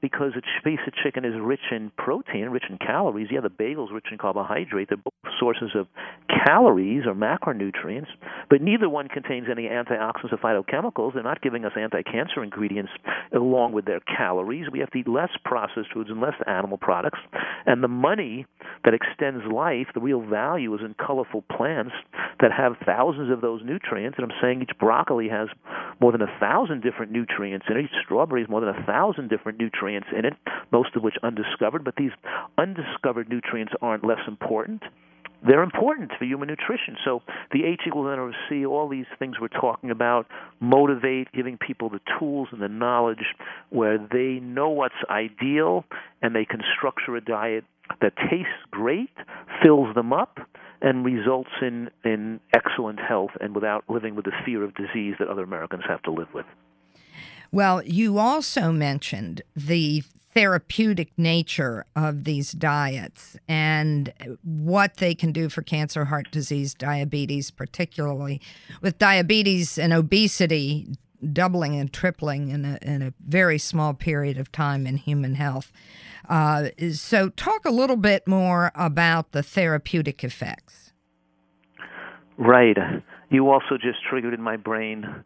because 0.00 0.32
a 0.36 0.64
piece 0.64 0.78
of 0.86 0.94
chicken 1.02 1.24
is 1.24 1.34
rich 1.40 1.72
in 1.72 1.90
protein, 1.96 2.50
rich 2.50 2.64
in 2.70 2.78
calories. 2.78 3.28
Yeah, 3.30 3.40
the 3.40 3.50
bagel's 3.50 3.90
rich 3.92 4.06
in 4.10 4.18
carbohydrate. 4.18 4.88
They're 4.88 4.98
both 4.98 5.12
sources 5.38 5.70
of 5.74 5.86
calories 6.46 7.04
or 7.06 7.14
macronutrients, 7.14 8.08
but 8.48 8.62
neither 8.62 8.88
one 8.88 9.08
contains 9.08 9.48
any 9.50 9.64
antioxidants 9.64 10.32
or 10.32 10.38
phytochemicals. 10.38 11.14
They're 11.14 11.22
not 11.22 11.42
giving 11.42 11.64
us 11.64 11.72
anti-cancer 11.76 12.42
ingredients 12.42 12.92
along 13.34 13.72
with 13.72 13.84
their 13.86 14.00
calories. 14.00 14.66
We 14.70 14.80
have 14.80 14.90
to 14.90 14.98
eat 14.98 15.08
less 15.08 15.30
processed 15.44 15.92
foods 15.92 16.10
and 16.10 16.20
less 16.20 16.34
animal 16.46 16.78
products. 16.78 17.18
And 17.66 17.82
the 17.82 17.88
money 17.88 18.46
that 18.84 18.94
extends 18.94 19.44
life, 19.52 19.88
the 19.94 20.00
real 20.00 20.20
value 20.24 20.74
is 20.74 20.80
in 20.84 20.94
colorful 20.94 21.44
plants 21.56 21.92
that 22.40 22.52
have 22.52 22.76
thousands 22.86 23.32
of 23.32 23.40
those 23.40 23.62
nutrients. 23.64 24.18
And 24.18 24.30
I'm 24.30 24.38
saying 24.40 24.62
each 24.62 24.78
broccoli 24.78 25.28
has 25.28 25.48
more 26.00 26.12
than 26.12 26.22
a 26.22 26.38
thousand 26.38 26.82
different 26.82 27.10
nutrients, 27.10 27.66
and 27.68 27.78
each 27.78 27.90
strawberry 28.04 28.42
has 28.42 28.48
more 28.48 28.60
than 28.60 28.70
a 28.70 28.84
thousand 28.84 29.28
different 29.28 29.58
nutrients 29.58 29.87
nutrients 29.88 30.08
in 30.16 30.24
it, 30.24 30.34
most 30.70 30.94
of 30.96 31.02
which 31.02 31.14
undiscovered, 31.22 31.84
but 31.84 31.94
these 31.96 32.10
undiscovered 32.56 33.28
nutrients 33.28 33.72
aren't 33.80 34.04
less 34.04 34.20
important. 34.26 34.82
They're 35.46 35.62
important 35.62 36.10
for 36.18 36.24
human 36.24 36.48
nutrition. 36.48 36.96
So 37.04 37.22
the 37.52 37.64
H 37.64 37.82
equals 37.86 38.08
N 38.12 38.18
over 38.18 38.36
C, 38.48 38.66
all 38.66 38.88
these 38.88 39.06
things 39.18 39.36
we're 39.40 39.48
talking 39.48 39.90
about, 39.90 40.26
motivate, 40.58 41.30
giving 41.32 41.58
people 41.58 41.88
the 41.88 42.00
tools 42.18 42.48
and 42.50 42.60
the 42.60 42.68
knowledge 42.68 43.24
where 43.70 43.98
they 43.98 44.40
know 44.42 44.68
what's 44.68 44.96
ideal 45.08 45.84
and 46.22 46.34
they 46.34 46.44
can 46.44 46.60
structure 46.76 47.14
a 47.14 47.20
diet 47.20 47.64
that 48.00 48.14
tastes 48.16 48.66
great, 48.70 49.10
fills 49.62 49.94
them 49.94 50.12
up, 50.12 50.38
and 50.80 51.04
results 51.04 51.50
in, 51.62 51.88
in 52.04 52.40
excellent 52.54 52.98
health 53.00 53.30
and 53.40 53.54
without 53.54 53.84
living 53.88 54.14
with 54.14 54.24
the 54.24 54.32
fear 54.44 54.62
of 54.64 54.74
disease 54.74 55.14
that 55.18 55.28
other 55.28 55.42
Americans 55.42 55.82
have 55.88 56.02
to 56.02 56.10
live 56.10 56.28
with. 56.34 56.46
Well, 57.50 57.82
you 57.82 58.18
also 58.18 58.72
mentioned 58.72 59.42
the 59.56 60.02
therapeutic 60.34 61.10
nature 61.16 61.84
of 61.96 62.24
these 62.24 62.52
diets 62.52 63.36
and 63.48 64.12
what 64.44 64.98
they 64.98 65.14
can 65.14 65.32
do 65.32 65.48
for 65.48 65.62
cancer, 65.62 66.04
heart 66.04 66.30
disease, 66.30 66.74
diabetes, 66.74 67.50
particularly 67.50 68.40
with 68.80 68.98
diabetes 68.98 69.78
and 69.78 69.92
obesity 69.92 70.86
doubling 71.32 71.74
and 71.74 71.92
tripling 71.92 72.50
in 72.50 72.64
a, 72.64 72.78
in 72.82 73.02
a 73.02 73.12
very 73.26 73.58
small 73.58 73.94
period 73.94 74.38
of 74.38 74.52
time 74.52 74.86
in 74.86 74.96
human 74.96 75.34
health. 75.34 75.72
Uh, 76.28 76.68
so, 76.92 77.30
talk 77.30 77.64
a 77.64 77.70
little 77.70 77.96
bit 77.96 78.28
more 78.28 78.70
about 78.74 79.32
the 79.32 79.42
therapeutic 79.42 80.22
effects. 80.22 80.92
Right. 82.36 82.76
You 83.30 83.50
also 83.50 83.76
just 83.80 83.98
triggered 84.08 84.34
in 84.34 84.42
my 84.42 84.56
brain 84.56 85.24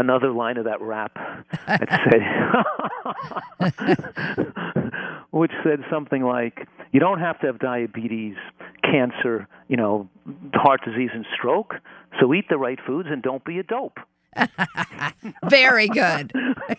another 0.00 0.30
line 0.30 0.56
of 0.56 0.64
that 0.64 0.80
rap 0.80 1.16
said, 1.66 2.22
which 5.30 5.52
said 5.62 5.80
something 5.90 6.22
like, 6.22 6.66
"You 6.92 7.00
don't 7.00 7.20
have 7.20 7.40
to 7.40 7.46
have 7.46 7.58
diabetes, 7.58 8.36
cancer, 8.82 9.48
you 9.68 9.76
know, 9.76 10.08
heart 10.54 10.80
disease, 10.84 11.10
and 11.12 11.26
stroke. 11.36 11.74
So 12.20 12.32
eat 12.34 12.46
the 12.48 12.58
right 12.58 12.78
foods 12.86 13.08
and 13.10 13.22
don't 13.22 13.44
be 13.44 13.58
a 13.58 13.62
dope." 13.62 13.98
Very 15.48 15.88
good. 15.88 16.32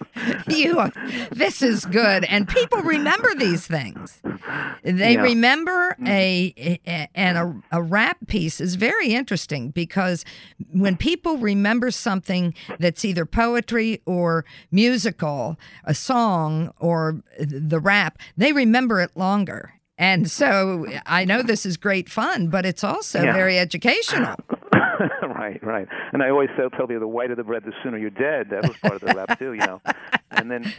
you 0.47 0.91
this 1.31 1.61
is 1.61 1.85
good 1.85 2.23
and 2.25 2.47
people 2.47 2.81
remember 2.81 3.33
these 3.35 3.67
things. 3.67 4.21
They 4.83 5.13
yeah. 5.13 5.21
remember 5.21 5.95
mm-hmm. 5.99 6.07
a, 6.07 6.79
a 6.87 7.09
and 7.13 7.37
a, 7.37 7.77
a 7.77 7.81
rap 7.81 8.17
piece 8.27 8.61
is 8.61 8.75
very 8.75 9.13
interesting 9.13 9.69
because 9.69 10.25
when 10.71 10.97
people 10.97 11.37
remember 11.37 11.91
something 11.91 12.53
that's 12.79 13.03
either 13.05 13.25
poetry 13.25 14.01
or 14.05 14.45
musical, 14.71 15.57
a 15.83 15.93
song 15.93 16.71
or 16.79 17.21
the 17.39 17.79
rap, 17.79 18.19
they 18.35 18.51
remember 18.51 19.01
it 19.01 19.11
longer. 19.15 19.73
And 19.97 20.29
so 20.29 20.85
I 21.05 21.25
know 21.25 21.41
this 21.41 21.65
is 21.65 21.75
great 21.75 22.07
fun, 22.07 22.49
but 22.49 22.65
it's 22.65 22.83
also 22.83 23.23
yeah. 23.23 23.33
very 23.33 23.57
educational. 23.57 24.35
Right, 25.21 25.63
right. 25.63 25.87
And 26.13 26.23
I 26.23 26.29
always 26.29 26.49
tell, 26.55 26.69
tell 26.69 26.91
you 26.91 26.99
the 26.99 27.07
whiter 27.07 27.35
the 27.35 27.43
bread, 27.43 27.63
the 27.63 27.73
sooner 27.83 27.97
you're 27.97 28.09
dead. 28.09 28.49
That 28.49 28.67
was 28.67 28.77
part 28.77 28.95
of 28.95 29.01
the 29.01 29.13
rap 29.15 29.37
too, 29.39 29.53
you 29.53 29.65
know. 29.65 29.81
And 30.29 30.51
then, 30.51 30.71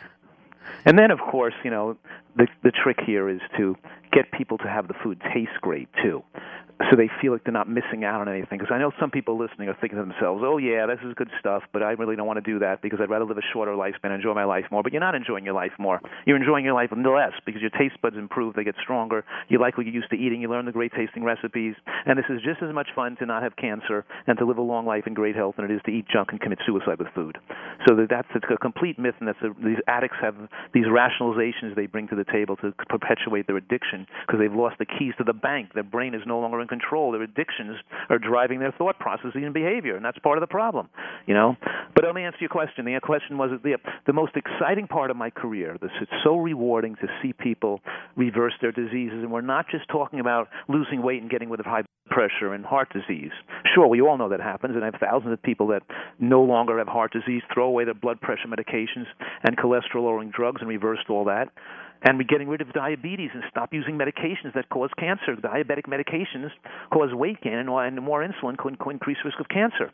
and 0.84 0.98
then 0.98 1.10
of 1.10 1.18
course, 1.18 1.54
you 1.64 1.70
know, 1.70 1.96
the 2.36 2.46
the 2.62 2.70
trick 2.70 2.98
here 3.04 3.28
is 3.28 3.40
to 3.56 3.76
get 4.12 4.30
people 4.32 4.58
to 4.58 4.68
have 4.68 4.88
the 4.88 4.94
food 5.02 5.20
taste 5.34 5.60
great 5.60 5.88
too 6.02 6.22
so 6.90 6.96
they 6.96 7.10
feel 7.20 7.32
like 7.32 7.42
they're 7.42 7.52
not 7.52 7.68
missing 7.68 8.04
out 8.04 8.20
on 8.20 8.28
anything. 8.28 8.58
Because 8.58 8.72
I 8.72 8.78
know 8.78 8.92
some 9.00 9.10
people 9.10 9.36
listening 9.36 9.68
are 9.68 9.76
thinking 9.80 9.98
to 9.98 10.04
themselves, 10.04 10.42
"Oh 10.44 10.58
yeah, 10.58 10.86
this 10.86 11.00
is 11.02 11.12
good 11.14 11.30
stuff," 11.40 11.64
but 11.72 11.82
I 11.82 11.92
really 11.92 12.14
don't 12.14 12.26
want 12.26 12.42
to 12.42 12.52
do 12.52 12.60
that 12.60 12.82
because 12.82 13.00
I'd 13.00 13.10
rather 13.10 13.24
live 13.24 13.38
a 13.38 13.42
shorter 13.52 13.72
lifespan, 13.72 14.14
enjoy 14.14 14.34
my 14.34 14.44
life 14.44 14.66
more. 14.70 14.82
But 14.82 14.92
you're 14.92 15.00
not 15.00 15.14
enjoying 15.14 15.44
your 15.44 15.54
life 15.54 15.72
more. 15.78 16.00
You're 16.24 16.36
enjoying 16.36 16.64
your 16.64 16.74
life 16.74 16.90
less 16.92 17.32
because 17.44 17.60
your 17.60 17.70
taste 17.70 18.00
buds 18.02 18.16
improve, 18.16 18.54
they 18.54 18.64
get 18.64 18.76
stronger. 18.82 19.24
You 19.48 19.58
like 19.58 19.76
what 19.76 19.86
you're 19.86 19.94
used 19.94 20.10
to 20.10 20.16
eating. 20.16 20.40
You 20.40 20.48
learn 20.48 20.66
the 20.66 20.72
great 20.72 20.92
tasting 20.92 21.24
recipes, 21.24 21.74
and 22.06 22.18
this 22.18 22.26
is 22.28 22.42
just 22.42 22.62
as 22.62 22.72
much 22.72 22.88
fun 22.94 23.16
to 23.16 23.26
not 23.26 23.42
have 23.42 23.56
cancer 23.56 24.04
and 24.26 24.38
to 24.38 24.44
live 24.44 24.58
a 24.58 24.62
long 24.62 24.86
life 24.86 25.06
in 25.06 25.14
great 25.14 25.34
health 25.34 25.56
than 25.56 25.64
it 25.64 25.70
is 25.70 25.80
to 25.86 25.90
eat 25.90 26.06
junk 26.06 26.30
and 26.30 26.40
commit 26.40 26.60
suicide 26.64 26.98
with 26.98 27.08
food. 27.14 27.38
So 27.88 27.96
that 27.96 28.08
that's 28.08 28.28
a 28.34 28.56
complete 28.58 28.98
myth, 28.98 29.14
and 29.18 29.26
that's 29.26 29.42
a, 29.42 29.50
these 29.64 29.80
addicts 29.88 30.18
have 30.20 30.36
these 30.72 30.86
rationalizations 30.86 31.74
they 31.74 31.86
bring 31.86 32.06
to 32.08 32.14
the 32.14 32.24
table 32.24 32.56
to 32.56 32.72
perpetuate 32.88 33.46
their 33.46 33.56
addiction 33.56 33.97
because 34.26 34.40
they've 34.40 34.52
lost 34.52 34.76
the 34.78 34.86
keys 34.86 35.14
to 35.18 35.24
the 35.24 35.32
bank. 35.32 35.74
Their 35.74 35.82
brain 35.82 36.14
is 36.14 36.22
no 36.26 36.38
longer 36.38 36.60
in 36.60 36.68
control. 36.68 37.12
Their 37.12 37.22
addictions 37.22 37.76
are 38.10 38.18
driving 38.18 38.60
their 38.60 38.72
thought 38.72 38.98
processes 38.98 39.32
and 39.34 39.54
behavior, 39.54 39.96
and 39.96 40.04
that's 40.04 40.18
part 40.18 40.38
of 40.38 40.42
the 40.42 40.46
problem. 40.46 40.88
You 41.26 41.34
know. 41.34 41.56
But 41.94 42.04
let 42.04 42.14
me 42.14 42.22
answer 42.22 42.38
your 42.40 42.50
question. 42.50 42.84
The 42.84 42.98
question 43.02 43.38
was 43.38 43.50
the 43.62 43.76
the 44.06 44.12
most 44.12 44.32
exciting 44.36 44.86
part 44.86 45.10
of 45.10 45.16
my 45.16 45.30
career. 45.30 45.76
This 45.80 45.90
it's 46.00 46.10
so 46.24 46.36
rewarding 46.36 46.94
to 46.96 47.06
see 47.22 47.32
people 47.32 47.80
reverse 48.16 48.54
their 48.60 48.72
diseases, 48.72 49.22
and 49.22 49.32
we're 49.32 49.40
not 49.40 49.66
just 49.70 49.88
talking 49.88 50.20
about 50.20 50.48
losing 50.68 51.02
weight 51.02 51.22
and 51.22 51.30
getting 51.30 51.50
rid 51.50 51.60
of 51.60 51.66
high 51.66 51.82
blood 51.82 51.84
pressure 52.10 52.54
and 52.54 52.64
heart 52.64 52.88
disease. 52.92 53.32
Sure, 53.74 53.86
we 53.86 54.00
all 54.00 54.16
know 54.16 54.28
that 54.30 54.40
happens, 54.40 54.74
and 54.74 54.82
I 54.82 54.86
have 54.86 55.00
thousands 55.00 55.32
of 55.32 55.42
people 55.42 55.68
that 55.68 55.82
no 56.18 56.42
longer 56.42 56.78
have 56.78 56.88
heart 56.88 57.12
disease, 57.12 57.42
throw 57.52 57.66
away 57.66 57.84
their 57.84 57.94
blood 57.94 58.20
pressure 58.20 58.48
medications 58.48 59.06
and 59.42 59.56
cholesterol 59.56 60.02
lowering 60.02 60.30
drugs, 60.30 60.60
and 60.60 60.68
reversed 60.68 61.10
all 61.10 61.24
that 61.26 61.48
and 62.02 62.18
we're 62.18 62.24
getting 62.24 62.48
rid 62.48 62.60
of 62.60 62.72
diabetes 62.72 63.30
and 63.34 63.42
stop 63.50 63.72
using 63.72 63.98
medications 63.98 64.54
that 64.54 64.68
cause 64.68 64.90
cancer. 64.98 65.34
Diabetic 65.36 65.86
medications 65.86 66.50
cause 66.92 67.12
weight 67.12 67.40
gain, 67.40 67.54
and 67.54 68.00
more 68.00 68.26
insulin 68.26 68.56
can, 68.56 68.76
increase 68.90 69.18
risk 69.24 69.40
of 69.40 69.48
cancer. 69.48 69.90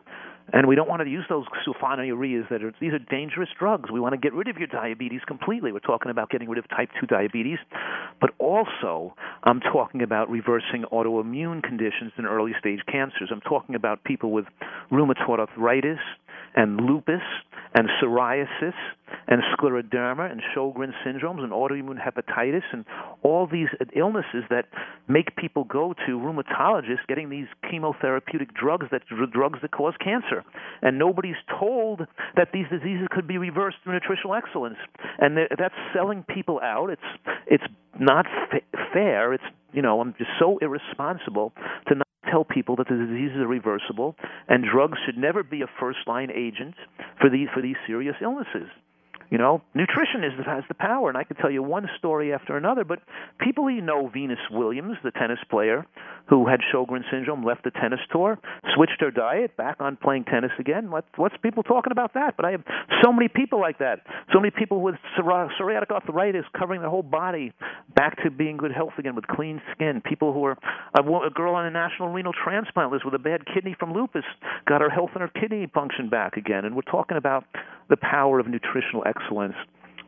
And 0.53 0.68
we 0.68 0.74
don't 0.76 0.88
want 0.88 1.03
to 1.03 1.09
use 1.09 1.24
those 1.28 1.47
sulfonylureas 1.66 2.49
that 2.51 2.62
are 2.62 2.72
these 2.80 2.92
are 2.92 2.99
dangerous 2.99 3.49
drugs. 3.59 3.90
We 3.90 3.99
want 3.99 4.12
to 4.12 4.18
get 4.18 4.34
rid 4.34 4.49
of 4.49 4.57
your 4.57 4.66
diabetes 4.66 5.20
completely. 5.26 5.72
We're 5.72 5.80
talking 5.80 6.11
about 6.11 6.30
getting 6.30 6.49
rid 6.49 6.59
of 6.59 6.68
type 6.68 6.90
2 7.01 7.07
diabetes, 7.07 7.59
but 8.20 8.30
also 8.38 9.14
I'm 9.42 9.61
talking 9.61 10.03
about 10.03 10.30
reversing 10.30 10.84
autoimmune 10.92 11.62
conditions 11.62 12.12
and 12.16 12.26
early 12.26 12.53
stage 12.59 12.80
cancers. 12.90 13.30
I'm 13.32 13.40
talking 13.40 13.74
about 13.74 14.05
people 14.05 14.32
with 14.32 14.45
rheumatoid 14.92 15.38
arthritis, 15.38 15.99
and 16.55 16.80
lupus 16.80 17.22
and 17.74 17.88
psoriasis 18.01 18.74
and 19.26 19.42
scleroderma 19.57 20.30
and 20.30 20.40
Sjogren's 20.55 20.95
syndromes 21.05 21.42
and 21.42 21.53
autoimmune 21.53 21.99
hepatitis 21.99 22.62
and 22.72 22.84
all 23.22 23.49
these 23.51 23.68
illnesses 23.97 24.45
that 24.51 24.66
make 25.09 25.36
people 25.36 25.64
go 25.64 25.95
to 26.07 26.12
rheumatologists 26.12 27.07
getting 27.09 27.28
these 27.28 27.47
chemotherapeutic 27.64 28.55
drugs 28.55 28.86
that 28.92 29.03
drugs 29.32 29.59
that 29.62 29.72
cause 29.72 29.95
cancer 30.03 30.34
and 30.82 30.99
nobody's 30.99 31.37
told 31.59 32.01
that 32.37 32.49
these 32.53 32.66
diseases 32.70 33.07
could 33.11 33.26
be 33.26 33.39
reversed 33.39 33.76
through 33.85 33.93
nutritional 33.93 34.35
excellence. 34.35 34.78
And 35.18 35.37
that's 35.59 35.74
selling 35.95 36.24
people 36.24 36.61
out. 36.62 36.91
It's 36.91 37.03
it's 37.47 37.64
not 37.99 38.26
fair. 38.93 39.35
It's 39.35 39.45
you 39.72 39.82
know 39.82 40.01
I'm 40.01 40.14
just 40.18 40.30
so 40.39 40.59
irresponsible 40.59 41.53
to 41.89 41.97
not 41.97 42.09
tell 42.30 42.45
people 42.45 42.76
that 42.76 42.89
the 42.89 42.97
diseases 42.97 43.37
are 43.39 43.47
reversible 43.47 44.16
and 44.49 44.64
drugs 44.64 44.99
should 45.05 45.18
never 45.18 45.43
be 45.43 45.62
a 45.62 45.66
first 45.78 45.99
line 46.07 46.30
agent 46.35 46.74
for 47.20 47.28
these 47.30 47.49
for 47.55 47.62
these 47.62 47.76
serious 47.87 48.16
illnesses. 48.22 48.68
You 49.30 49.38
know, 49.38 49.62
nutrition 49.74 50.22
is 50.22 50.32
has 50.46 50.64
the 50.68 50.74
power, 50.74 51.08
and 51.08 51.18
I 51.18 51.24
could 51.24 51.38
tell 51.38 51.50
you 51.50 51.62
one 51.62 51.88
story 51.98 52.32
after 52.32 52.56
another. 52.56 52.84
But 52.84 53.00
people 53.38 53.70
you 53.70 53.80
know, 53.80 54.08
Venus 54.08 54.38
Williams, 54.50 54.96
the 55.02 55.10
tennis 55.10 55.38
player 55.50 55.86
who 56.26 56.46
had 56.46 56.60
Sjogren's 56.72 57.04
syndrome, 57.10 57.44
left 57.44 57.64
the 57.64 57.70
tennis 57.70 58.00
tour, 58.10 58.38
switched 58.74 59.00
her 59.00 59.10
diet, 59.10 59.56
back 59.56 59.76
on 59.80 59.96
playing 59.96 60.24
tennis 60.24 60.52
again. 60.58 60.90
What, 60.90 61.04
what's 61.16 61.36
people 61.42 61.62
talking 61.62 61.92
about 61.92 62.14
that? 62.14 62.36
But 62.36 62.46
I 62.46 62.52
have 62.52 62.62
so 63.02 63.12
many 63.12 63.28
people 63.28 63.60
like 63.60 63.78
that. 63.78 64.00
So 64.32 64.40
many 64.40 64.50
people 64.50 64.80
with 64.80 64.94
psoriatic 65.18 65.90
arthritis 65.90 66.44
covering 66.58 66.80
their 66.80 66.90
whole 66.90 67.02
body 67.02 67.52
back 67.94 68.22
to 68.22 68.30
being 68.30 68.56
good 68.56 68.72
health 68.72 68.94
again 68.98 69.14
with 69.14 69.26
clean 69.26 69.60
skin. 69.72 70.00
People 70.04 70.32
who 70.32 70.44
are 70.44 70.56
a, 70.94 71.02
a 71.02 71.30
girl 71.30 71.54
on 71.54 71.66
a 71.66 71.70
national 71.70 72.08
renal 72.08 72.32
transplant 72.32 72.90
list 72.90 73.04
with 73.04 73.14
a 73.14 73.18
bad 73.18 73.42
kidney 73.52 73.76
from 73.78 73.92
lupus 73.92 74.24
got 74.66 74.80
her 74.80 74.90
health 74.90 75.10
and 75.14 75.20
her 75.20 75.40
kidney 75.40 75.68
function 75.74 76.08
back 76.08 76.36
again. 76.36 76.64
And 76.64 76.74
we're 76.74 76.82
talking 76.82 77.16
about 77.16 77.44
the 77.90 77.96
power 77.96 78.40
of 78.40 78.46
nutritional 78.46 79.04
excellence 79.16 79.54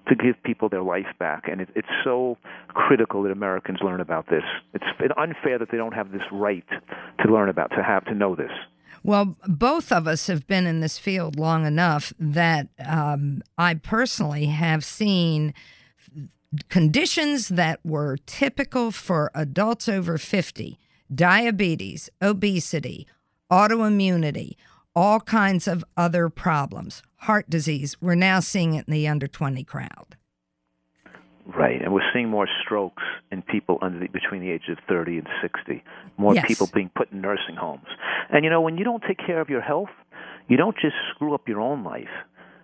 to 0.09 0.15
give 0.15 0.41
people 0.45 0.69
their 0.69 0.83
life 0.83 1.07
back. 1.19 1.49
And 1.49 1.61
it, 1.61 1.69
it's 1.75 1.89
so 2.05 2.39
critical 2.69 3.23
that 3.25 3.33
Americans 3.33 3.79
learn 3.83 4.01
about 4.01 4.29
this. 4.29 4.45
It's 4.73 4.85
unfair 5.17 5.59
that 5.59 5.71
they 5.71 5.77
don't 5.77 5.95
have 5.95 6.13
this 6.13 6.23
right 6.31 6.65
to 7.25 7.33
learn 7.33 7.49
about, 7.49 7.71
to 7.71 7.83
have 7.83 8.05
to 8.07 8.15
know 8.15 8.37
this. 8.37 8.53
Well, 9.03 9.37
both 9.47 9.93
of 9.93 10.07
us 10.07 10.27
have 10.27 10.47
been 10.47 10.67
in 10.67 10.81
this 10.81 10.99
field 10.99 11.39
long 11.39 11.67
enough 11.67 12.13
that 12.19 12.69
um, 12.85 13.43
I 13.57 13.75
personally 13.75 14.47
have 14.47 14.85
seen 14.85 15.55
conditions 16.69 17.49
that 17.49 17.81
were 17.85 18.17
typical 18.27 18.91
for 18.91 19.31
adults 19.35 19.89
over 19.89 20.19
50 20.19 20.79
diabetes, 21.15 22.11
obesity, 22.21 23.07
autoimmunity, 23.51 24.57
all 24.95 25.21
kinds 25.21 25.69
of 25.69 25.85
other 25.97 26.29
problems 26.29 27.03
heart 27.27 27.51
disease. 27.51 27.97
We're 28.01 28.15
now 28.15 28.39
seeing 28.39 28.75
it 28.75 28.87
in 28.87 28.93
the 28.93 29.09
under 29.09 29.27
20 29.27 29.65
crowd. 29.65 30.17
Right, 31.45 31.81
and 31.83 31.93
we're 31.93 32.09
seeing 32.13 32.29
more 32.29 32.49
strokes 32.65 33.03
in 33.31 33.43
people 33.43 33.79
under 33.83 33.99
the, 33.99 34.07
between 34.09 34.41
the 34.41 34.51
ages 34.51 34.71
of 34.71 34.79
30 34.89 35.19
and 35.19 35.29
60. 35.43 35.83
More 36.17 36.35
yes. 36.35 36.45
people 36.47 36.69
being 36.73 36.91
put 36.97 37.11
in 37.11 37.21
nursing 37.21 37.57
homes. 37.57 37.87
And 38.31 38.45
you 38.45 38.51
know, 38.51 38.61
when 38.61 38.79
you 38.79 38.85
don't 38.85 39.03
take 39.07 39.19
care 39.19 39.41
of 39.41 39.49
your 39.49 39.61
health, 39.61 39.91
you 40.49 40.57
don't 40.57 40.77
just 40.77 40.95
screw 41.15 41.35
up 41.35 41.49
your 41.49 41.61
own 41.61 41.83
life. 41.83 42.15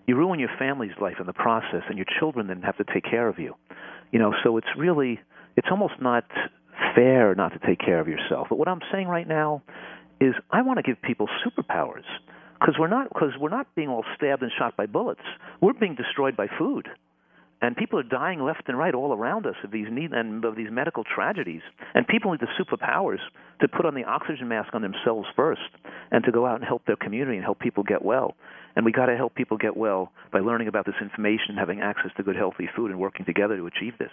You 0.07 0.17
ruin 0.17 0.39
your 0.39 0.51
family's 0.59 0.97
life 1.01 1.17
in 1.21 1.27
the 1.27 1.33
process, 1.33 1.83
and 1.89 1.97
your 1.97 2.07
children 2.19 2.47
then 2.47 2.63
have 2.63 2.77
to 2.79 2.85
take 2.93 3.05
care 3.05 3.29
of 3.29 3.39
you. 3.39 3.55
You 4.13 4.19
know, 4.19 4.33
so 4.45 4.57
it's 4.57 4.75
really, 4.77 5.21
it's 5.57 5.69
almost 5.71 5.95
not 6.01 6.25
fair 6.95 7.35
not 7.35 7.53
to 7.53 7.61
take 7.67 7.79
care 7.79 8.01
of 8.01 8.09
yourself. 8.09 8.49
But 8.49 8.59
what 8.59 8.69
I'm 8.69 8.81
saying 8.93 9.09
right 9.09 9.27
now 9.27 9.63
is, 10.21 10.35
I 10.51 10.63
want 10.63 10.79
to 10.79 10.83
give 10.83 11.01
people 11.03 11.29
superpowers 11.45 12.05
because 12.63 12.79
we're 12.79 12.89
not 12.89 13.09
because 13.09 13.33
we're 13.41 13.49
not 13.49 13.67
being 13.75 13.89
all 13.89 14.05
stabbed 14.17 14.43
and 14.43 14.53
shot 14.57 14.77
by 14.77 14.87
bullets. 14.87 15.23
We're 15.61 15.73
being 15.73 15.97
destroyed 15.97 16.37
by 16.37 16.47
food, 16.59 16.89
and 17.61 17.77
people 17.77 17.99
are 17.99 18.05
dying 18.05 18.41
left 18.41 18.63
and 18.69 18.79
right 18.79 18.95
all 18.95 19.13
around 19.13 19.47
us 19.47 19.57
of 19.65 19.73
these 19.73 19.89
need 19.91 20.13
and 20.13 20.45
of 20.45 20.55
these 20.55 20.69
medical 20.71 21.03
tragedies. 21.03 21.63
And 21.95 22.07
people 22.07 22.31
need 22.31 22.41
the 22.41 22.47
superpowers 22.59 23.19
to 23.61 23.69
put 23.69 23.85
on 23.85 23.95
the 23.95 24.05
oxygen 24.05 24.47
mask 24.49 24.75
on 24.75 24.83
themselves 24.83 25.27
first, 25.35 25.61
and 26.13 26.23
to 26.25 26.31
go 26.31 26.47
out 26.47 26.57
and 26.57 26.65
help 26.65 26.85
their 26.87 26.97
community 26.97 27.37
and 27.37 27.45
help 27.45 27.59
people 27.59 27.83
get 27.83 28.05
well. 28.05 28.37
And 28.75 28.85
we 28.85 28.93
got 28.93 29.07
to 29.07 29.17
help 29.17 29.35
people 29.35 29.57
get 29.57 29.77
well 29.77 30.13
by 30.33 30.41
learning 30.41 30.69
about 30.69 30.87
this 30.87 30.95
information, 31.01 31.57
having 31.57 31.81
access 31.81 32.11
to 32.17 32.23
good, 32.23 32.37
healthy 32.37 32.69
food, 32.75 32.91
and 32.91 32.99
working 32.99 33.25
together 33.25 33.57
to 33.57 33.67
achieve 33.67 33.99
this. 33.99 34.11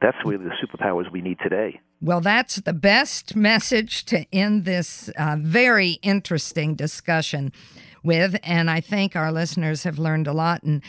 That's 0.00 0.16
really 0.24 0.44
the 0.44 0.54
superpowers 0.64 1.10
we 1.12 1.20
need 1.20 1.38
today. 1.42 1.80
Well, 2.00 2.22
that's 2.22 2.56
the 2.56 2.72
best 2.72 3.36
message 3.36 4.06
to 4.06 4.24
end 4.32 4.64
this 4.64 5.10
uh, 5.18 5.36
very 5.38 5.98
interesting 6.02 6.74
discussion 6.74 7.52
with. 8.02 8.38
And 8.42 8.70
I 8.70 8.80
think 8.80 9.14
our 9.14 9.30
listeners 9.30 9.82
have 9.84 9.98
learned 9.98 10.26
a 10.26 10.32
lot. 10.32 10.62
And 10.62 10.82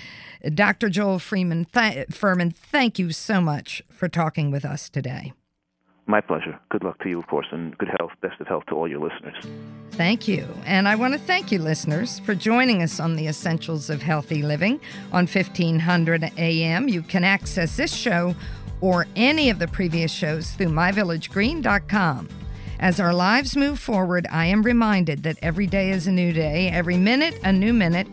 Dr. 0.53 0.89
Joel 0.89 1.19
Freeman, 1.19 1.65
th- 1.65 2.07
Fuhrman, 2.07 2.55
thank 2.55 2.97
you 2.97 3.11
so 3.11 3.41
much 3.41 3.81
for 3.89 4.07
talking 4.07 4.51
with 4.51 4.63
us 4.63 4.89
today. 4.89 5.33
My 6.11 6.19
pleasure. 6.19 6.59
Good 6.69 6.83
luck 6.83 6.99
to 7.03 7.09
you, 7.09 7.19
of 7.19 7.27
course, 7.27 7.47
and 7.53 7.77
good 7.77 7.87
health, 7.97 8.11
best 8.21 8.41
of 8.41 8.47
health 8.47 8.65
to 8.67 8.75
all 8.75 8.85
your 8.85 8.99
listeners. 8.99 9.33
Thank 9.91 10.27
you. 10.27 10.45
And 10.65 10.85
I 10.85 10.93
want 10.93 11.13
to 11.13 11.19
thank 11.19 11.53
you, 11.53 11.59
listeners, 11.59 12.19
for 12.19 12.35
joining 12.35 12.83
us 12.83 12.99
on 12.99 13.15
the 13.15 13.27
Essentials 13.27 13.89
of 13.89 14.01
Healthy 14.01 14.41
Living 14.41 14.81
on 15.13 15.25
1500 15.25 16.33
AM. 16.37 16.89
You 16.89 17.01
can 17.01 17.23
access 17.23 17.77
this 17.77 17.93
show 17.93 18.35
or 18.81 19.07
any 19.15 19.49
of 19.49 19.59
the 19.59 19.69
previous 19.69 20.11
shows 20.11 20.51
through 20.51 20.67
myvillagegreen.com. 20.67 22.27
As 22.81 22.99
our 22.99 23.13
lives 23.13 23.55
move 23.55 23.79
forward, 23.79 24.27
I 24.29 24.47
am 24.47 24.63
reminded 24.63 25.23
that 25.23 25.37
every 25.41 25.65
day 25.65 25.91
is 25.91 26.07
a 26.07 26.11
new 26.11 26.33
day, 26.33 26.67
every 26.67 26.97
minute 26.97 27.39
a 27.45 27.53
new 27.53 27.71
minute, 27.71 28.07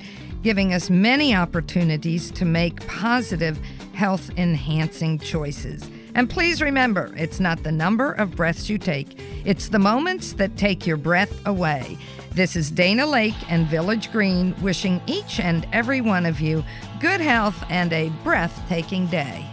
giving 0.44 0.72
us 0.72 0.88
many 0.88 1.34
opportunities 1.34 2.30
to 2.30 2.44
make 2.44 2.86
positive, 2.86 3.58
health 3.92 4.30
enhancing 4.36 5.18
choices. 5.18 5.90
And 6.18 6.28
please 6.28 6.60
remember, 6.60 7.14
it's 7.16 7.38
not 7.38 7.62
the 7.62 7.70
number 7.70 8.10
of 8.10 8.34
breaths 8.34 8.68
you 8.68 8.76
take, 8.76 9.20
it's 9.44 9.68
the 9.68 9.78
moments 9.78 10.32
that 10.32 10.56
take 10.56 10.84
your 10.84 10.96
breath 10.96 11.46
away. 11.46 11.96
This 12.32 12.56
is 12.56 12.72
Dana 12.72 13.06
Laake 13.06 13.40
and 13.48 13.68
Village 13.68 14.10
Green 14.10 14.52
wishing 14.60 15.00
each 15.06 15.38
and 15.38 15.64
every 15.72 16.00
one 16.00 16.26
of 16.26 16.40
you 16.40 16.64
good 16.98 17.20
health 17.20 17.62
and 17.70 17.92
a 17.92 18.08
breathtaking 18.24 19.06
day. 19.06 19.48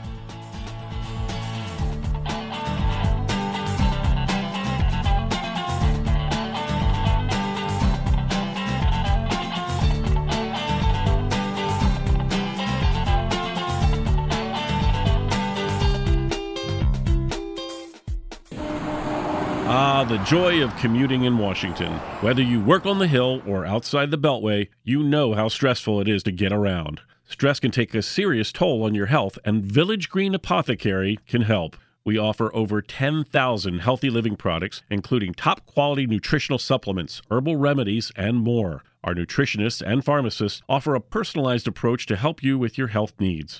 The 20.07 20.17
joy 20.19 20.63
of 20.63 20.75
commuting 20.75 21.23
in 21.23 21.39
Washington. 21.39 21.93
Whether 22.21 22.43
you 22.43 22.61
work 22.61 22.85
on 22.85 22.99
the 22.99 23.07
Hill 23.07 23.41
or 23.47 23.65
outside 23.65 24.11
the 24.11 24.17
Beltway, 24.17 24.67
you 24.83 25.01
know 25.01 25.33
how 25.33 25.47
stressful 25.47 25.99
it 25.99 26.07
is 26.07 26.21
to 26.23 26.31
get 26.31 26.53
around. 26.53 27.01
Stress 27.27 27.59
can 27.59 27.71
take 27.71 27.95
a 27.95 28.03
serious 28.03 28.51
toll 28.51 28.83
on 28.83 28.93
your 28.93 29.07
health, 29.07 29.39
and 29.43 29.65
Village 29.65 30.09
Green 30.09 30.35
Apothecary 30.35 31.17
can 31.27 31.41
help. 31.41 31.75
We 32.03 32.19
offer 32.19 32.55
over 32.55 32.83
10,000 32.83 33.79
healthy 33.79 34.11
living 34.11 34.35
products, 34.35 34.83
including 34.91 35.33
top 35.33 35.65
quality 35.65 36.05
nutritional 36.05 36.59
supplements, 36.59 37.23
herbal 37.31 37.55
remedies, 37.55 38.11
and 38.15 38.37
more. 38.37 38.83
Our 39.03 39.15
nutritionists 39.15 39.81
and 39.81 40.05
pharmacists 40.05 40.61
offer 40.69 40.93
a 40.93 41.01
personalized 41.01 41.67
approach 41.67 42.05
to 42.05 42.15
help 42.15 42.43
you 42.43 42.59
with 42.59 42.77
your 42.77 42.89
health 42.89 43.13
needs. 43.19 43.59